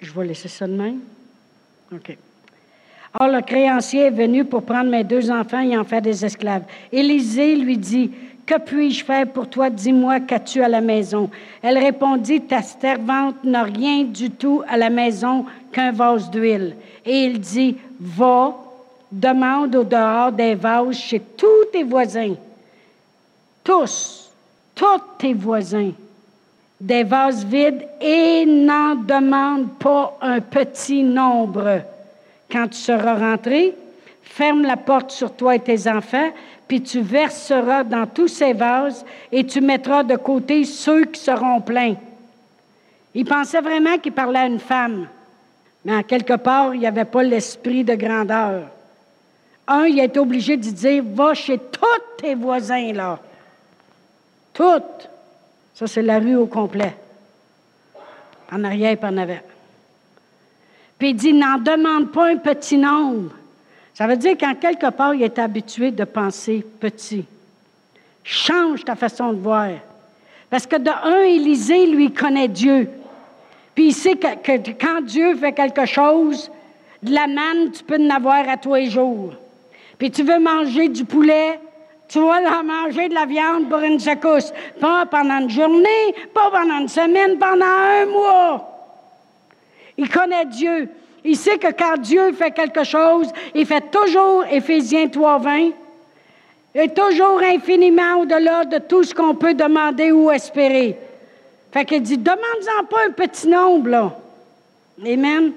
Je 0.00 0.12
vais 0.12 0.24
laisser 0.24 0.46
ça 0.46 0.68
de 0.68 0.74
même. 0.74 1.00
OK. 1.92 2.16
Or, 3.18 3.28
le 3.28 3.42
créancier 3.42 4.06
est 4.06 4.10
venu 4.10 4.44
pour 4.44 4.62
prendre 4.62 4.90
mes 4.90 5.04
deux 5.04 5.30
enfants 5.30 5.60
et 5.60 5.76
en 5.76 5.84
faire 5.84 6.00
des 6.00 6.24
esclaves. 6.24 6.62
Élisée 6.90 7.56
lui 7.56 7.76
dit, 7.76 8.10
Que 8.46 8.58
puis-je 8.58 9.04
faire 9.04 9.26
pour 9.26 9.48
toi? 9.48 9.68
Dis-moi, 9.68 10.20
qu'as-tu 10.20 10.62
à 10.62 10.68
la 10.68 10.80
maison? 10.80 11.28
Elle 11.62 11.78
répondit, 11.78 12.40
Ta 12.40 12.62
servante 12.62 13.44
n'a 13.44 13.64
rien 13.64 14.04
du 14.04 14.30
tout 14.30 14.62
à 14.66 14.78
la 14.78 14.88
maison 14.88 15.44
qu'un 15.72 15.92
vase 15.92 16.30
d'huile. 16.30 16.74
Et 17.04 17.24
il 17.24 17.38
dit, 17.38 17.76
Va, 18.00 18.54
demande 19.10 19.76
au 19.76 19.84
dehors 19.84 20.32
des 20.32 20.54
vases 20.54 20.96
chez 20.96 21.20
tous 21.20 21.66
tes 21.70 21.82
voisins. 21.82 22.34
Tous, 23.62 24.30
tous 24.74 25.02
tes 25.18 25.34
voisins. 25.34 25.92
Des 26.80 27.04
vases 27.04 27.44
vides 27.44 27.86
et 28.00 28.46
n'en 28.46 28.94
demande 28.94 29.68
pas 29.78 30.16
un 30.22 30.40
petit 30.40 31.02
nombre 31.02 31.82
quand 32.52 32.68
tu 32.68 32.78
seras 32.78 33.14
rentré, 33.14 33.74
ferme 34.22 34.62
la 34.62 34.76
porte 34.76 35.10
sur 35.10 35.34
toi 35.34 35.56
et 35.56 35.60
tes 35.60 35.88
enfants, 35.88 36.30
puis 36.68 36.82
tu 36.82 37.00
verseras 37.00 37.82
dans 37.82 38.06
tous 38.06 38.28
ces 38.28 38.52
vases 38.52 39.04
et 39.30 39.44
tu 39.44 39.60
mettras 39.60 40.02
de 40.04 40.16
côté 40.16 40.64
ceux 40.64 41.06
qui 41.06 41.20
seront 41.20 41.60
pleins. 41.60 41.96
Il 43.14 43.24
pensait 43.24 43.60
vraiment 43.60 43.98
qu'il 43.98 44.12
parlait 44.12 44.40
à 44.40 44.46
une 44.46 44.60
femme, 44.60 45.08
mais 45.84 45.96
en 45.96 46.02
quelque 46.02 46.34
part, 46.34 46.74
il 46.74 46.80
n'y 46.80 46.86
avait 46.86 47.04
pas 47.04 47.22
l'esprit 47.22 47.84
de 47.84 47.94
grandeur. 47.94 48.68
Un, 49.66 49.86
il 49.86 49.98
est 49.98 50.16
obligé 50.16 50.56
de 50.56 50.70
dire 50.70 51.02
Va 51.06 51.34
chez 51.34 51.58
tous 51.58 52.20
tes 52.22 52.34
voisins, 52.34 52.92
là. 52.92 53.18
Toutes. 54.52 55.08
Ça, 55.74 55.86
c'est 55.86 56.02
la 56.02 56.18
rue 56.18 56.36
au 56.36 56.46
complet. 56.46 56.94
En 58.50 58.64
arrière 58.64 58.92
et 58.92 59.04
en 59.04 59.16
avant. 59.16 59.38
Puis 61.02 61.10
il 61.10 61.16
dit, 61.16 61.32
n'en 61.32 61.58
demande 61.58 62.12
pas 62.12 62.28
un 62.28 62.36
petit 62.36 62.78
nombre. 62.78 63.32
Ça 63.92 64.06
veut 64.06 64.16
dire 64.16 64.38
qu'en 64.38 64.54
quelque 64.54 64.88
part, 64.88 65.12
il 65.12 65.24
est 65.24 65.36
habitué 65.36 65.90
de 65.90 66.04
penser 66.04 66.64
petit. 66.78 67.24
Change 68.22 68.84
ta 68.84 68.94
façon 68.94 69.32
de 69.32 69.40
voir. 69.40 69.70
Parce 70.48 70.64
que 70.64 70.76
de 70.76 70.90
un, 70.90 71.22
Élisée, 71.22 71.88
lui, 71.88 72.12
connaît 72.12 72.46
Dieu. 72.46 72.88
Puis 73.74 73.86
il 73.86 73.92
sait 73.92 74.14
que, 74.14 74.70
quand 74.80 75.00
Dieu 75.04 75.34
fait 75.34 75.50
quelque 75.50 75.86
chose, 75.86 76.48
de 77.02 77.12
la 77.12 77.26
manne, 77.26 77.72
tu 77.72 77.82
peux 77.82 78.00
en 78.00 78.10
avoir 78.10 78.48
à 78.48 78.56
tous 78.56 78.76
les 78.76 78.88
jours. 78.88 79.32
Puis 79.98 80.12
tu 80.12 80.22
veux 80.22 80.38
manger 80.38 80.88
du 80.88 81.04
poulet, 81.04 81.58
tu 82.06 82.20
vas 82.20 82.62
manger 82.62 83.08
de 83.08 83.14
la 83.14 83.26
viande 83.26 83.68
pour 83.68 83.80
une 83.80 83.98
secousse. 83.98 84.52
Pas 84.80 85.04
pendant 85.06 85.40
une 85.40 85.50
journée, 85.50 86.14
pas 86.32 86.48
pendant 86.52 86.78
une 86.78 86.86
semaine, 86.86 87.38
pendant 87.40 87.66
un 87.66 88.06
mois. 88.06 88.71
Il 90.02 90.08
connaît 90.08 90.46
Dieu. 90.46 90.88
Il 91.22 91.36
sait 91.36 91.58
que 91.58 91.70
quand 91.70 91.96
Dieu 91.96 92.32
fait 92.32 92.50
quelque 92.50 92.82
chose, 92.82 93.28
il 93.54 93.64
fait 93.64 93.88
toujours 93.92 94.44
Éphésiens 94.50 95.06
3, 95.06 95.38
20. 95.38 95.70
Et 96.74 96.88
toujours 96.88 97.40
infiniment 97.40 98.16
au-delà 98.20 98.64
de 98.64 98.78
tout 98.78 99.04
ce 99.04 99.14
qu'on 99.14 99.36
peut 99.36 99.54
demander 99.54 100.10
ou 100.10 100.28
espérer. 100.32 100.98
Fait 101.70 101.84
qu'il 101.84 102.02
dit, 102.02 102.18
demande-en 102.18 102.84
pas 102.90 103.06
un 103.06 103.12
petit 103.12 103.46
nombre, 103.46 103.90
là. 103.90 104.18
Amen. 105.06 105.52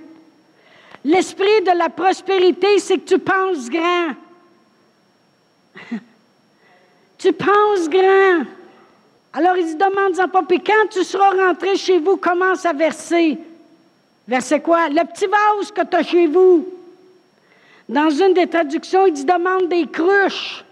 L'esprit 1.03 1.61
de 1.61 1.75
la 1.75 1.89
prospérité, 1.89 2.77
c'est 2.77 2.99
que 2.99 3.07
tu 3.07 3.17
penses 3.17 3.67
grand. 3.67 4.11
tu 7.17 7.33
penses 7.33 7.89
grand. 7.89 8.43
Alors 9.33 9.57
il 9.57 9.65
dit, 9.65 9.75
demande-en 9.75 10.27
pas. 10.27 10.43
Puis 10.43 10.61
quand 10.61 10.87
tu 10.91 11.03
seras 11.03 11.31
rentré 11.31 11.75
chez 11.77 11.97
vous, 11.97 12.17
commence 12.17 12.63
à 12.63 12.73
verser. 12.73 13.39
Verset 14.27 14.59
quoi? 14.61 14.89
Le 14.89 15.03
petit 15.05 15.27
vase 15.27 15.71
que 15.71 15.81
tu 15.85 15.95
as 15.95 16.03
chez 16.03 16.27
vous. 16.27 16.67
Dans 17.87 18.09
une 18.09 18.33
des 18.33 18.47
traductions, 18.47 19.05
il 19.05 19.13
dit 19.13 19.25
demande 19.25 19.69
des 19.69 19.85
cruches. 19.85 20.65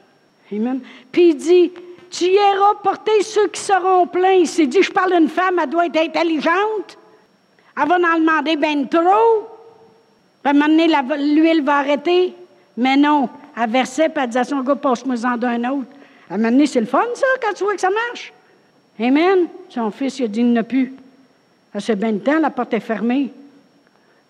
Amen. 0.51 0.81
Puis 1.11 1.29
il 1.29 1.35
dit 1.35 1.71
Tu 2.09 2.25
iras 2.25 2.75
porter 2.81 3.21
ceux 3.21 3.47
qui 3.49 3.61
seront 3.61 4.07
pleins. 4.07 4.33
Il 4.33 4.47
s'est 4.47 4.65
dit 4.65 4.81
Je 4.81 4.91
parle 4.91 5.15
d'une 5.15 5.29
femme, 5.29 5.59
elle 5.61 5.69
doit 5.69 5.85
être 5.85 5.97
intelligente. 5.97 6.97
Elle 7.79 7.87
va 7.87 7.95
en 7.95 8.19
demander 8.19 8.55
ben 8.55 8.87
trop. 8.87 9.49
À 10.43 10.49
un 10.49 10.53
moment 10.53 10.67
donné, 10.67 10.87
l'huile 11.35 11.63
va 11.63 11.77
arrêter. 11.77 12.33
Mais 12.75 12.97
non. 12.97 13.29
Elle 13.55 13.69
versait, 13.69 14.09
puis 14.09 14.23
elle 14.23 14.29
disait 14.29 14.39
à 14.39 14.43
son 14.45 14.61
gars 14.61 14.75
Passe-moi-en 14.75 15.37
d'un 15.37 15.63
autre. 15.69 15.89
À 16.29 16.33
un 16.33 16.37
moment 16.37 16.49
donné, 16.49 16.65
c'est 16.65 16.79
le 16.79 16.87
fun, 16.87 17.03
ça, 17.13 17.27
quand 17.39 17.53
tu 17.53 17.63
vois 17.63 17.75
que 17.75 17.81
ça 17.81 17.91
marche. 17.91 18.33
Amen. 18.99 19.47
Son 19.69 19.91
fils, 19.91 20.17
il 20.17 20.25
a 20.25 20.27
dit 20.27 20.39
Il 20.39 20.51
n'a 20.51 20.63
plus. 20.63 20.93
Ça 21.73 21.79
fait 21.79 21.95
bien 21.95 22.13
de 22.13 22.19
temps, 22.19 22.39
la 22.39 22.49
porte 22.49 22.73
est 22.73 22.79
fermée 22.79 23.31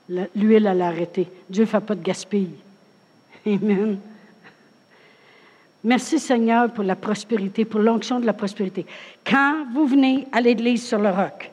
l'huile 0.10 0.68
à 0.68 0.74
l'arrêter. 0.74 1.28
Dieu 1.50 1.64
ne 1.64 1.68
fait 1.68 1.80
pas 1.80 1.96
de 1.96 2.04
gaspille. 2.04 2.56
Amen. 3.46 4.00
Merci 5.84 6.18
Seigneur 6.18 6.72
pour 6.72 6.84
la 6.84 6.96
prospérité, 6.96 7.66
pour 7.66 7.82
l'onction 7.82 8.20
de 8.20 8.26
la 8.26 8.34
prospérité. 8.34 8.86
Quand 9.26 9.66
vous 9.74 9.86
venez 9.86 10.28
à 10.32 10.40
l'Église 10.40 10.86
sur 10.86 11.00
le 11.00 11.10
roc, 11.10 11.52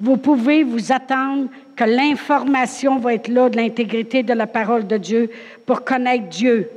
vous 0.00 0.16
pouvez 0.16 0.62
vous 0.62 0.90
attendre 0.90 1.48
que 1.76 1.84
l'information 1.84 2.98
va 2.98 3.14
être 3.14 3.28
là 3.28 3.50
de 3.50 3.56
l'intégrité 3.56 4.22
de 4.22 4.32
la 4.32 4.46
parole 4.46 4.86
de 4.86 4.96
Dieu 4.96 5.30
pour 5.66 5.84
connaître 5.84 6.28
Dieu, 6.28 6.70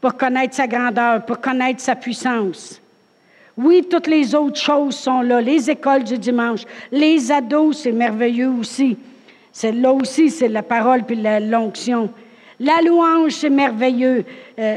pour 0.00 0.16
connaître 0.16 0.54
sa 0.54 0.66
grandeur, 0.66 1.24
pour 1.26 1.40
connaître 1.40 1.80
sa 1.80 1.96
puissance. 1.96 2.80
Oui, 3.56 3.84
toutes 3.90 4.06
les 4.06 4.34
autres 4.34 4.60
choses 4.60 4.96
sont 4.96 5.20
là, 5.20 5.40
les 5.40 5.68
écoles 5.68 6.04
du 6.04 6.16
dimanche, 6.16 6.62
les 6.92 7.30
ados, 7.32 7.78
c'est 7.82 7.92
merveilleux 7.92 8.50
aussi. 8.50 8.96
C'est 9.60 9.72
là 9.72 9.92
aussi, 9.92 10.30
c'est 10.30 10.46
la 10.46 10.62
parole 10.62 11.02
puis 11.02 11.20
l'onction. 11.20 12.10
La 12.60 12.80
louange, 12.80 13.32
c'est 13.32 13.50
merveilleux. 13.50 14.24
Euh, 14.56 14.76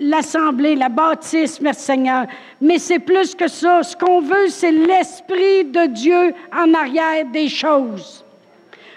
l'assemblée, 0.00 0.74
la 0.74 0.88
bâtisse, 0.88 1.60
merci 1.60 1.82
Seigneur. 1.82 2.24
Mais 2.58 2.78
c'est 2.78 2.98
plus 2.98 3.34
que 3.34 3.46
ça. 3.46 3.82
Ce 3.82 3.94
qu'on 3.94 4.22
veut, 4.22 4.48
c'est 4.48 4.72
l'Esprit 4.72 5.64
de 5.64 5.84
Dieu 5.84 6.32
en 6.50 6.72
arrière 6.72 7.26
des 7.30 7.50
choses. 7.50 8.24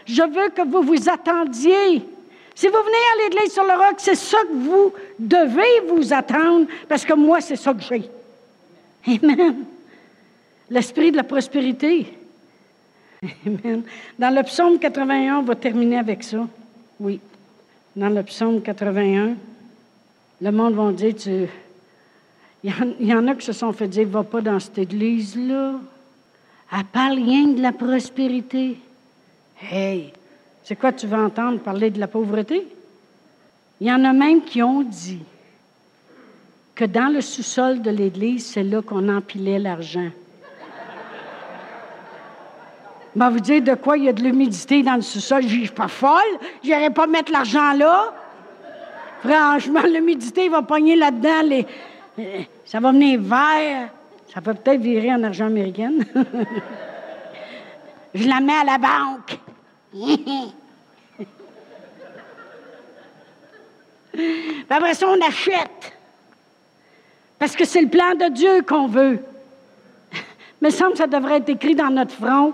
Je 0.05 0.21
veux 0.21 0.51
que 0.51 0.65
vous 0.65 0.83
vous 0.83 1.09
attendiez. 1.09 2.01
Si 2.55 2.67
vous 2.67 2.83
venez 2.86 3.05
à 3.13 3.23
l'Église 3.23 3.51
sur 3.51 3.65
le 3.65 3.73
roc, 3.73 3.95
c'est 3.97 4.15
ça 4.15 4.38
que 4.38 4.53
vous 4.53 4.93
devez 5.19 5.81
vous 5.89 6.13
attendre, 6.13 6.65
parce 6.88 7.03
que 7.03 7.13
moi, 7.13 7.41
c'est 7.41 7.57
ça 7.57 7.73
que 7.73 7.81
j'ai. 7.81 8.09
Amen. 9.05 9.65
L'Esprit 10.69 11.11
de 11.11 11.17
la 11.17 11.25
prospérité. 11.25 12.07
Amen. 13.45 13.84
Dans 14.17 14.34
le 14.34 14.43
psaume 14.43 14.80
81, 14.80 15.38
on 15.38 15.43
va 15.43 15.55
terminer 15.55 15.97
avec 15.97 16.23
ça. 16.23 16.47
Oui. 16.99 17.19
Dans 17.95 18.09
le 18.09 18.23
psaume 18.23 18.61
81, 18.61 19.36
le 20.41 20.51
monde 20.51 20.73
va 20.73 20.91
dire, 20.91 21.15
tu... 21.15 21.47
il, 22.63 22.73
y 23.07 23.13
en, 23.13 23.28
a 23.28 23.36
qui 23.36 23.45
se 23.45 23.53
sont 23.53 23.71
fait 23.71 23.88
dire, 23.88 24.07
va 24.07 24.23
pas 24.23 24.41
dans 24.41 24.59
cette 24.59 24.78
église-là. 24.78 25.76
Elle 26.71 26.84
parle 26.86 27.15
rien 27.15 27.47
de 27.47 27.61
la 27.61 27.71
prospérité. 27.71 28.78
Hey, 29.61 30.11
c'est 30.63 30.76
quoi 30.76 30.91
tu 30.91 31.07
veux 31.07 31.17
entendre 31.17 31.59
parler 31.59 31.89
de 31.89 31.99
la 31.99 32.07
pauvreté? 32.07 32.67
Il 33.80 33.88
y 33.88 33.91
en 33.91 34.03
a 34.03 34.13
même 34.13 34.43
qui 34.43 34.61
ont 34.61 34.82
dit 34.82 35.21
que 36.73 36.86
dans 36.86 37.13
le 37.13 37.21
sous-sol 37.21 37.82
de 37.82 37.89
l'Église, 37.89 38.45
c'est 38.45 38.63
là 38.63 38.82
qu'on 38.82 39.07
empilait 39.09 39.59
l'argent. 39.59 40.09
Ben, 43.16 43.30
vous 43.30 43.39
dire 43.39 43.61
de 43.61 43.76
quoi? 43.76 43.97
Il 43.97 44.03
y 44.03 44.09
a 44.09 44.13
de 44.13 44.22
l'humidité 44.22 44.84
dans 44.84 44.95
le 44.95 45.01
sous-sol. 45.01 45.43
Je 45.43 45.47
suis 45.47 45.70
pas 45.70 45.88
folle. 45.88 46.20
Je 46.61 46.68
n'irai 46.68 46.89
pas 46.89 47.07
mettre 47.07 47.32
l'argent 47.32 47.72
là. 47.72 48.13
Franchement, 49.22 49.84
l'humidité 49.84 50.49
va 50.49 50.61
pogner 50.61 50.97
là-dedans. 50.97 51.63
Euh, 52.20 52.41
ça 52.66 52.82
va 52.82 52.91
venir 52.91 53.22
vert. 53.22 53.88
Ça 54.34 54.41
peut 54.41 54.53
peut-être 54.53 54.82
virer 54.82 55.13
en 55.13 55.24
argent 55.24 55.45
américain. 55.45 55.93
Je 58.13 58.28
la 58.28 58.41
mets 58.41 58.53
à 58.53 58.66
la 58.66 58.78
banque. 58.78 59.39
après 64.70 64.93
ça, 64.93 65.07
on 65.07 65.22
achète. 65.26 65.93
Parce 67.39 67.55
que 67.55 67.63
c'est 67.63 67.82
le 67.82 67.89
plan 67.89 68.13
de 68.13 68.28
Dieu 68.34 68.61
qu'on 68.63 68.88
veut. 68.88 69.24
Mais 70.61 70.70
semble 70.70 70.91
que 70.91 70.97
ça 70.97 71.07
devrait 71.07 71.38
être 71.38 71.47
écrit 71.49 71.76
dans 71.76 71.89
notre 71.89 72.13
front 72.13 72.53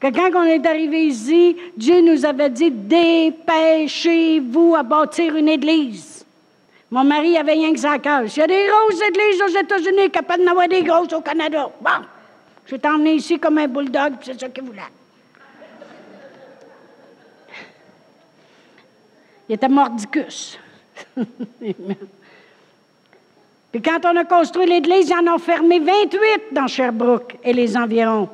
que 0.00 0.06
quand 0.08 0.30
on 0.34 0.44
est 0.44 0.64
arrivé 0.64 1.06
ici, 1.06 1.56
Dieu 1.76 2.00
nous 2.00 2.24
avait 2.24 2.50
dit 2.50 2.70
dépêchez-vous 2.70 4.76
à 4.76 4.82
bâtir 4.82 5.34
une 5.34 5.48
église. 5.48 6.24
Mon 6.90 7.04
mari 7.04 7.36
avait 7.36 7.52
rien 7.52 7.72
que 7.72 7.80
ça. 7.80 7.96
Il 7.96 8.36
y 8.36 8.40
a 8.40 8.46
des 8.46 8.66
grosses 8.66 9.02
églises 9.02 9.42
aux 9.42 9.58
États-Unis, 9.58 10.10
capable 10.10 10.44
d'en 10.44 10.52
avoir 10.52 10.68
des 10.68 10.82
grosses 10.82 11.12
au 11.12 11.20
Canada. 11.20 11.68
Bon, 11.80 11.90
je 12.64 12.72
vais 12.72 12.78
t'emmener 12.78 13.14
ici 13.14 13.38
comme 13.38 13.58
un 13.58 13.68
bulldog, 13.68 14.14
c'est 14.22 14.40
ça 14.40 14.48
qu'il 14.48 14.64
voulait. 14.64 14.80
Il 19.48 19.54
était 19.54 19.68
mordicus. 19.68 20.58
Puis 23.72 23.82
quand 23.82 24.00
on 24.04 24.16
a 24.16 24.24
construit 24.24 24.66
l'église, 24.66 25.10
ils 25.10 25.14
en 25.14 25.34
ont 25.34 25.38
fermé 25.38 25.78
28 25.78 26.52
dans 26.52 26.66
Sherbrooke 26.66 27.36
et 27.42 27.52
les 27.52 27.76
environs. 27.76 28.28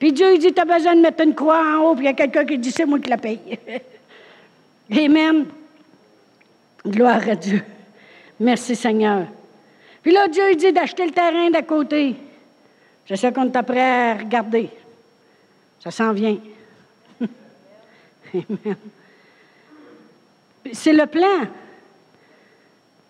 Puis 0.00 0.14
Dieu 0.14 0.38
dit, 0.38 0.54
tu 0.54 0.60
as 0.60 0.64
besoin 0.64 0.96
de 0.96 1.02
mettre 1.02 1.22
une 1.22 1.34
croix 1.34 1.62
en 1.62 1.84
haut, 1.84 1.94
puis 1.94 2.04
il 2.04 2.08
y 2.08 2.10
a 2.10 2.14
quelqu'un 2.14 2.46
qui 2.46 2.56
dit, 2.56 2.72
c'est 2.72 2.86
moi 2.86 2.98
qui 2.98 3.10
la 3.10 3.18
paye. 3.18 3.38
Amen. 4.90 5.44
Gloire 6.86 7.28
à 7.28 7.36
Dieu. 7.36 7.62
Merci 8.40 8.74
Seigneur. 8.74 9.26
Puis 10.02 10.12
là, 10.12 10.26
Dieu 10.28 10.54
dit 10.54 10.72
d'acheter 10.72 11.04
le 11.04 11.12
terrain 11.12 11.50
d'à 11.50 11.60
côté. 11.60 12.16
Je 13.04 13.14
sais 13.14 13.30
qu'on 13.30 13.52
est 13.52 13.62
prêt 13.62 14.10
à 14.10 14.14
regarder. 14.14 14.70
Ça 15.84 15.90
s'en 15.90 16.14
vient. 16.14 16.38
Amen. 18.34 18.76
C'est 20.72 20.94
le 20.94 21.04
plan. 21.04 21.46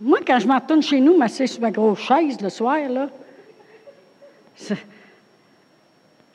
Moi, 0.01 0.19
quand 0.27 0.41
je 0.41 0.49
m'en 0.49 0.81
chez 0.81 1.01
nous, 1.01 1.17
m'assis 1.17 1.47
sur 1.47 1.61
ma 1.61 1.71
grosse 1.71 2.01
chaise 2.01 2.41
le 2.41 2.49
soir, 2.49 2.79
là, 2.89 3.09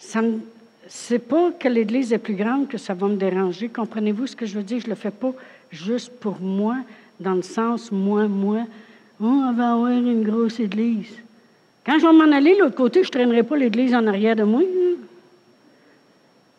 ça 0.05 0.21
me, 0.21 0.39
c'est 0.87 1.19
pas 1.19 1.51
que 1.51 1.67
l'Église 1.67 2.13
est 2.13 2.19
plus 2.19 2.35
grande 2.35 2.67
que 2.67 2.77
ça 2.77 2.93
va 2.93 3.07
me 3.07 3.15
déranger. 3.15 3.69
Comprenez-vous 3.69 4.27
ce 4.27 4.35
que 4.35 4.45
je 4.45 4.55
veux 4.55 4.63
dire? 4.63 4.79
Je 4.79 4.87
le 4.87 4.95
fais 4.95 5.11
pas 5.11 5.33
juste 5.71 6.11
pour 6.19 6.39
moi, 6.39 6.77
dans 7.19 7.33
le 7.33 7.41
sens 7.41 7.91
moi, 7.91 8.27
moi. 8.27 8.61
Oh, 9.19 9.25
on 9.25 9.53
va 9.53 9.73
avoir 9.73 9.91
une 9.91 10.23
grosse 10.23 10.59
Église. 10.59 11.13
Quand 11.85 11.97
je 11.99 12.05
vais 12.05 12.13
m'en 12.13 12.31
aller 12.31 12.55
de 12.55 12.61
l'autre 12.61 12.75
côté, 12.75 13.03
je 13.03 13.09
ne 13.09 13.11
traînerai 13.11 13.43
pas 13.43 13.57
l'Église 13.57 13.93
en 13.93 14.05
arrière 14.07 14.35
de 14.35 14.43
moi. 14.43 14.61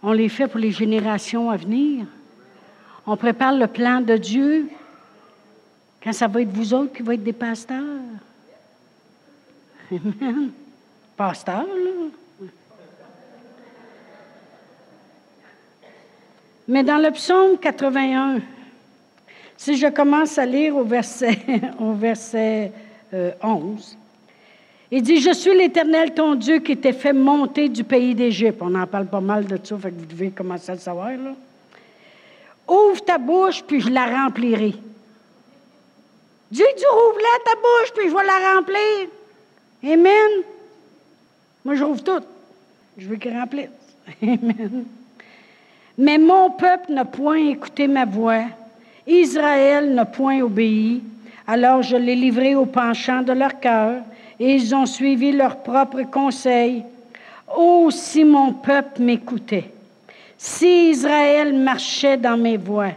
On 0.02 0.12
les 0.12 0.28
fait 0.28 0.48
pour 0.48 0.60
les 0.60 0.70
générations 0.70 1.50
à 1.50 1.56
venir. 1.56 2.06
On 3.06 3.16
prépare 3.16 3.56
le 3.56 3.66
plan 3.66 4.00
de 4.00 4.16
Dieu 4.16 4.68
quand 6.02 6.12
ça 6.12 6.26
va 6.26 6.42
être 6.42 6.52
vous 6.52 6.74
autres 6.74 6.92
qui 6.92 7.02
va 7.02 7.14
être 7.14 7.24
des 7.24 7.32
pasteurs. 7.32 7.82
Amen. 9.90 10.50
Pasteur, 11.16 11.66
là. 11.66 11.95
Mais 16.68 16.82
dans 16.82 16.98
le 16.98 17.10
psaume 17.12 17.58
81, 17.58 18.40
si 19.56 19.76
je 19.76 19.86
commence 19.88 20.38
à 20.38 20.46
lire 20.46 20.76
au 20.76 20.84
verset, 20.84 21.38
au 21.80 21.92
verset 21.92 22.72
11, 23.12 23.14
euh, 23.14 23.96
il 24.90 25.02
dit, 25.02 25.20
Je 25.20 25.32
suis 25.32 25.56
l'Éternel, 25.56 26.14
ton 26.14 26.34
Dieu, 26.34 26.58
qui 26.58 26.76
t'ai 26.76 26.92
fait 26.92 27.12
monter 27.12 27.68
du 27.68 27.84
pays 27.84 28.14
d'Égypte. 28.14 28.58
On 28.60 28.74
en 28.74 28.86
parle 28.86 29.06
pas 29.06 29.20
mal 29.20 29.46
de 29.46 29.58
ça, 29.62 29.76
fait 29.78 29.90
que 29.90 29.98
vous 29.98 30.06
devez 30.06 30.30
commencer 30.30 30.70
à 30.70 30.74
le 30.74 30.80
savoir. 30.80 31.10
Là. 31.10 31.34
Ouvre 32.68 33.04
ta 33.04 33.18
bouche, 33.18 33.62
puis 33.62 33.80
je 33.80 33.90
la 33.90 34.24
remplirai. 34.24 34.74
Dieu 36.50 36.66
dit, 36.76 36.84
ouvre-la 36.84 37.44
ta 37.44 37.54
bouche, 37.56 37.92
puis 37.96 38.08
je 38.08 38.14
vais 38.14 38.24
la 38.24 38.54
remplir. 38.54 39.08
Amen. 39.84 40.44
Moi, 41.64 41.74
je 41.74 41.84
rouvre 41.84 42.02
tout. 42.02 42.24
Je 42.98 43.08
veux 43.08 43.16
qu'il 43.16 43.36
remplisse. 43.36 43.70
Amen. 44.22 44.84
Mais 45.98 46.18
mon 46.18 46.50
peuple 46.50 46.92
n'a 46.92 47.04
point 47.04 47.48
écouté 47.48 47.86
ma 47.86 48.04
voix. 48.04 48.44
Israël 49.06 49.94
n'a 49.94 50.04
point 50.04 50.40
obéi. 50.40 51.02
Alors 51.46 51.82
je 51.82 51.96
l'ai 51.96 52.16
livré 52.16 52.54
au 52.54 52.66
penchant 52.66 53.22
de 53.22 53.32
leur 53.32 53.60
cœur, 53.60 54.02
et 54.40 54.54
ils 54.54 54.74
ont 54.74 54.86
suivi 54.86 55.32
leurs 55.32 55.58
propres 55.58 56.02
conseils. 56.02 56.82
Oh, 57.56 57.88
si 57.90 58.24
mon 58.24 58.52
peuple 58.52 59.02
m'écoutait, 59.02 59.70
si 60.36 60.90
Israël 60.90 61.54
marchait 61.54 62.16
dans 62.16 62.36
mes 62.36 62.56
voies, 62.56 62.92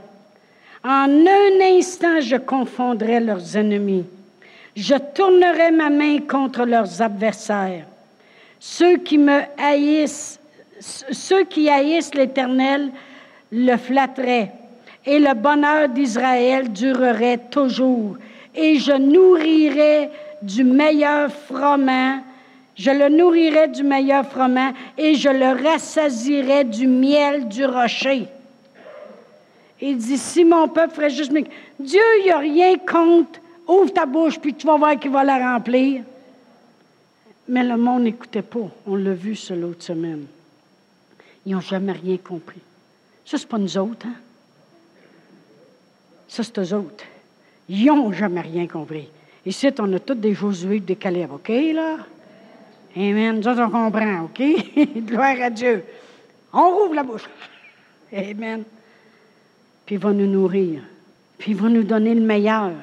en 0.83 1.07
un 1.25 1.77
instant 1.77 2.19
je 2.19 2.37
confondrais 2.37 3.19
leurs 3.19 3.55
ennemis. 3.55 4.05
Je 4.75 4.95
tournerais 4.95 5.71
ma 5.71 5.89
main 5.89 6.19
contre 6.19 6.63
leurs 6.63 7.01
adversaires. 7.01 7.85
Ceux 8.59 8.97
qui 8.97 9.17
me 9.17 9.41
haïssent, 9.57 10.39
ceux 10.79 11.43
qui 11.45 11.69
haïssent 11.69 12.13
l'Éternel 12.13 12.91
le 13.51 13.77
flatteraient, 13.77 14.51
et 15.05 15.19
le 15.19 15.33
bonheur 15.33 15.89
d'Israël 15.89 16.71
durerait 16.71 17.39
toujours. 17.49 18.17
Et 18.55 18.79
je 18.79 18.93
nourrirais 18.93 20.09
du 20.41 20.63
meilleur 20.63 21.31
froment 21.31 22.21
je 22.79 22.91
le 22.91 23.09
nourrirai 23.09 23.67
du 23.67 23.83
meilleur 23.83 24.25
froment 24.25 24.71
et 24.97 25.13
je 25.13 25.27
le 25.27 25.61
rassasirai 25.61 26.63
du 26.63 26.87
miel 26.87 27.49
du 27.49 27.65
rocher. 27.65 28.27
Il 29.81 29.97
dit, 29.97 30.17
si 30.17 30.45
mon 30.45 30.69
peuple 30.69 30.95
ferait 30.95 31.09
juste... 31.09 31.33
Dieu, 31.77 32.01
il 32.19 32.23
n'y 32.23 32.31
a 32.31 32.37
rien 32.37 32.77
contre. 32.77 33.41
Ouvre 33.67 33.91
ta 33.91 34.05
bouche, 34.05 34.39
puis 34.39 34.53
tu 34.53 34.65
vas 34.65 34.77
voir 34.77 34.97
qu'il 34.97 35.11
va 35.11 35.25
la 35.25 35.53
remplir. 35.53 36.03
Mais 37.49 37.65
le 37.65 37.75
monde 37.75 38.03
n'écoutait 38.03 38.41
pas. 38.41 38.69
On 38.87 38.95
l'a 38.95 39.13
vu 39.13 39.35
ce 39.35 39.53
l'autre 39.53 39.83
semaine. 39.83 40.25
Ils 41.49 41.53
n'ont 41.53 41.61
jamais 41.61 41.93
rien 41.93 42.17
compris. 42.17 42.61
Ça, 43.25 43.39
c'est 43.39 43.47
pas 43.47 43.57
nous 43.57 43.75
autres, 43.75 44.05
hein? 44.05 44.13
Ça, 46.27 46.43
c'est 46.43 46.59
eux 46.59 46.73
autres. 46.75 47.03
Ils 47.67 47.87
n'ont 47.87 48.11
jamais 48.11 48.41
rien 48.41 48.67
compris. 48.67 49.09
Ici, 49.43 49.67
on 49.79 49.91
a 49.93 49.99
tous 49.99 50.13
des 50.13 50.35
Josué, 50.35 50.79
des 50.79 50.95
Caleb, 50.95 51.31
OK, 51.31 51.49
là? 51.49 51.97
Amen. 52.95 53.37
Nous 53.37 53.47
autres, 53.47 53.63
on 53.63 53.71
comprend, 53.71 54.25
OK? 54.25 54.43
Gloire 55.07 55.41
à 55.41 55.49
Dieu. 55.49 55.83
On 56.53 56.69
rouvre 56.69 56.93
la 56.93 57.01
bouche. 57.01 57.27
Amen. 58.13 58.63
Puis 59.87 59.95
il 59.95 60.01
va 60.01 60.13
nous 60.13 60.27
nourrir. 60.27 60.83
Puis 61.39 61.53
il 61.53 61.57
va 61.57 61.67
nous 61.67 61.83
donner 61.83 62.13
le 62.13 62.21
meilleur. 62.21 62.73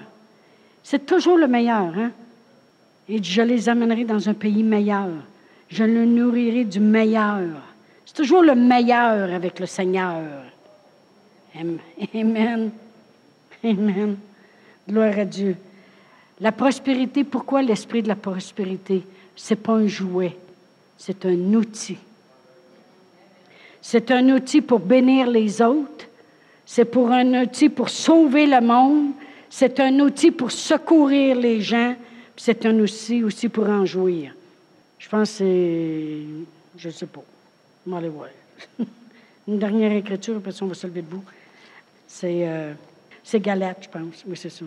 C'est 0.83 1.07
toujours 1.07 1.39
le 1.39 1.47
meilleur, 1.47 1.97
hein? 1.97 2.11
Et 3.09 3.23
je 3.23 3.43
les 3.43 3.69
amènerai 3.69 4.03
dans 4.03 4.29
un 4.29 4.35
pays 4.35 4.65
meilleur. 4.65 5.11
Je 5.69 5.85
le 5.85 6.05
nourrirai 6.05 6.65
du 6.65 6.81
meilleur. 6.81 7.45
C'est 8.17 8.23
toujours 8.23 8.45
le 8.45 8.55
meilleur 8.55 9.31
avec 9.31 9.61
le 9.61 9.67
Seigneur. 9.67 10.23
Amen. 11.55 12.71
Amen. 13.63 14.17
Gloire 14.89 15.19
à 15.19 15.25
Dieu. 15.27 15.55
La 16.41 16.51
prospérité, 16.51 17.25
pourquoi 17.25 17.61
l'esprit 17.61 18.03
de 18.03 18.09
la 18.09 18.17
prospérité? 18.17 19.03
ce 19.35 19.53
n'est 19.53 19.61
pas 19.61 19.75
un 19.75 19.87
jouet, 19.87 20.35
c'est 20.97 21.27
un 21.27 21.53
outil. 21.53 21.99
C'est 23.83 24.11
un 24.11 24.31
outil 24.31 24.63
pour 24.63 24.81
bénir 24.81 25.27
les 25.27 25.61
autres, 25.61 26.07
c'est 26.65 26.87
pour 26.87 27.11
un 27.11 27.43
outil 27.43 27.69
pour 27.69 27.91
sauver 27.91 28.47
le 28.47 28.63
monde, 28.63 29.11
c'est 29.51 29.79
un 29.79 30.01
outil 30.01 30.31
pour 30.31 30.53
secourir 30.53 31.37
les 31.37 31.61
gens, 31.61 31.95
c'est 32.35 32.65
un 32.65 32.81
outil 32.81 33.23
aussi 33.23 33.51
pour 33.51 33.69
en 33.69 33.85
jouir. 33.85 34.35
Je 34.99 35.07
pense 35.07 35.33
que 35.33 35.37
c'est. 35.37 36.23
Je 36.79 36.89
ne 36.89 36.93
sais 36.93 37.07
pas. 37.07 37.23
On. 37.87 38.31
Une 39.49 39.59
dernière 39.59 39.93
écriture, 39.93 40.41
parce 40.43 40.59
qu'on 40.59 40.67
va 40.67 40.75
se 40.75 40.87
lever 40.87 41.03
debout. 41.03 41.23
C'est, 42.07 42.49
euh, 42.49 42.73
c'est 43.23 43.45
je 43.45 43.89
pense. 43.89 44.25
Oui, 44.27 44.37
c'est 44.37 44.51
ça. 44.51 44.65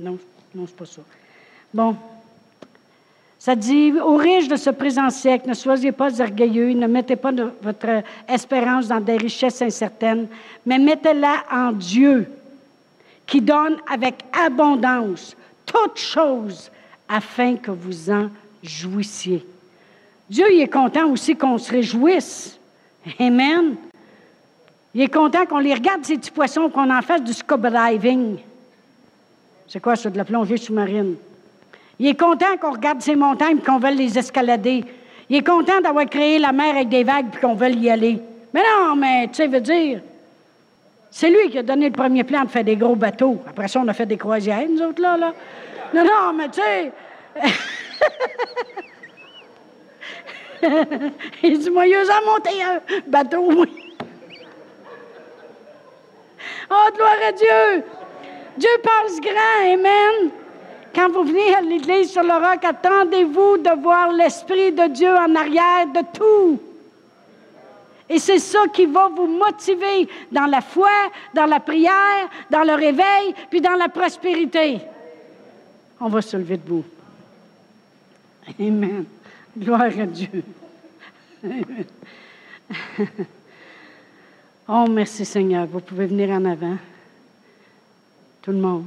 Non, 0.00 0.18
non, 0.54 0.66
c'est 0.66 0.76
pas 0.76 0.86
ça. 0.86 1.02
Bon. 1.72 1.96
Ça 3.38 3.54
dit 3.54 3.92
aux 3.92 4.16
riches 4.16 4.48
de 4.48 4.56
ce 4.56 4.70
présent 4.70 5.10
siècle, 5.10 5.48
ne 5.48 5.54
soyez 5.54 5.92
pas 5.92 6.20
orgueilleux, 6.20 6.72
ne 6.72 6.86
mettez 6.86 7.16
pas 7.16 7.32
votre 7.62 8.02
espérance 8.26 8.88
dans 8.88 8.98
des 8.98 9.16
richesses 9.16 9.62
incertaines, 9.62 10.26
mais 10.64 10.78
mettez-la 10.78 11.44
en 11.52 11.70
Dieu, 11.70 12.28
qui 13.26 13.40
donne 13.40 13.76
avec 13.88 14.24
abondance 14.32 15.36
toutes 15.64 15.98
choses 15.98 16.70
afin 17.08 17.56
que 17.56 17.70
vous 17.70 18.10
en 18.10 18.30
jouissiez. 18.62 19.44
Dieu, 20.28 20.46
il 20.52 20.60
est 20.60 20.72
content 20.72 21.08
aussi 21.10 21.36
qu'on 21.36 21.58
se 21.58 21.70
réjouisse. 21.70 22.55
Amen. 23.18 23.76
Il 24.94 25.02
est 25.02 25.12
content 25.12 25.44
qu'on 25.46 25.58
les 25.58 25.74
regarde, 25.74 26.04
ces 26.04 26.16
petits 26.16 26.30
poissons, 26.30 26.70
qu'on 26.70 26.90
en 26.90 27.02
fasse 27.02 27.22
du 27.22 27.32
scuba 27.32 27.70
diving. 27.70 28.38
C'est 29.68 29.80
quoi 29.80 29.96
ça, 29.96 30.10
de 30.10 30.16
la 30.16 30.24
plongée 30.24 30.56
sous-marine? 30.56 31.16
Il 31.98 32.06
est 32.06 32.18
content 32.18 32.56
qu'on 32.60 32.72
regarde 32.72 33.00
ces 33.00 33.16
montagnes 33.16 33.58
et 33.58 33.62
qu'on 33.62 33.78
veuille 33.78 33.96
les 33.96 34.18
escalader. 34.18 34.84
Il 35.28 35.36
est 35.36 35.46
content 35.46 35.80
d'avoir 35.82 36.06
créé 36.06 36.38
la 36.38 36.52
mer 36.52 36.76
avec 36.76 36.88
des 36.88 37.04
vagues 37.04 37.26
et 37.34 37.40
qu'on 37.40 37.54
veuille 37.54 37.78
y 37.78 37.90
aller. 37.90 38.20
Mais 38.54 38.62
non, 38.62 38.96
mais 38.96 39.28
tu 39.28 39.34
sais, 39.34 39.48
veut 39.48 39.60
dire, 39.60 40.00
c'est 41.10 41.30
lui 41.30 41.50
qui 41.50 41.58
a 41.58 41.62
donné 41.62 41.86
le 41.86 41.92
premier 41.92 42.24
plan 42.24 42.44
de 42.44 42.48
faire 42.48 42.64
des 42.64 42.76
gros 42.76 42.96
bateaux. 42.96 43.42
Après 43.48 43.68
ça, 43.68 43.80
on 43.80 43.88
a 43.88 43.92
fait 43.92 44.06
des 44.06 44.16
croisières, 44.16 44.68
nous 44.68 44.82
autres, 44.82 45.02
là. 45.02 45.16
là. 45.16 45.32
Non, 45.94 46.04
non, 46.04 46.32
mais 46.36 46.48
tu 46.48 46.60
sais. 46.60 46.92
Il 51.42 51.58
dit, 51.58 51.70
moi, 51.70 51.86
il 51.86 51.94
a 51.94 52.20
monté 52.24 52.62
un 52.62 52.80
bateau, 53.06 53.50
oui. 53.52 53.68
Oh, 56.68 56.88
gloire 56.96 57.16
à 57.28 57.32
Dieu! 57.32 57.84
Dieu 58.58 58.70
passe 58.82 59.20
grand. 59.20 59.72
Amen. 59.72 60.30
Quand 60.94 61.10
vous 61.10 61.24
venez 61.24 61.54
à 61.54 61.60
l'église 61.60 62.10
sur 62.10 62.22
le 62.22 62.32
roc, 62.32 62.64
attendez-vous 62.64 63.58
de 63.58 63.80
voir 63.80 64.12
l'Esprit 64.12 64.72
de 64.72 64.86
Dieu 64.86 65.10
en 65.10 65.34
arrière 65.34 65.86
de 65.86 66.00
tout. 66.12 66.60
Et 68.08 68.18
c'est 68.18 68.38
ça 68.38 68.66
qui 68.72 68.86
va 68.86 69.08
vous 69.08 69.26
motiver 69.26 70.08
dans 70.32 70.46
la 70.46 70.60
foi, 70.60 70.90
dans 71.34 71.46
la 71.46 71.60
prière, 71.60 72.28
dans 72.50 72.62
le 72.62 72.74
réveil, 72.74 73.34
puis 73.50 73.60
dans 73.60 73.74
la 73.74 73.88
prospérité. 73.88 74.78
On 76.00 76.08
va 76.08 76.22
se 76.22 76.36
lever 76.36 76.56
debout. 76.56 76.84
Amen. 78.58 79.04
Gloire 79.58 79.98
à 79.98 80.06
Dieu. 80.06 80.42
Oh, 84.68 84.84
merci 84.90 85.24
Seigneur. 85.24 85.66
Vous 85.66 85.80
pouvez 85.80 86.06
venir 86.06 86.30
en 86.30 86.44
avant. 86.44 86.76
Tout 88.42 88.50
le 88.50 88.58
monde. 88.58 88.86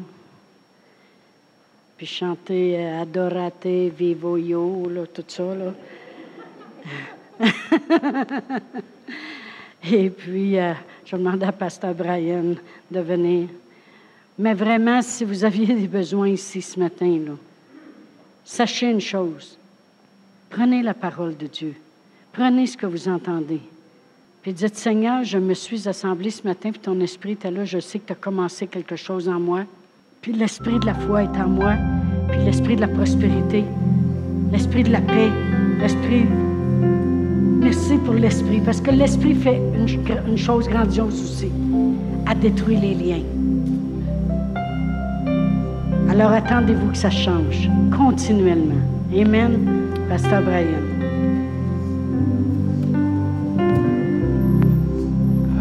Puis 1.97 2.05
chanter 2.05 2.77
euh, 2.77 3.01
Adorate, 3.01 3.65
Vivo 3.65 4.37
Yo, 4.37 4.87
tout 5.13 5.23
ça. 5.27 5.43
Et 9.91 10.09
puis, 10.09 10.59
euh, 10.59 10.73
je 11.05 11.15
demande 11.15 11.43
à 11.43 11.51
Pasteur 11.51 11.95
Brian 11.95 12.55
de 12.91 12.99
venir. 12.99 13.47
Mais 14.37 14.53
vraiment, 14.53 15.01
si 15.01 15.23
vous 15.23 15.43
aviez 15.43 15.73
des 15.73 15.87
besoins 15.87 16.29
ici 16.29 16.61
ce 16.61 16.79
matin, 16.79 17.19
sachez 18.43 18.91
une 18.91 19.01
chose. 19.01 19.58
Prenez 20.49 20.81
la 20.81 20.95
parole 20.95 21.37
de 21.37 21.45
Dieu. 21.45 21.75
Prenez 22.33 22.65
ce 22.65 22.75
que 22.75 22.87
vous 22.87 23.07
entendez. 23.07 23.61
Puis 24.41 24.53
dites, 24.53 24.75
Seigneur, 24.75 25.23
je 25.23 25.37
me 25.37 25.53
suis 25.53 25.87
assemblé 25.87 26.31
ce 26.31 26.43
matin, 26.43 26.71
puis 26.71 26.79
ton 26.79 26.99
esprit 27.01 27.33
était 27.33 27.51
là. 27.51 27.65
Je 27.65 27.79
sais 27.79 27.99
que 27.99 28.07
tu 28.07 28.13
as 28.13 28.15
commencé 28.15 28.65
quelque 28.65 28.95
chose 28.95 29.29
en 29.29 29.39
moi. 29.39 29.65
Puis 30.21 30.33
l'esprit 30.33 30.79
de 30.79 30.85
la 30.85 30.95
foi 30.95 31.23
est 31.23 31.37
en 31.37 31.47
moi. 31.47 31.75
Puis 32.29 32.39
l'esprit 32.43 32.75
de 32.75 32.81
la 32.81 32.87
prospérité, 32.87 33.63
l'esprit 34.51 34.83
de 34.83 34.91
la 34.91 35.01
paix, 35.01 35.29
l'esprit. 35.79 36.25
Merci 37.61 37.97
pour 37.97 38.13
l'esprit, 38.13 38.61
parce 38.61 38.81
que 38.81 38.91
l'esprit 38.91 39.35
fait 39.35 39.57
une, 39.57 39.87
une 40.27 40.37
chose 40.37 40.67
grandiose 40.67 41.21
aussi, 41.21 41.51
à 42.25 42.33
détruire 42.33 42.79
les 42.79 42.95
liens. 42.95 43.23
Alors 46.09 46.31
attendez-vous 46.31 46.91
que 46.91 46.97
ça 46.97 47.11
change 47.11 47.69
continuellement. 47.95 48.98
Amen. 49.13 49.51
Pasteur 50.07 50.41
Brian. 50.43 50.83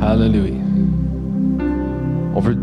Alléluia. 0.03 0.55
On 2.35 2.41
veut, 2.41 2.57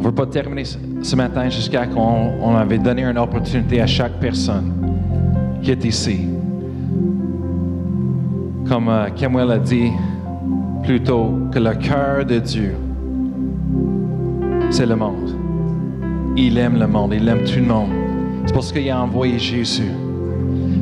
on 0.00 0.02
veut 0.04 0.12
pas 0.12 0.26
terminer 0.26 0.64
ce- 0.64 1.16
matin 1.16 1.48
jusqu'à 1.48 1.86
qu'on 1.86 2.32
on 2.42 2.54
avait 2.56 2.78
donné 2.78 3.04
une 3.04 3.18
opportunité 3.18 3.80
à 3.80 3.86
chaque 3.86 4.18
personne 4.20 4.72
qui 5.62 5.70
est 5.70 5.84
ici. 5.84 6.26
Comme 8.68 8.88
euh, 8.88 9.06
Kemuel 9.14 9.50
a 9.50 9.58
dit 9.58 9.90
plus 10.84 11.00
tôt, 11.02 11.32
que 11.52 11.58
le 11.58 11.74
cœur 11.74 12.24
de 12.24 12.38
Dieu, 12.38 12.74
c'est 14.70 14.86
le 14.86 14.96
monde. 14.96 15.34
Il 16.36 16.56
aime 16.58 16.78
le 16.78 16.86
monde, 16.86 17.12
il 17.14 17.28
aime 17.28 17.44
tout 17.44 17.58
le 17.58 17.66
monde. 17.66 17.90
C'est 18.46 18.54
parce 18.54 18.72
qu'il 18.72 18.88
a 18.90 19.02
envoyé 19.02 19.38
Jésus. 19.38 19.90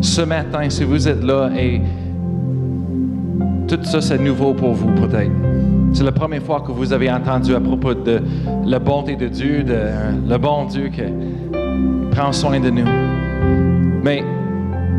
Ce 0.00 0.22
matin, 0.22 0.68
si 0.70 0.84
vous 0.84 1.08
êtes 1.08 1.22
là 1.22 1.50
et 1.56 1.80
tout 3.66 3.78
ça 3.82 4.00
c'est 4.00 4.18
nouveau 4.18 4.54
pour 4.54 4.72
vous 4.72 4.92
peut-être. 4.94 5.30
C'est 5.92 6.04
la 6.04 6.12
première 6.12 6.42
fois 6.42 6.60
que 6.60 6.72
vous 6.72 6.92
avez 6.92 7.10
entendu 7.10 7.54
à 7.54 7.60
propos 7.60 7.94
de 7.94 8.20
la 8.64 8.78
bonté 8.78 9.16
de 9.16 9.28
Dieu, 9.28 9.62
de 9.62 9.78
le 10.28 10.38
bon 10.38 10.66
Dieu 10.66 10.88
qui 10.88 11.02
prend 12.10 12.32
soin 12.32 12.60
de 12.60 12.70
nous. 12.70 12.86
Mais 14.02 14.22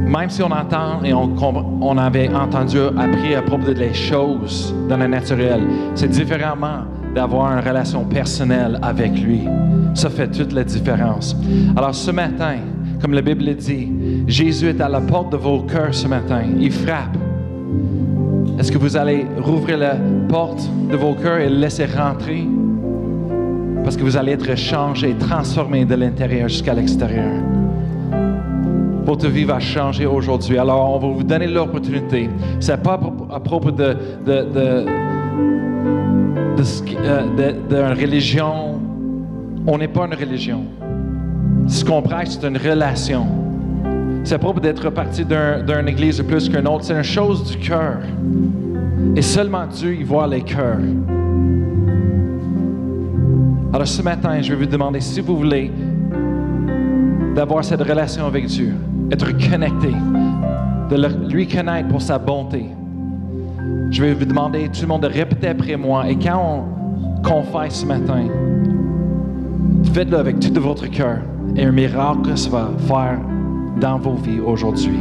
même 0.08 0.30
si 0.30 0.41
on 0.41 0.52
entend 0.52 1.04
et 1.04 1.14
on, 1.14 1.34
on 1.82 1.97
avait 1.97 2.34
entendu, 2.34 2.80
appris 2.97 3.36
à 3.36 3.41
propos 3.41 3.74
des 3.74 3.93
choses 3.93 4.74
dans 4.89 4.97
le 4.97 5.08
naturel, 5.08 5.62
c'est 5.95 6.10
différemment 6.10 6.86
d'avoir 7.14 7.52
une 7.58 7.68
relation 7.68 8.04
personnelle 8.06 8.80
avec 8.82 9.20
lui. 9.20 9.47
Ça 9.93 10.10
fait 10.10 10.30
toute 10.30 10.54
la 10.54 10.64
différence. 10.64 11.36
Alors 11.76 11.93
ce 11.93 12.12
matin, 12.12 12.56
comme 13.02 13.14
la 13.14 13.22
Bible 13.22 13.45
le 13.45 13.54
dit, 13.56 13.89
Jésus 14.28 14.68
est 14.68 14.82
à 14.82 14.89
la 14.89 15.02
porte 15.02 15.32
de 15.32 15.38
vos 15.38 15.62
cœurs 15.62 15.93
ce 15.93 16.08
matin. 16.08 16.41
Il 16.60 16.72
frappe. 16.72 17.16
Est-ce 18.60 18.72
que 18.72 18.78
vous 18.78 18.97
allez 18.97 19.26
rouvrir 19.41 19.78
la 19.78 19.95
porte 20.28 20.70
de 20.91 20.97
vos 20.97 21.14
cœurs 21.14 21.39
et 21.39 21.50
le 21.50 21.56
laisser 21.56 21.86
rentrer? 21.86 22.45
Parce 23.84 23.95
que 23.95 24.04
vous 24.04 24.18
allez 24.18 24.34
être 24.34 24.56
changé, 24.58 25.16
transformé 25.18 25.86
de 25.86 25.95
l'intérieur 25.95 26.50
jusqu'à 26.50 26.74
l'extérieur. 26.74 27.32
Votre 29.06 29.28
vie 29.30 29.45
va 29.45 29.60
changer 29.60 30.06
aujourd'hui. 30.06 30.58
Alors, 30.58 30.93
on 30.95 31.00
va 31.00 31.08
vous 31.18 31.24
donner 31.24 31.47
l'opportunité. 31.47 32.30
Ce 32.60 32.72
n'est 32.74 32.78
pas 32.78 33.00
à 33.32 33.39
propos- 33.39 33.72
de, 33.72 33.95
de, 34.26 34.86
de, 36.58 36.64
qui- 36.86 36.97
euh, 37.04 37.56
d'une 37.70 37.97
religion. 38.00 38.80
On 39.66 39.78
n'est 39.78 39.88
pas 39.88 40.06
une 40.06 40.14
religion. 40.14 40.64
Ce 41.70 41.86
qu'on 41.86 42.01
prêche, 42.01 42.30
c'est 42.30 42.47
une 42.47 42.57
relation. 42.57 43.26
C'est 44.24 44.38
propos 44.38 44.59
d'être 44.59 44.89
parti 44.89 45.24
d'un- 45.24 45.61
d'une 45.63 45.88
église 45.88 46.22
plus 46.24 46.49
qu'une 46.49 46.67
autre. 46.67 46.84
C'est 46.84 46.95
une 46.95 47.03
chose 47.03 47.43
du 47.43 47.57
cœur. 47.57 47.99
Et 49.15 49.22
seulement 49.22 49.65
Dieu 49.72 49.93
y 49.95 50.03
voit 50.03 50.28
les 50.28 50.41
cœurs. 50.41 50.80
Alors 53.72 53.88
ce 53.88 54.01
matin, 54.01 54.41
je 54.41 54.49
vais 54.53 54.65
vous 54.65 54.70
demander 54.72 54.99
si 54.99 55.22
vous 55.22 55.38
voulez 55.38 55.72
d'avoir 57.36 57.63
cette 57.63 57.82
relation 57.82 58.26
avec 58.26 58.47
Dieu, 58.47 58.74
être 59.11 59.28
connecté, 59.49 59.93
de 60.89 61.32
lui 61.32 61.47
connaître 61.47 61.88
pour 61.88 62.01
sa 62.01 62.17
bonté. 62.17 62.65
Je 63.91 64.01
vais 64.03 64.13
vous 64.13 64.26
demander 64.26 64.67
tout 64.70 64.82
le 64.82 64.88
monde 64.88 65.03
de 65.03 65.07
répéter 65.07 65.47
après 65.49 65.78
moi. 65.78 66.09
Et 66.09 66.15
quand 66.17 66.63
on 66.65 67.22
confesse 67.22 67.76
ce 67.82 67.86
matin, 67.86 68.24
faites-le 69.93 70.17
avec 70.17 70.39
tout 70.39 70.49
de 70.49 70.59
votre 70.59 70.88
cœur. 70.89 71.20
Et 71.56 71.66
un 71.66 71.72
miracle 71.72 72.38
se 72.38 72.50
va 72.50 72.70
faire 72.88 73.20
dans 73.80 73.97
vos 73.97 74.16
vies 74.16 74.39
aujourd'hui. 74.39 75.00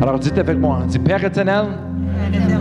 Alors 0.00 0.18
dites 0.18 0.38
avec 0.38 0.58
moi, 0.58 0.80
dites 0.88 1.02
Père 1.04 1.24
éternel, 1.24 1.66
Père 2.30 2.40
éternel, 2.42 2.60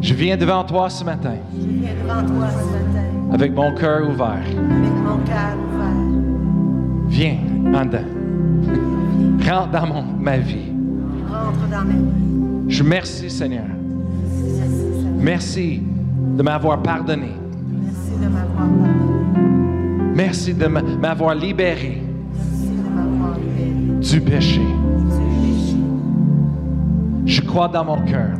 je 0.00 0.14
viens 0.14 0.36
devant 0.36 0.64
toi 0.64 0.88
ce 0.90 1.04
matin 1.04 1.34
je 1.54 1.66
viens 1.66 1.90
devant 2.02 2.26
toi 2.26 2.46
ce 2.50 2.94
matin 2.94 3.34
avec 3.34 3.54
mon 3.54 3.74
cœur 3.74 4.08
ouvert. 4.08 4.32
avec 4.32 4.92
mon 5.04 5.18
cœur 5.24 5.54
ouvert. 5.74 7.08
Viens 7.08 7.36
en 7.74 7.84
dedans. 7.84 7.98
Rentre 9.48 9.70
dans 9.70 9.86
mon- 9.86 10.04
ma 10.20 10.36
vie. 10.38 10.72
Rentre 11.30 11.68
dans 11.70 11.84
ma 11.84 11.92
vie. 11.94 12.68
Je 12.68 12.82
remercie 12.82 13.30
Seigneur. 13.30 13.64
Merci, 15.20 15.82
de 16.36 16.42
m'avoir 16.42 16.80
pardonné. 16.82 17.30
Merci 17.82 18.12
de 18.20 18.24
m'avoir 18.28 18.46
pardonné. 18.56 18.88
Merci 20.14 20.54
de 20.54 20.66
m'avoir 20.66 21.34
libéré 21.34 22.02
du 24.00 24.20
péché. 24.20 24.60
Je 27.26 27.40
crois 27.42 27.68
dans 27.68 27.84
mon 27.84 28.00
cœur 28.02 28.30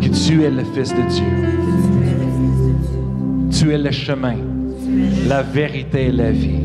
que 0.00 0.08
tu 0.08 0.42
es 0.42 0.50
le 0.50 0.64
Fils 0.74 0.90
de 0.90 1.02
Dieu. 1.08 1.24
tu 3.50 3.72
es 3.72 3.78
le 3.78 3.90
chemin, 3.90 4.34
la 5.28 5.42
vérité 5.42 6.06
et 6.06 6.12
la 6.12 6.32
vie. 6.32 6.60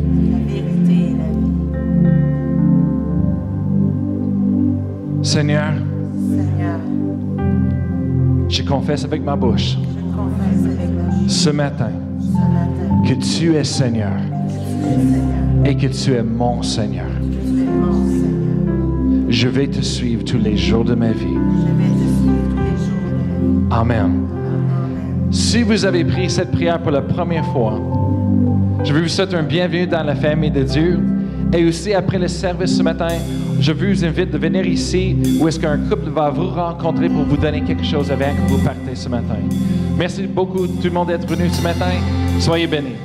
Seigneur, 5.21 5.73
je 8.47 8.63
confesse 8.63 9.05
avec 9.05 9.23
ma 9.23 9.35
bouche 9.35 9.77
ce 11.27 11.49
matin 11.51 11.91
que 13.07 13.13
tu 13.13 13.55
es 13.55 13.63
Seigneur, 13.63 14.17
et 15.65 15.75
que 15.75 15.87
tu 15.87 16.13
es 16.13 16.23
mon 16.23 16.61
Seigneur. 16.63 17.18
Je 19.29 19.47
vais 19.47 19.67
te 19.67 19.81
suivre 19.81 20.23
tous 20.25 20.37
les 20.37 20.57
jours 20.57 20.83
de 20.83 20.95
ma 20.95 21.11
vie. 21.11 21.37
Amen. 23.71 24.27
Si 25.31 25.61
vous 25.61 25.85
avez 25.85 26.03
pris 26.03 26.29
cette 26.29 26.51
prière 26.51 26.81
pour 26.81 26.91
la 26.91 27.01
première 27.01 27.45
fois, 27.45 27.79
je 28.83 28.93
veux 28.93 29.01
vous 29.01 29.07
souhaiter 29.07 29.35
un 29.35 29.43
bienvenue 29.43 29.85
dans 29.85 30.03
la 30.03 30.15
famille 30.15 30.51
de 30.51 30.63
Dieu. 30.63 30.99
Et 31.53 31.65
aussi, 31.65 31.93
après 31.93 32.17
le 32.17 32.27
service 32.27 32.77
ce 32.77 32.83
matin, 32.83 33.09
je 33.59 33.71
vous 33.71 34.05
invite 34.05 34.31
de 34.31 34.37
venir 34.37 34.65
ici 34.65 35.15
où 35.39 35.47
est-ce 35.47 35.59
qu'un 35.59 35.77
couple 35.77 36.09
va 36.09 36.29
vous 36.29 36.47
rencontrer 36.47 37.09
pour 37.09 37.23
vous 37.23 37.37
donner 37.37 37.61
quelque 37.61 37.83
chose 37.83 38.11
avant 38.11 38.33
que 38.33 38.51
vous 38.51 38.57
partez 38.59 38.95
ce 38.95 39.09
matin. 39.09 39.35
Merci 39.97 40.27
beaucoup 40.27 40.65
tout 40.65 40.83
le 40.83 40.91
monde 40.91 41.07
d'être 41.07 41.27
venu 41.27 41.49
ce 41.49 41.61
matin. 41.61 41.91
Soyez 42.39 42.67
bénis. 42.67 42.95